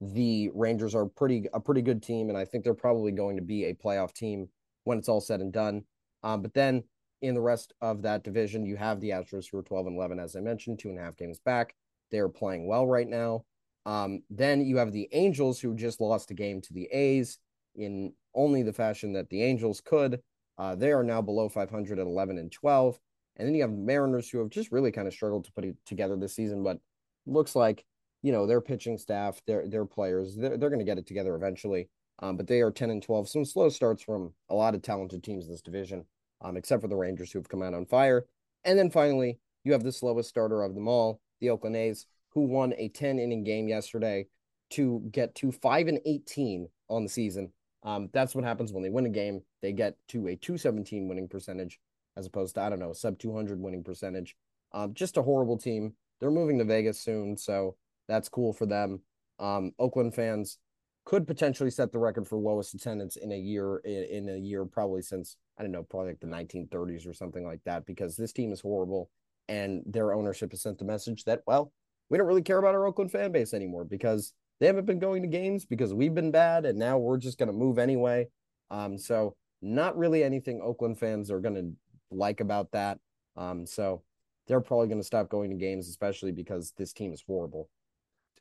the 0.00 0.50
Rangers 0.54 0.94
are 0.94 1.06
pretty 1.06 1.46
a 1.54 1.60
pretty 1.60 1.82
good 1.82 2.02
team, 2.02 2.28
and 2.28 2.36
I 2.36 2.44
think 2.44 2.64
they're 2.64 2.74
probably 2.74 3.12
going 3.12 3.36
to 3.36 3.42
be 3.42 3.64
a 3.64 3.74
playoff 3.74 4.12
team 4.12 4.48
when 4.84 4.98
it's 4.98 5.08
all 5.08 5.20
said 5.20 5.40
and 5.40 5.52
done. 5.52 5.84
Um, 6.24 6.42
but 6.42 6.54
then 6.54 6.82
in 7.22 7.34
the 7.34 7.40
rest 7.40 7.72
of 7.80 8.02
that 8.02 8.24
division, 8.24 8.66
you 8.66 8.76
have 8.76 9.00
the 9.00 9.10
Astros 9.10 9.46
who 9.50 9.58
are 9.58 9.62
12 9.62 9.86
and 9.86 9.96
11, 9.96 10.18
as 10.18 10.34
I 10.34 10.40
mentioned, 10.40 10.80
two 10.80 10.90
and 10.90 10.98
a 10.98 11.02
half 11.02 11.16
games 11.16 11.38
back. 11.38 11.74
They 12.10 12.18
are 12.18 12.28
playing 12.28 12.66
well 12.66 12.86
right 12.86 13.08
now. 13.08 13.44
Um, 13.86 14.22
then 14.28 14.64
you 14.64 14.76
have 14.76 14.92
the 14.92 15.08
Angels 15.12 15.60
who 15.60 15.74
just 15.74 16.00
lost 16.00 16.30
a 16.30 16.34
game 16.34 16.60
to 16.62 16.72
the 16.72 16.86
A's 16.92 17.38
in 17.74 18.12
only 18.34 18.62
the 18.62 18.72
fashion 18.72 19.12
that 19.14 19.28
the 19.30 19.42
Angels 19.42 19.80
could. 19.80 20.20
Uh, 20.58 20.74
they 20.74 20.92
are 20.92 21.02
now 21.02 21.20
below 21.20 21.48
500 21.48 21.98
at 21.98 22.06
11 22.06 22.38
and 22.38 22.52
12. 22.52 22.98
And 23.36 23.48
then 23.48 23.54
you 23.54 23.62
have 23.62 23.72
Mariners 23.72 24.28
who 24.28 24.38
have 24.38 24.50
just 24.50 24.72
really 24.72 24.92
kind 24.92 25.08
of 25.08 25.14
struggled 25.14 25.44
to 25.46 25.52
put 25.52 25.64
it 25.64 25.76
together 25.86 26.16
this 26.16 26.34
season, 26.34 26.62
but 26.62 26.78
looks 27.26 27.56
like 27.56 27.84
you 28.22 28.32
know 28.32 28.46
their 28.46 28.60
pitching 28.60 28.98
staff, 28.98 29.40
their 29.46 29.66
their 29.68 29.84
players, 29.84 30.36
they're, 30.36 30.56
they're 30.56 30.70
going 30.70 30.78
to 30.78 30.84
get 30.84 30.98
it 30.98 31.06
together 31.06 31.34
eventually. 31.34 31.88
Um, 32.18 32.36
but 32.36 32.46
they 32.46 32.60
are 32.60 32.70
10 32.70 32.90
and 32.90 33.02
12. 33.02 33.28
Some 33.28 33.44
slow 33.44 33.68
starts 33.68 34.02
from 34.02 34.32
a 34.48 34.54
lot 34.54 34.74
of 34.74 34.82
talented 34.82 35.24
teams 35.24 35.46
in 35.46 35.50
this 35.50 35.62
division, 35.62 36.04
um, 36.40 36.56
except 36.56 36.82
for 36.82 36.88
the 36.88 36.96
Rangers 36.96 37.32
who 37.32 37.38
have 37.38 37.48
come 37.48 37.62
out 37.62 37.74
on 37.74 37.86
fire. 37.86 38.26
And 38.64 38.78
then 38.78 38.90
finally, 38.90 39.38
you 39.64 39.72
have 39.72 39.82
the 39.82 39.90
slowest 39.90 40.28
starter 40.28 40.62
of 40.62 40.74
them 40.74 40.86
all, 40.86 41.20
the 41.40 41.50
Oakland 41.50 41.74
A's, 41.74 42.06
who 42.28 42.42
won 42.42 42.74
a 42.76 42.88
10 42.90 43.18
inning 43.18 43.42
game 43.42 43.66
yesterday 43.66 44.26
to 44.70 45.02
get 45.10 45.34
to 45.36 45.50
5 45.50 45.88
and 45.88 45.98
18 46.06 46.68
on 46.88 47.02
the 47.02 47.08
season. 47.08 47.52
Um, 47.84 48.08
that's 48.12 48.34
what 48.34 48.44
happens 48.44 48.72
when 48.72 48.82
they 48.82 48.90
win 48.90 49.06
a 49.06 49.10
game. 49.10 49.42
They 49.60 49.72
get 49.72 49.96
to 50.08 50.28
a 50.28 50.36
217 50.36 51.08
winning 51.08 51.28
percentage 51.28 51.80
as 52.16 52.26
opposed 52.26 52.54
to, 52.54 52.60
I 52.60 52.68
don't 52.68 52.78
know, 52.78 52.92
sub 52.92 53.18
200 53.18 53.60
winning 53.60 53.82
percentage. 53.82 54.36
Um, 54.72 54.94
just 54.94 55.16
a 55.16 55.22
horrible 55.22 55.58
team. 55.58 55.94
They're 56.20 56.30
moving 56.30 56.58
to 56.58 56.64
Vegas 56.64 57.00
soon, 57.00 57.36
so 57.36 57.76
that's 58.08 58.28
cool 58.28 58.52
for 58.52 58.66
them. 58.66 59.00
Um, 59.38 59.72
Oakland 59.78 60.14
fans 60.14 60.58
could 61.04 61.26
potentially 61.26 61.70
set 61.70 61.90
the 61.92 61.98
record 61.98 62.28
for 62.28 62.38
lowest 62.38 62.74
attendance 62.74 63.16
in 63.16 63.32
a 63.32 63.36
year 63.36 63.78
in, 63.78 64.28
in 64.28 64.28
a 64.28 64.38
year 64.38 64.64
probably 64.64 65.02
since 65.02 65.36
I 65.58 65.62
don't 65.62 65.72
know 65.72 65.82
probably 65.82 66.10
like 66.10 66.20
the 66.20 66.26
1930s 66.28 67.08
or 67.08 67.12
something 67.12 67.44
like 67.44 67.60
that 67.64 67.86
because 67.86 68.16
this 68.16 68.32
team 68.32 68.52
is 68.52 68.60
horrible 68.60 69.10
and 69.48 69.82
their 69.84 70.12
ownership 70.12 70.52
has 70.52 70.62
sent 70.62 70.78
the 70.78 70.84
message 70.84 71.24
that 71.24 71.40
well 71.44 71.72
we 72.08 72.18
don't 72.18 72.26
really 72.28 72.42
care 72.42 72.58
about 72.58 72.74
our 72.74 72.86
Oakland 72.86 73.10
fan 73.10 73.32
base 73.32 73.52
anymore 73.52 73.84
because 73.84 74.32
they 74.62 74.68
haven't 74.68 74.86
been 74.86 75.00
going 75.00 75.22
to 75.22 75.28
games 75.28 75.64
because 75.64 75.92
we've 75.92 76.14
been 76.14 76.30
bad 76.30 76.66
and 76.66 76.78
now 76.78 76.96
we're 76.96 77.16
just 77.16 77.36
going 77.36 77.48
to 77.48 77.52
move 77.52 77.80
anyway. 77.80 78.28
Um, 78.70 78.96
so 78.96 79.34
not 79.60 79.98
really 79.98 80.22
anything 80.22 80.60
Oakland 80.62 81.00
fans 81.00 81.32
are 81.32 81.40
going 81.40 81.56
to 81.56 81.72
like 82.16 82.38
about 82.38 82.70
that. 82.70 83.00
Um, 83.36 83.66
so 83.66 84.04
they're 84.46 84.60
probably 84.60 84.86
going 84.86 85.00
to 85.00 85.06
stop 85.06 85.28
going 85.28 85.50
to 85.50 85.56
games, 85.56 85.88
especially 85.88 86.30
because 86.30 86.72
this 86.78 86.92
team 86.92 87.12
is 87.12 87.24
horrible. 87.26 87.68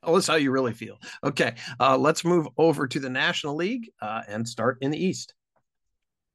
Tell 0.06 0.16
us 0.16 0.28
how 0.28 0.36
you 0.36 0.52
really 0.52 0.74
feel. 0.74 1.00
Okay, 1.24 1.56
uh, 1.80 1.98
let's 1.98 2.24
move 2.24 2.48
over 2.56 2.88
to 2.88 3.00
the 3.00 3.10
National 3.10 3.56
League 3.56 3.90
uh, 4.00 4.22
and 4.28 4.48
start 4.48 4.78
in 4.82 4.92
the 4.92 5.04
East. 5.04 5.34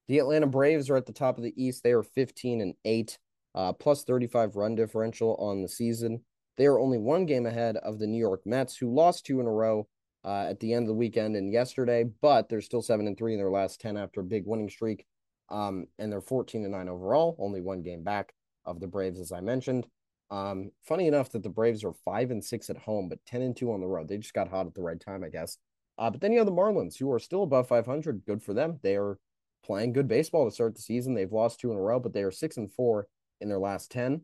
The 0.09 0.19
Atlanta 0.19 0.49
Braves 0.49 0.91
are 0.91 0.97
at 0.97 1.07
the 1.07 1.13
top 1.13 1.39
of 1.39 1.45
the 1.45 1.55
East. 1.57 1.85
They 1.85 1.93
are 1.93 2.03
15 2.03 2.61
and 2.61 2.75
8, 2.85 3.19
uh, 3.55 3.73
plus 3.75 4.03
35 4.03 4.57
run 4.57 4.75
differential 4.75 5.37
on 5.37 5.63
the 5.63 5.69
season. 5.69 6.25
They 6.57 6.67
are 6.67 6.79
only 6.79 6.99
one 6.99 7.27
game 7.27 7.47
ahead 7.47 7.77
of 7.77 7.99
the 7.99 8.07
New 8.07 8.19
York 8.19 8.43
Mets, 8.47 8.77
who 8.77 8.93
lost 8.93 9.27
two 9.27 9.41
in 9.41 9.47
a 9.47 9.53
row 9.53 9.87
uh, 10.25 10.47
at 10.49 10.61
the 10.61 10.73
end 10.73 10.85
of 10.85 10.89
the 10.89 10.95
weekend 10.95 11.37
and 11.37 11.53
yesterday, 11.53 12.05
but 12.21 12.49
they're 12.49 12.61
still 12.61 12.83
seven 12.83 13.07
and 13.07 13.17
three 13.17 13.35
in 13.35 13.39
their 13.39 13.51
last 13.51 13.81
10 13.81 13.97
after 13.97 14.21
a 14.21 14.25
big 14.25 14.45
winning 14.47 14.71
streak. 14.71 15.07
Um, 15.51 15.87
and 15.99 16.11
they're 16.11 16.21
14 16.21 16.65
and 16.65 16.73
nine 16.73 16.89
overall, 16.89 17.37
only 17.39 17.61
one 17.61 17.83
game 17.83 18.03
back 18.03 18.33
of 18.65 18.81
the 18.81 18.89
Braves, 18.89 19.21
as 19.21 19.31
I 19.31 19.41
mentioned. 19.41 19.87
Um, 20.31 20.73
funny 20.83 21.07
enough 21.07 21.31
that 21.33 21.45
the 21.45 21.49
Braves 21.49 21.85
are 21.85 21.93
five 22.05 22.33
and 22.33 22.45
six 22.45 22.69
at 22.69 22.79
home, 22.79 23.09
but 23.09 23.25
10 23.27 23.43
and 23.43 23.57
two 23.57 23.73
on 23.73 23.81
the 23.81 23.87
road. 23.87 24.09
They 24.09 24.19
just 24.19 24.35
got 24.35 24.49
hot 24.49 24.67
at 24.67 24.75
the 24.75 24.83
right 24.83 24.99
time, 24.99 25.23
I 25.23 25.29
guess. 25.29 25.59
Uh, 25.99 26.11
but 26.11 26.21
then 26.21 26.33
you 26.33 26.39
have 26.39 26.47
the 26.47 26.53
Marlins, 26.53 26.99
who 26.99 27.11
are 27.13 27.21
still 27.21 27.45
above 27.45 27.69
500. 27.69 28.25
Good 28.27 28.43
for 28.43 28.55
them. 28.55 28.81
They 28.83 28.97
are 28.97 29.19
playing 29.65 29.93
good 29.93 30.09
baseball 30.09 30.45
to 30.45 30.51
start 30.51 30.75
the 30.75 30.83
season. 30.83 31.15
They've 31.15 31.33
lost 31.33 31.61
two 31.61 31.71
in 31.71 31.79
a 31.79 31.81
row, 31.81 32.01
but 32.01 32.13
they 32.13 32.23
are 32.23 32.33
six 32.33 32.57
and 32.57 32.73
four 32.73 33.07
in 33.41 33.49
their 33.49 33.59
last 33.59 33.91
10 33.93 34.23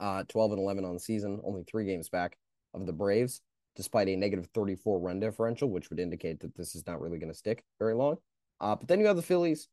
uh, 0.00 0.24
12 0.28 0.52
and 0.52 0.60
11 0.60 0.84
on 0.84 0.94
the 0.94 1.00
season, 1.00 1.40
only 1.44 1.62
three 1.62 1.84
games 1.84 2.08
back 2.08 2.36
of 2.74 2.86
the 2.86 2.92
Braves, 2.92 3.42
despite 3.76 4.08
a 4.08 4.16
negative 4.16 4.48
34 4.54 4.98
run 4.98 5.20
differential, 5.20 5.70
which 5.70 5.90
would 5.90 6.00
indicate 6.00 6.40
that 6.40 6.56
this 6.56 6.74
is 6.74 6.86
not 6.86 7.00
really 7.00 7.18
going 7.18 7.32
to 7.32 7.38
stick 7.38 7.62
very 7.78 7.94
long. 7.94 8.16
Uh, 8.60 8.74
but 8.74 8.88
then 8.88 9.00
you 9.00 9.06
have 9.06 9.16
the 9.16 9.22
Phillies. 9.22 9.68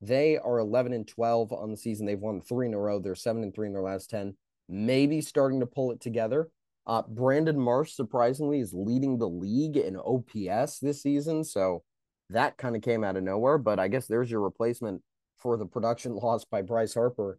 They 0.00 0.38
are 0.38 0.58
11 0.58 0.92
and 0.92 1.06
12 1.06 1.52
on 1.52 1.70
the 1.70 1.76
season. 1.76 2.06
They've 2.06 2.18
won 2.18 2.40
three 2.40 2.66
in 2.66 2.74
a 2.74 2.78
row. 2.78 2.98
They're 2.98 3.14
seven 3.14 3.42
and 3.42 3.54
three 3.54 3.66
in 3.66 3.72
their 3.72 3.82
last 3.82 4.08
10, 4.10 4.34
maybe 4.68 5.20
starting 5.20 5.60
to 5.60 5.66
pull 5.66 5.92
it 5.92 6.00
together. 6.00 6.48
Uh, 6.86 7.02
Brandon 7.06 7.58
Marsh, 7.58 7.92
surprisingly, 7.92 8.60
is 8.60 8.72
leading 8.72 9.18
the 9.18 9.28
league 9.28 9.76
in 9.76 9.96
OPS 9.96 10.78
this 10.78 11.02
season. 11.02 11.44
So 11.44 11.82
that 12.30 12.56
kind 12.56 12.76
of 12.76 12.82
came 12.82 13.04
out 13.04 13.16
of 13.16 13.22
nowhere. 13.22 13.58
But 13.58 13.78
I 13.78 13.88
guess 13.88 14.06
there's 14.06 14.30
your 14.30 14.40
replacement 14.40 15.02
for 15.36 15.56
the 15.56 15.66
production 15.66 16.14
loss 16.16 16.44
by 16.44 16.62
Bryce 16.62 16.94
Harper 16.94 17.38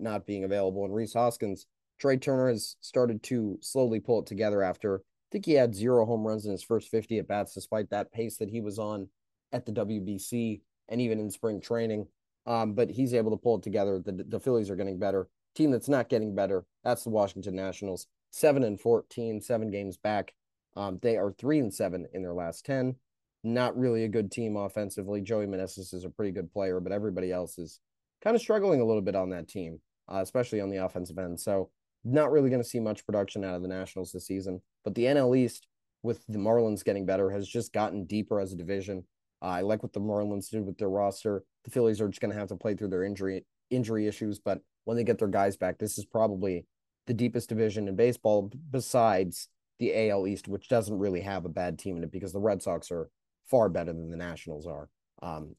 not 0.00 0.26
being 0.26 0.44
available. 0.44 0.84
And 0.84 0.94
Rhys 0.94 1.14
Hoskins, 1.14 1.66
Trea 1.98 2.16
Turner 2.16 2.48
has 2.48 2.76
started 2.80 3.22
to 3.24 3.58
slowly 3.60 4.00
pull 4.00 4.20
it 4.20 4.26
together 4.26 4.62
after 4.62 4.96
I 4.96 5.30
think 5.30 5.44
he 5.44 5.52
had 5.52 5.74
zero 5.74 6.06
home 6.06 6.26
runs 6.26 6.46
in 6.46 6.52
his 6.52 6.62
first 6.62 6.88
50 6.88 7.18
at 7.18 7.28
bats, 7.28 7.52
despite 7.52 7.90
that 7.90 8.12
pace 8.12 8.38
that 8.38 8.48
he 8.48 8.60
was 8.60 8.78
on 8.78 9.08
at 9.52 9.66
the 9.66 9.72
WBC 9.72 10.62
and 10.88 11.00
even 11.00 11.20
in 11.20 11.30
spring 11.30 11.60
training. 11.60 12.06
Um, 12.46 12.72
but 12.72 12.90
he's 12.90 13.12
able 13.12 13.30
to 13.32 13.36
pull 13.36 13.58
it 13.58 13.62
together. 13.62 13.98
The, 13.98 14.24
the 14.26 14.40
Phillies 14.40 14.70
are 14.70 14.76
getting 14.76 14.98
better. 14.98 15.28
Team 15.54 15.70
that's 15.70 15.88
not 15.88 16.08
getting 16.08 16.34
better, 16.34 16.64
that's 16.82 17.04
the 17.04 17.10
Washington 17.10 17.54
Nationals. 17.54 18.06
Seven 18.30 18.62
and 18.62 18.80
14, 18.80 19.40
seven 19.40 19.70
games 19.70 19.98
back. 19.98 20.32
Um, 20.76 20.98
they 21.02 21.16
are 21.16 21.32
three 21.32 21.58
and 21.58 21.72
seven 21.74 22.06
in 22.14 22.22
their 22.22 22.34
last 22.34 22.64
10. 22.64 22.96
Not 23.44 23.78
really 23.78 24.04
a 24.04 24.08
good 24.08 24.30
team 24.30 24.56
offensively. 24.56 25.20
Joey 25.20 25.46
Meneses 25.46 25.92
is 25.92 26.04
a 26.04 26.10
pretty 26.10 26.32
good 26.32 26.50
player, 26.52 26.80
but 26.80 26.92
everybody 26.92 27.32
else 27.32 27.58
is 27.58 27.80
kind 28.22 28.36
of 28.36 28.42
struggling 28.42 28.80
a 28.80 28.84
little 28.84 29.02
bit 29.02 29.16
on 29.16 29.30
that 29.30 29.48
team, 29.48 29.80
uh, 30.12 30.20
especially 30.22 30.60
on 30.60 30.70
the 30.70 30.84
offensive 30.84 31.18
end. 31.18 31.40
So 31.40 31.70
not 32.04 32.30
really 32.30 32.50
going 32.50 32.62
to 32.62 32.68
see 32.68 32.80
much 32.80 33.06
production 33.06 33.44
out 33.44 33.54
of 33.54 33.62
the 33.62 33.68
Nationals 33.68 34.12
this 34.12 34.26
season. 34.26 34.60
But 34.84 34.94
the 34.94 35.04
NL 35.04 35.36
East, 35.36 35.66
with 36.02 36.24
the 36.28 36.38
Marlins 36.38 36.84
getting 36.84 37.06
better, 37.06 37.30
has 37.30 37.46
just 37.46 37.72
gotten 37.72 38.04
deeper 38.04 38.40
as 38.40 38.52
a 38.52 38.56
division. 38.56 39.04
Uh, 39.42 39.46
I 39.46 39.60
like 39.62 39.82
what 39.82 39.92
the 39.92 40.00
Marlins 40.00 40.50
did 40.50 40.64
with 40.64 40.78
their 40.78 40.88
roster. 40.88 41.44
The 41.64 41.70
Phillies 41.70 42.00
are 42.00 42.08
just 42.08 42.20
going 42.20 42.32
to 42.32 42.38
have 42.38 42.48
to 42.48 42.56
play 42.56 42.74
through 42.74 42.88
their 42.88 43.04
injury 43.04 43.44
injury 43.70 44.06
issues, 44.06 44.38
but 44.38 44.60
when 44.84 44.96
they 44.96 45.04
get 45.04 45.18
their 45.18 45.28
guys 45.28 45.58
back, 45.58 45.78
this 45.78 45.98
is 45.98 46.06
probably 46.06 46.64
the 47.06 47.12
deepest 47.12 47.50
division 47.50 47.86
in 47.86 47.96
baseball 47.96 48.50
besides 48.70 49.48
the 49.78 50.10
AL 50.10 50.26
East, 50.26 50.48
which 50.48 50.68
doesn't 50.68 50.98
really 50.98 51.20
have 51.20 51.44
a 51.44 51.50
bad 51.50 51.78
team 51.78 51.98
in 51.98 52.02
it 52.02 52.10
because 52.10 52.32
the 52.32 52.40
Red 52.40 52.62
Sox 52.62 52.90
are 52.90 53.10
far 53.50 53.68
better 53.68 53.92
than 53.92 54.10
the 54.10 54.16
Nationals 54.16 54.66
are, 54.66 54.88
um, 55.22 55.54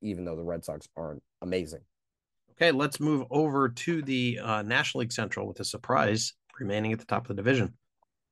even 0.00 0.24
though 0.24 0.36
the 0.36 0.42
Red 0.42 0.64
Sox 0.64 0.88
aren't 0.96 1.22
amazing. 1.42 1.80
Okay, 2.60 2.72
let's 2.72 3.00
move 3.00 3.24
over 3.30 3.70
to 3.70 4.02
the 4.02 4.38
uh, 4.38 4.60
National 4.60 5.00
League 5.00 5.12
Central 5.12 5.46
with 5.46 5.58
a 5.60 5.64
surprise 5.64 6.34
remaining 6.58 6.92
at 6.92 6.98
the 6.98 7.06
top 7.06 7.22
of 7.22 7.28
the 7.28 7.42
division. 7.42 7.72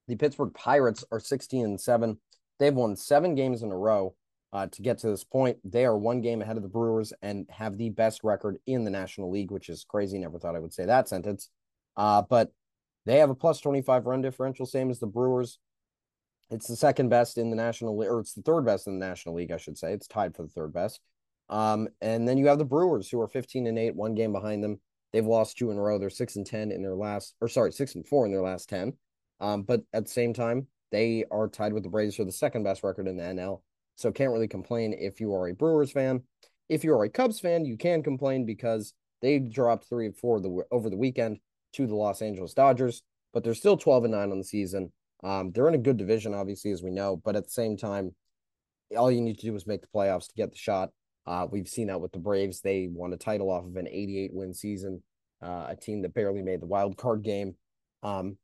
The 0.06 0.16
Pittsburgh 0.16 0.52
Pirates 0.52 1.02
are 1.10 1.18
16 1.18 1.64
and 1.64 1.80
7. 1.80 2.18
They've 2.58 2.74
won 2.74 2.94
seven 2.94 3.34
games 3.34 3.62
in 3.62 3.70
a 3.70 3.76
row 3.76 4.14
uh, 4.52 4.66
to 4.66 4.82
get 4.82 4.98
to 4.98 5.06
this 5.06 5.24
point. 5.24 5.56
They 5.64 5.86
are 5.86 5.96
one 5.96 6.20
game 6.20 6.42
ahead 6.42 6.58
of 6.58 6.62
the 6.62 6.68
Brewers 6.68 7.14
and 7.22 7.46
have 7.48 7.78
the 7.78 7.88
best 7.88 8.22
record 8.22 8.58
in 8.66 8.84
the 8.84 8.90
National 8.90 9.30
League, 9.30 9.50
which 9.50 9.70
is 9.70 9.86
crazy. 9.88 10.18
Never 10.18 10.38
thought 10.38 10.56
I 10.56 10.60
would 10.60 10.74
say 10.74 10.84
that 10.84 11.08
sentence. 11.08 11.48
Uh, 11.96 12.20
but 12.20 12.52
they 13.06 13.20
have 13.20 13.30
a 13.30 13.34
plus 13.34 13.60
25 13.60 14.04
run 14.04 14.20
differential, 14.20 14.66
same 14.66 14.90
as 14.90 14.98
the 14.98 15.06
Brewers. 15.06 15.58
It's 16.50 16.66
the 16.66 16.76
second 16.76 17.08
best 17.08 17.38
in 17.38 17.48
the 17.48 17.56
National 17.56 17.96
League, 17.96 18.10
or 18.10 18.20
it's 18.20 18.34
the 18.34 18.42
third 18.42 18.66
best 18.66 18.88
in 18.88 18.98
the 18.98 19.06
National 19.06 19.36
League, 19.36 19.52
I 19.52 19.56
should 19.56 19.78
say. 19.78 19.94
It's 19.94 20.06
tied 20.06 20.36
for 20.36 20.42
the 20.42 20.50
third 20.50 20.74
best. 20.74 21.00
Um, 21.50 21.88
and 22.00 22.28
then 22.28 22.38
you 22.38 22.46
have 22.48 22.58
the 22.58 22.64
Brewers 22.64 23.08
who 23.08 23.20
are 23.20 23.28
15 23.28 23.66
and 23.66 23.78
8, 23.78 23.94
one 23.94 24.14
game 24.14 24.32
behind 24.32 24.62
them. 24.62 24.80
They've 25.12 25.26
lost 25.26 25.56
two 25.56 25.70
in 25.70 25.78
a 25.78 25.80
row. 25.80 25.98
They're 25.98 26.10
six 26.10 26.36
and 26.36 26.46
10 26.46 26.70
in 26.70 26.82
their 26.82 26.94
last, 26.94 27.34
or 27.40 27.48
sorry, 27.48 27.72
six 27.72 27.94
and 27.94 28.06
four 28.06 28.26
in 28.26 28.32
their 28.32 28.42
last 28.42 28.68
10. 28.68 28.92
Um, 29.40 29.62
but 29.62 29.82
at 29.92 30.04
the 30.04 30.10
same 30.10 30.34
time, 30.34 30.66
they 30.90 31.24
are 31.30 31.48
tied 31.48 31.72
with 31.72 31.82
the 31.82 31.88
Braves 31.88 32.16
for 32.16 32.24
the 32.24 32.32
second 32.32 32.64
best 32.64 32.82
record 32.82 33.08
in 33.08 33.16
the 33.16 33.22
NL. 33.22 33.62
So 33.96 34.12
can't 34.12 34.32
really 34.32 34.48
complain 34.48 34.94
if 34.98 35.20
you 35.20 35.34
are 35.34 35.48
a 35.48 35.54
Brewers 35.54 35.90
fan. 35.90 36.22
If 36.68 36.84
you 36.84 36.92
are 36.92 37.04
a 37.04 37.10
Cubs 37.10 37.40
fan, 37.40 37.64
you 37.64 37.76
can 37.76 38.02
complain 38.02 38.44
because 38.44 38.92
they 39.22 39.38
dropped 39.38 39.88
three 39.88 40.06
and 40.06 40.16
four 40.16 40.40
the, 40.40 40.64
over 40.70 40.90
the 40.90 40.96
weekend 40.96 41.38
to 41.74 41.86
the 41.86 41.94
Los 41.94 42.22
Angeles 42.22 42.54
Dodgers, 42.54 43.02
but 43.32 43.42
they're 43.42 43.54
still 43.54 43.76
12 43.76 44.04
and 44.04 44.12
9 44.12 44.32
on 44.32 44.38
the 44.38 44.44
season. 44.44 44.92
Um, 45.24 45.50
they're 45.50 45.68
in 45.68 45.74
a 45.74 45.78
good 45.78 45.96
division, 45.96 46.34
obviously, 46.34 46.70
as 46.70 46.82
we 46.82 46.90
know, 46.90 47.16
but 47.16 47.36
at 47.36 47.44
the 47.44 47.50
same 47.50 47.76
time, 47.76 48.14
all 48.96 49.10
you 49.10 49.20
need 49.20 49.38
to 49.38 49.46
do 49.46 49.54
is 49.56 49.66
make 49.66 49.80
the 49.80 49.88
playoffs 49.88 50.28
to 50.28 50.34
get 50.34 50.50
the 50.50 50.56
shot. 50.56 50.90
Uh, 51.28 51.46
we've 51.50 51.68
seen 51.68 51.88
that 51.88 52.00
with 52.00 52.12
the 52.12 52.18
Braves. 52.18 52.60
They 52.60 52.88
won 52.90 53.12
a 53.12 53.16
title 53.16 53.50
off 53.50 53.64
of 53.64 53.76
an 53.76 53.86
88 53.86 54.32
win 54.32 54.54
season 54.54 55.02
uh, 55.42 55.66
a 55.68 55.76
team 55.76 56.02
that 56.02 56.14
barely 56.14 56.42
made 56.42 56.60
the 56.60 56.66
wild 56.66 56.96
card 56.96 57.22
game, 57.22 57.54
um, 58.02 58.36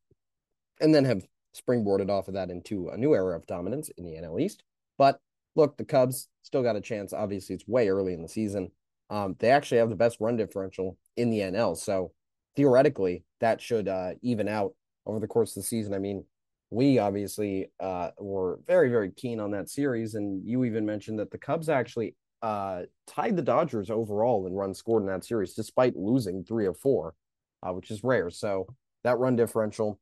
and 0.80 0.94
then 0.94 1.04
have 1.04 1.26
springboarded 1.56 2.10
off 2.10 2.28
of 2.28 2.34
that 2.34 2.50
into 2.50 2.88
a 2.88 2.96
new 2.96 3.14
era 3.14 3.36
of 3.36 3.46
dominance 3.46 3.90
in 3.96 4.04
the 4.04 4.12
NL 4.12 4.40
East. 4.40 4.62
But 4.98 5.18
look, 5.54 5.76
the 5.76 5.84
Cubs 5.84 6.28
still 6.42 6.62
got 6.62 6.76
a 6.76 6.80
chance. 6.80 7.12
Obviously, 7.12 7.54
it's 7.54 7.68
way 7.68 7.88
early 7.88 8.14
in 8.14 8.22
the 8.22 8.28
season. 8.28 8.70
Um, 9.10 9.36
they 9.38 9.50
actually 9.50 9.78
have 9.78 9.90
the 9.90 9.96
best 9.96 10.18
run 10.20 10.36
differential 10.36 10.96
in 11.16 11.30
the 11.30 11.40
NL, 11.40 11.76
so 11.76 12.12
theoretically 12.56 13.24
that 13.40 13.60
should 13.60 13.88
uh, 13.88 14.12
even 14.22 14.48
out 14.48 14.74
over 15.06 15.20
the 15.20 15.26
course 15.26 15.56
of 15.56 15.62
the 15.62 15.66
season. 15.66 15.94
I 15.94 15.98
mean, 15.98 16.24
we 16.70 16.98
obviously 16.98 17.70
uh, 17.78 18.10
were 18.18 18.58
very, 18.66 18.88
very 18.88 19.10
keen 19.10 19.38
on 19.38 19.50
that 19.50 19.68
series. 19.68 20.14
And 20.14 20.46
you 20.46 20.64
even 20.64 20.86
mentioned 20.86 21.18
that 21.18 21.30
the 21.30 21.38
Cubs 21.38 21.68
actually 21.68 22.16
uh, 22.44 22.82
tied 23.06 23.36
the 23.36 23.42
Dodgers 23.42 23.88
overall 23.88 24.46
in 24.46 24.52
runs 24.52 24.76
scored 24.76 25.02
in 25.02 25.08
that 25.08 25.24
series, 25.24 25.54
despite 25.54 25.96
losing 25.96 26.44
three 26.44 26.66
of 26.66 26.76
four, 26.76 27.14
uh, 27.62 27.72
which 27.72 27.90
is 27.90 28.04
rare. 28.04 28.28
So 28.28 28.66
that 29.02 29.18
run 29.18 29.34
differential, 29.34 29.98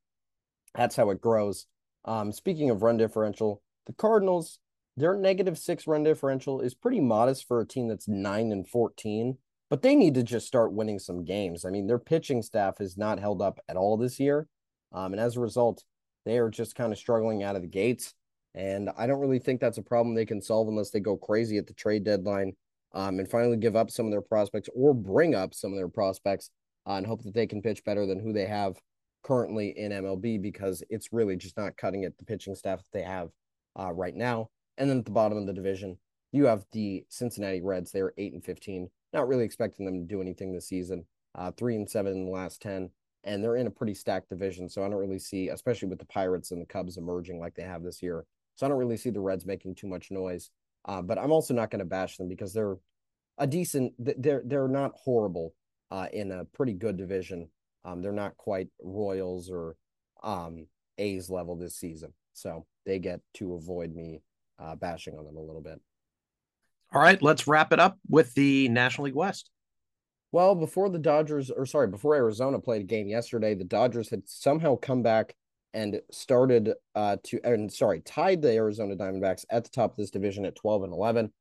that's 0.74 0.97
how 0.97 1.11
it 1.11 1.20
grows. 1.20 1.66
Um, 2.05 2.32
speaking 2.32 2.68
of 2.68 2.82
run 2.82 2.97
differential, 2.97 3.62
the 3.86 3.93
Cardinals, 3.93 4.59
their 4.97 5.14
negative 5.14 5.57
six 5.57 5.86
run 5.86 6.03
differential 6.03 6.61
is 6.61 6.74
pretty 6.74 6.99
modest 6.99 7.47
for 7.47 7.61
a 7.61 7.66
team 7.66 7.86
that's 7.86 8.09
nine 8.09 8.51
and 8.51 8.66
14, 8.66 9.38
but 9.70 9.82
they 9.82 9.95
need 9.95 10.14
to 10.14 10.24
just 10.24 10.49
start 10.49 10.72
winning 10.72 10.99
some 10.99 11.24
games. 11.24 11.64
I 11.64 11.70
mean, 11.70 11.86
their 11.86 12.01
pitching 12.01 12.43
staff 12.43 12.78
has 12.78 12.99
not 12.99 13.20
held 13.20 13.40
up 13.40 13.61
at 13.68 13.76
all 13.76 13.97
this 13.97 14.18
year. 14.18 14.49
Um, 14.90 15.12
and 15.12 15.20
as 15.20 15.36
a 15.36 15.40
result, 15.40 15.84
they 16.24 16.38
are 16.38 16.51
just 16.51 16.74
kind 16.74 16.93
of 16.93 16.99
struggling 16.99 17.45
out 17.45 17.55
of 17.55 17.62
the 17.62 17.68
gates. 17.68 18.14
And 18.55 18.91
I 18.97 19.07
don't 19.07 19.21
really 19.21 19.39
think 19.39 19.61
that's 19.61 19.79
a 19.79 19.83
problem 19.83 20.15
they 20.15 20.27
can 20.27 20.41
solve 20.41 20.69
unless 20.69 20.91
they 20.91 21.01
go 21.01 21.17
crazy 21.17 21.57
at 21.57 21.67
the 21.67 21.75
trade 21.75 22.05
deadline 22.05 22.53
um, 22.95 23.19
and 23.19 23.31
finally 23.31 23.57
give 23.57 23.77
up 23.77 23.91
some 23.91 24.07
of 24.07 24.13
their 24.13 24.21
prospects 24.21 24.69
or 24.75 24.93
bring 24.93 25.35
up 25.35 25.55
some 25.55 25.73
of 25.73 25.79
their 25.79 25.89
prospects 25.89 26.51
uh, 26.87 26.95
and 26.95 27.07
hope 27.07 27.23
that 27.23 27.35
they 27.35 27.47
can 27.47 27.63
pitch 27.63 27.83
better 27.85 28.07
than 28.07 28.21
who 28.21 28.33
they 28.33 28.47
have 28.47 28.77
currently 29.23 29.71
in 29.79 29.93
MLB 29.93 30.43
because 30.43 30.83
it's 30.91 31.13
really 31.13 31.37
just 31.37 31.57
not 31.57 31.77
cutting 31.77 32.03
it 32.03 32.17
the 32.19 32.25
pitching 32.25 32.55
staff 32.55 32.81
that 32.81 32.99
they 32.99 33.05
have 33.05 33.31
uh, 33.79 33.93
right 33.93 34.15
now. 34.15 34.49
And 34.77 34.91
then 34.91 34.99
at 34.99 35.05
the 35.05 35.13
bottom 35.13 35.39
of 35.39 35.47
the 35.47 35.53
division, 35.53 35.99
you 36.33 36.47
have 36.47 36.65
the 36.73 37.05
Cincinnati 37.09 37.63
Reds. 37.63 37.93
They're 37.93 38.15
eight 38.19 38.33
and 38.33 38.45
fifteen. 38.45 38.91
Not 39.13 39.29
really 39.29 39.45
expecting 39.45 39.85
them 39.87 40.01
to 40.01 40.07
do 40.07 40.21
anything 40.21 40.53
this 40.53 40.67
season. 40.67 41.05
Uh, 41.35 41.51
three 41.53 41.77
and 41.77 41.89
seven 41.89 42.13
in 42.13 42.25
the 42.25 42.31
last 42.31 42.61
ten 42.61 42.91
and 43.25 43.43
they're 43.43 43.57
in 43.57 43.67
a 43.67 43.71
pretty 43.71 43.95
stacked 43.95 44.29
division. 44.29 44.69
So 44.69 44.85
I 44.85 44.89
don't 44.89 44.99
really 44.99 45.19
see, 45.19 45.49
especially 45.49 45.89
with 45.89 45.99
the 45.99 46.07
Pirates 46.07 46.51
and 46.51 46.61
the 46.61 46.67
Cubs 46.67 46.97
emerging 46.97 47.39
like 47.39 47.55
they 47.55 47.63
have 47.63 47.83
this 47.83 48.03
year. 48.03 48.25
So 48.57 48.67
I 48.67 48.69
don't 48.69 48.79
really 48.79 48.97
see 48.97 49.11
the 49.11 49.21
Reds 49.21 49.47
making 49.47 49.75
too 49.75 49.87
much 49.87 50.11
noise. 50.11 50.51
Uh, 50.85 51.03
but 51.03 51.19
I'm 51.19 51.33
also 51.33 51.55
not 51.55 51.71
going 51.71 51.81
to 51.81 51.85
bash 51.85 52.17
them 52.17 52.29
because 52.29 52.53
they're 52.53 52.77
a 53.39 53.47
decent. 53.47 53.93
They're 53.99 54.43
they're 54.45 54.69
not 54.69 54.93
horrible 54.95 55.55
uh, 55.91 56.09
in 56.13 56.33
a 56.33 56.45
pretty 56.45 56.75
good 56.75 56.97
division. 56.97 57.49
Um, 57.85 58.03
they're 58.03 58.13
not 58.13 58.37
quite 58.37 58.69
Royals 58.83 59.51
or 59.51 59.77
um, 60.23 60.67
A's 60.99 61.31
level 61.31 61.57
this 61.57 61.77
season, 61.77 62.13
so 62.33 62.67
they 62.85 62.99
get 62.99 63.21
to 63.35 63.55
avoid 63.55 63.95
me 63.95 64.23
uh, 64.59 64.75
bashing 64.75 65.17
on 65.17 65.25
them 65.25 65.37
a 65.37 65.41
little 65.41 65.63
bit. 65.63 65.81
All 66.93 67.01
right, 67.01 67.23
let's 67.23 67.47
wrap 67.47 67.73
it 67.73 67.81
up 67.81 67.99
with 68.09 68.35
the 68.35 68.69
National 68.69 69.07
League 69.07 69.15
West. 69.15 69.51
Well, 70.31 70.55
before 70.55 70.89
the 70.89 70.99
Dodgers, 70.99 71.51
or 71.51 71.67
sorry, 71.67 71.89
before 71.89 72.15
Arizona 72.15 72.59
played 72.59 72.83
a 72.83 72.87
game 72.87 73.09
yesterday, 73.09 73.55
the 73.55 73.65
Dodgers 73.65 74.11
had 74.11 74.23
somehow 74.27 74.77
come 74.77 75.03
back 75.03 75.35
and 75.75 76.01
started 76.11 76.73
uh 76.95 77.16
to 77.25 77.41
and 77.45 77.73
sorry, 77.73 78.01
tied 78.01 78.43
the 78.43 78.53
Arizona 78.53 78.97
Diamondbacks 78.97 79.45
at 79.51 79.64
the 79.64 79.70
top 79.70 79.93
of 79.93 79.97
this 79.97 80.11
division 80.11 80.45
at 80.45 80.57
12 80.57 80.85
and 80.85 80.93
11. 80.93 81.33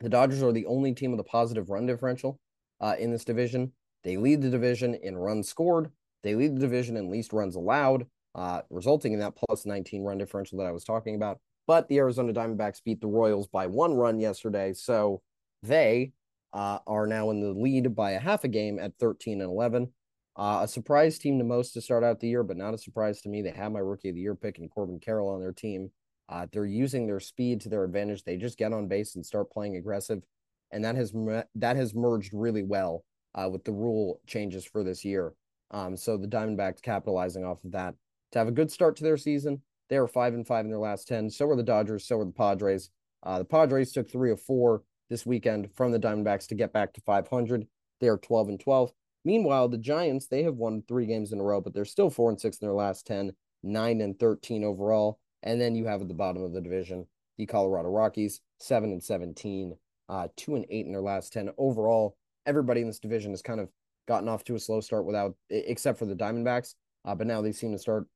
The 0.00 0.08
Dodgers 0.08 0.42
are 0.42 0.52
the 0.52 0.66
only 0.66 0.94
team 0.94 1.10
with 1.10 1.20
a 1.20 1.24
positive 1.24 1.68
run 1.68 1.86
differential 1.86 2.38
uh, 2.80 2.96
in 2.98 3.10
this 3.10 3.24
division. 3.24 3.72
They 4.02 4.16
lead 4.16 4.40
the 4.40 4.50
division 4.50 4.94
in 4.94 5.16
runs 5.16 5.48
scored. 5.48 5.90
They 6.22 6.34
lead 6.34 6.56
the 6.56 6.60
division 6.60 6.96
in 6.96 7.10
least 7.10 7.32
runs 7.32 7.56
allowed, 7.56 8.06
uh, 8.34 8.62
resulting 8.70 9.12
in 9.12 9.20
that 9.20 9.36
plus 9.36 9.66
19 9.66 10.02
run 10.02 10.18
differential 10.18 10.58
that 10.58 10.66
I 10.66 10.72
was 10.72 10.84
talking 10.84 11.16
about. 11.16 11.38
But 11.66 11.88
the 11.88 11.98
Arizona 11.98 12.32
Diamondbacks 12.32 12.82
beat 12.82 13.00
the 13.00 13.06
Royals 13.06 13.46
by 13.46 13.66
one 13.66 13.94
run 13.94 14.18
yesterday, 14.18 14.72
so 14.72 15.20
they 15.62 16.12
uh, 16.52 16.78
are 16.86 17.06
now 17.06 17.30
in 17.30 17.40
the 17.40 17.52
lead 17.52 17.94
by 17.94 18.12
a 18.12 18.18
half 18.18 18.44
a 18.44 18.48
game 18.48 18.78
at 18.78 18.92
13 18.98 19.40
and 19.40 19.50
11. 19.50 19.92
Uh, 20.36 20.60
a 20.62 20.68
surprise 20.68 21.18
team 21.18 21.38
to 21.38 21.44
most 21.44 21.72
to 21.72 21.80
start 21.80 22.04
out 22.04 22.20
the 22.20 22.28
year, 22.28 22.42
but 22.42 22.56
not 22.56 22.74
a 22.74 22.78
surprise 22.78 23.20
to 23.20 23.28
me. 23.28 23.42
They 23.42 23.50
have 23.50 23.72
my 23.72 23.80
rookie 23.80 24.08
of 24.08 24.14
the 24.14 24.20
year 24.20 24.34
pick 24.34 24.58
and 24.58 24.70
Corbin 24.70 25.00
Carroll 25.00 25.28
on 25.28 25.40
their 25.40 25.52
team. 25.52 25.90
Uh, 26.28 26.46
they're 26.52 26.66
using 26.66 27.06
their 27.06 27.20
speed 27.20 27.60
to 27.60 27.68
their 27.68 27.84
advantage. 27.84 28.22
They 28.22 28.36
just 28.36 28.56
get 28.56 28.72
on 28.72 28.86
base 28.86 29.16
and 29.16 29.26
start 29.26 29.50
playing 29.50 29.76
aggressive, 29.76 30.22
and 30.70 30.84
that 30.84 30.94
has 30.94 31.12
that 31.56 31.76
has 31.76 31.94
merged 31.94 32.32
really 32.32 32.62
well 32.62 33.04
uh, 33.34 33.48
with 33.50 33.64
the 33.64 33.72
rule 33.72 34.20
changes 34.26 34.64
for 34.64 34.84
this 34.84 35.04
year. 35.04 35.34
Um, 35.72 35.96
so 35.96 36.16
the 36.16 36.28
Diamondbacks 36.28 36.82
capitalizing 36.82 37.44
off 37.44 37.64
of 37.64 37.72
that 37.72 37.94
to 38.32 38.38
have 38.38 38.48
a 38.48 38.52
good 38.52 38.70
start 38.70 38.96
to 38.96 39.04
their 39.04 39.16
season. 39.16 39.62
They 39.88 39.96
are 39.96 40.06
five 40.06 40.34
and 40.34 40.46
five 40.46 40.64
in 40.64 40.70
their 40.70 40.78
last 40.78 41.08
ten. 41.08 41.28
So 41.30 41.48
are 41.48 41.56
the 41.56 41.62
Dodgers. 41.64 42.06
So 42.06 42.20
are 42.20 42.24
the 42.24 42.30
Padres. 42.30 42.90
Uh, 43.24 43.38
the 43.38 43.44
Padres 43.44 43.92
took 43.92 44.10
three 44.10 44.30
of 44.30 44.40
four 44.40 44.82
this 45.10 45.26
weekend 45.26 45.68
from 45.74 45.92
the 45.92 45.98
Diamondbacks 45.98 46.46
to 46.48 46.54
get 46.54 46.72
back 46.72 46.94
to 46.94 47.00
500. 47.02 47.66
They 48.00 48.08
are 48.08 48.16
12 48.16 48.48
and 48.48 48.60
12. 48.60 48.92
Meanwhile, 49.24 49.68
the 49.68 49.78
Giants, 49.78 50.26
they 50.26 50.42
have 50.44 50.54
won 50.56 50.82
three 50.86 51.06
games 51.06 51.32
in 51.32 51.40
a 51.40 51.42
row, 51.42 51.60
but 51.60 51.74
they're 51.74 51.84
still 51.84 52.10
four 52.10 52.30
and 52.30 52.40
six 52.40 52.58
in 52.58 52.66
their 52.66 52.74
last 52.74 53.06
10, 53.06 53.32
nine 53.62 54.00
and 54.00 54.18
13 54.18 54.64
overall. 54.64 55.18
And 55.42 55.60
then 55.60 55.74
you 55.74 55.86
have 55.86 56.00
at 56.00 56.08
the 56.08 56.14
bottom 56.14 56.42
of 56.42 56.52
the 56.52 56.60
division, 56.60 57.06
the 57.36 57.46
Colorado 57.46 57.88
Rockies, 57.88 58.40
seven 58.58 58.92
and 58.92 59.02
17, 59.02 59.74
uh, 60.08 60.28
two 60.36 60.56
and 60.56 60.64
eight 60.70 60.86
in 60.86 60.92
their 60.92 61.02
last 61.02 61.32
10. 61.32 61.50
Overall, 61.58 62.16
everybody 62.46 62.80
in 62.80 62.86
this 62.86 62.98
division 62.98 63.30
has 63.32 63.42
kind 63.42 63.60
of 63.60 63.68
gotten 64.08 64.28
off 64.28 64.44
to 64.44 64.54
a 64.54 64.60
slow 64.60 64.80
start 64.80 65.04
without, 65.04 65.34
except 65.50 65.98
for 65.98 66.06
the 66.06 66.14
Diamondbacks. 66.14 66.74
Uh, 67.04 67.14
but 67.14 67.26
now 67.26 67.40
they 67.40 67.52
seem 67.52 67.72
to 67.72 67.78
start, 67.78 68.06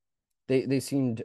they, 0.49 0.63
they 0.63 0.81
seemed 0.81 1.23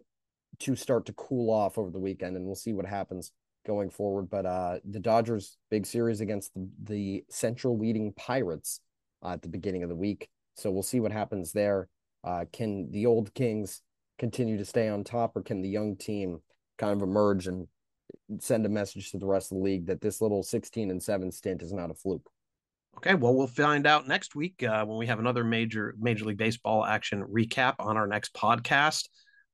to 0.59 0.75
start 0.75 1.05
to 1.05 1.13
cool 1.13 1.51
off 1.53 1.77
over 1.77 1.89
the 1.89 1.99
weekend, 1.99 2.35
and 2.35 2.45
we'll 2.45 2.55
see 2.55 2.73
what 2.73 2.85
happens 2.85 3.31
going 3.65 3.89
forward. 3.89 4.29
But 4.29 4.45
uh, 4.45 4.79
the 4.89 4.99
Dodgers' 4.99 5.57
big 5.69 5.85
series 5.85 6.21
against 6.21 6.53
the, 6.53 6.69
the 6.83 7.23
central 7.29 7.77
leading 7.77 8.13
Pirates 8.13 8.81
uh, 9.23 9.29
at 9.29 9.41
the 9.41 9.49
beginning 9.49 9.83
of 9.83 9.89
the 9.89 9.95
week. 9.95 10.29
So 10.55 10.71
we'll 10.71 10.83
see 10.83 10.99
what 10.99 11.11
happens 11.11 11.51
there. 11.51 11.87
Uh, 12.23 12.45
can 12.51 12.91
the 12.91 13.05
old 13.05 13.33
Kings 13.33 13.81
continue 14.17 14.57
to 14.57 14.65
stay 14.65 14.89
on 14.89 15.03
top, 15.03 15.35
or 15.35 15.41
can 15.41 15.61
the 15.61 15.69
young 15.69 15.95
team 15.95 16.41
kind 16.77 16.93
of 16.93 17.01
emerge 17.01 17.47
and 17.47 17.67
send 18.39 18.65
a 18.65 18.69
message 18.69 19.11
to 19.11 19.17
the 19.17 19.25
rest 19.25 19.51
of 19.51 19.57
the 19.57 19.63
league 19.63 19.87
that 19.87 20.01
this 20.01 20.21
little 20.21 20.43
16 20.43 20.91
and 20.91 21.01
7 21.01 21.31
stint 21.31 21.61
is 21.61 21.73
not 21.73 21.91
a 21.91 21.93
fluke? 21.93 22.29
Okay, 22.97 23.15
well, 23.15 23.33
we'll 23.33 23.47
find 23.47 23.87
out 23.87 24.07
next 24.07 24.35
week 24.35 24.61
uh, 24.63 24.83
when 24.85 24.97
we 24.97 25.07
have 25.07 25.19
another 25.19 25.43
major 25.43 25.95
Major 25.97 26.25
League 26.25 26.37
Baseball 26.37 26.83
action 26.83 27.23
recap 27.23 27.75
on 27.79 27.95
our 27.95 28.07
next 28.07 28.33
podcast. 28.33 29.07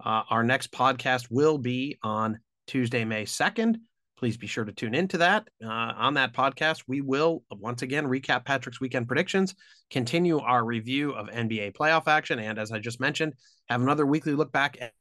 Uh, 0.04 0.24
our 0.30 0.44
next 0.44 0.72
podcast 0.72 1.28
will 1.30 1.58
be 1.58 1.98
on 2.02 2.40
Tuesday, 2.66 3.06
May 3.06 3.26
2nd. 3.26 3.76
Please 4.18 4.38
be 4.38 4.48
sure 4.48 4.64
to 4.64 4.72
tune 4.72 4.96
into 4.96 5.18
that. 5.18 5.48
Uh, 5.64 5.68
on 5.68 6.14
that 6.14 6.34
podcast, 6.34 6.84
we 6.88 7.02
will 7.02 7.44
once 7.52 7.82
again 7.82 8.06
recap 8.06 8.46
Patrick's 8.46 8.80
weekend 8.80 9.08
predictions, 9.08 9.56
continue 9.92 10.40
our 10.40 10.64
review 10.64 11.12
of 11.12 11.28
NBA 11.28 11.74
playoff 11.74 12.08
action, 12.08 12.40
and 12.40 12.58
as 12.58 12.72
I 12.72 12.80
just 12.80 13.02
mentioned, 13.02 13.34
have 13.68 13.82
another 13.82 14.06
weekly 14.06 14.34
look 14.34 14.54
back 14.54 14.78
at 14.80 14.94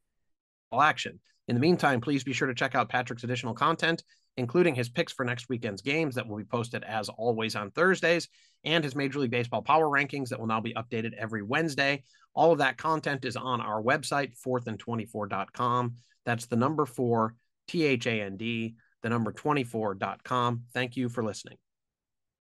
all 0.72 0.82
action. 0.82 1.20
In 1.46 1.54
the 1.54 1.60
meantime, 1.60 2.00
please 2.00 2.24
be 2.24 2.32
sure 2.32 2.48
to 2.48 2.54
check 2.54 2.74
out 2.74 2.88
Patrick's 2.88 3.22
additional 3.22 3.54
content, 3.54 4.02
including 4.36 4.74
his 4.74 4.88
picks 4.88 5.12
for 5.12 5.24
next 5.24 5.48
weekend's 5.48 5.82
games 5.82 6.16
that 6.16 6.26
will 6.26 6.38
be 6.38 6.44
posted 6.44 6.82
as 6.82 7.08
always 7.08 7.54
on 7.54 7.70
Thursdays, 7.70 8.28
and 8.64 8.82
his 8.82 8.96
Major 8.96 9.20
League 9.20 9.30
Baseball 9.30 9.62
power 9.62 9.86
rankings 9.86 10.30
that 10.30 10.40
will 10.40 10.48
now 10.48 10.60
be 10.60 10.74
updated 10.74 11.12
every 11.14 11.42
Wednesday. 11.42 12.02
All 12.34 12.50
of 12.50 12.58
that 12.58 12.78
content 12.78 13.24
is 13.24 13.36
on 13.36 13.60
our 13.60 13.80
website, 13.80 14.32
fourthand24.com. 14.44 15.94
That's 16.24 16.46
the 16.46 16.56
number 16.56 16.84
four, 16.84 17.36
T 17.68 17.84
H 17.84 18.06
A 18.06 18.22
N 18.22 18.36
D 18.36 18.74
the 19.04 19.10
number 19.10 19.30
24.com. 19.32 20.64
Thank 20.72 20.96
you 20.96 21.08
for 21.08 21.22
listening. 21.22 21.63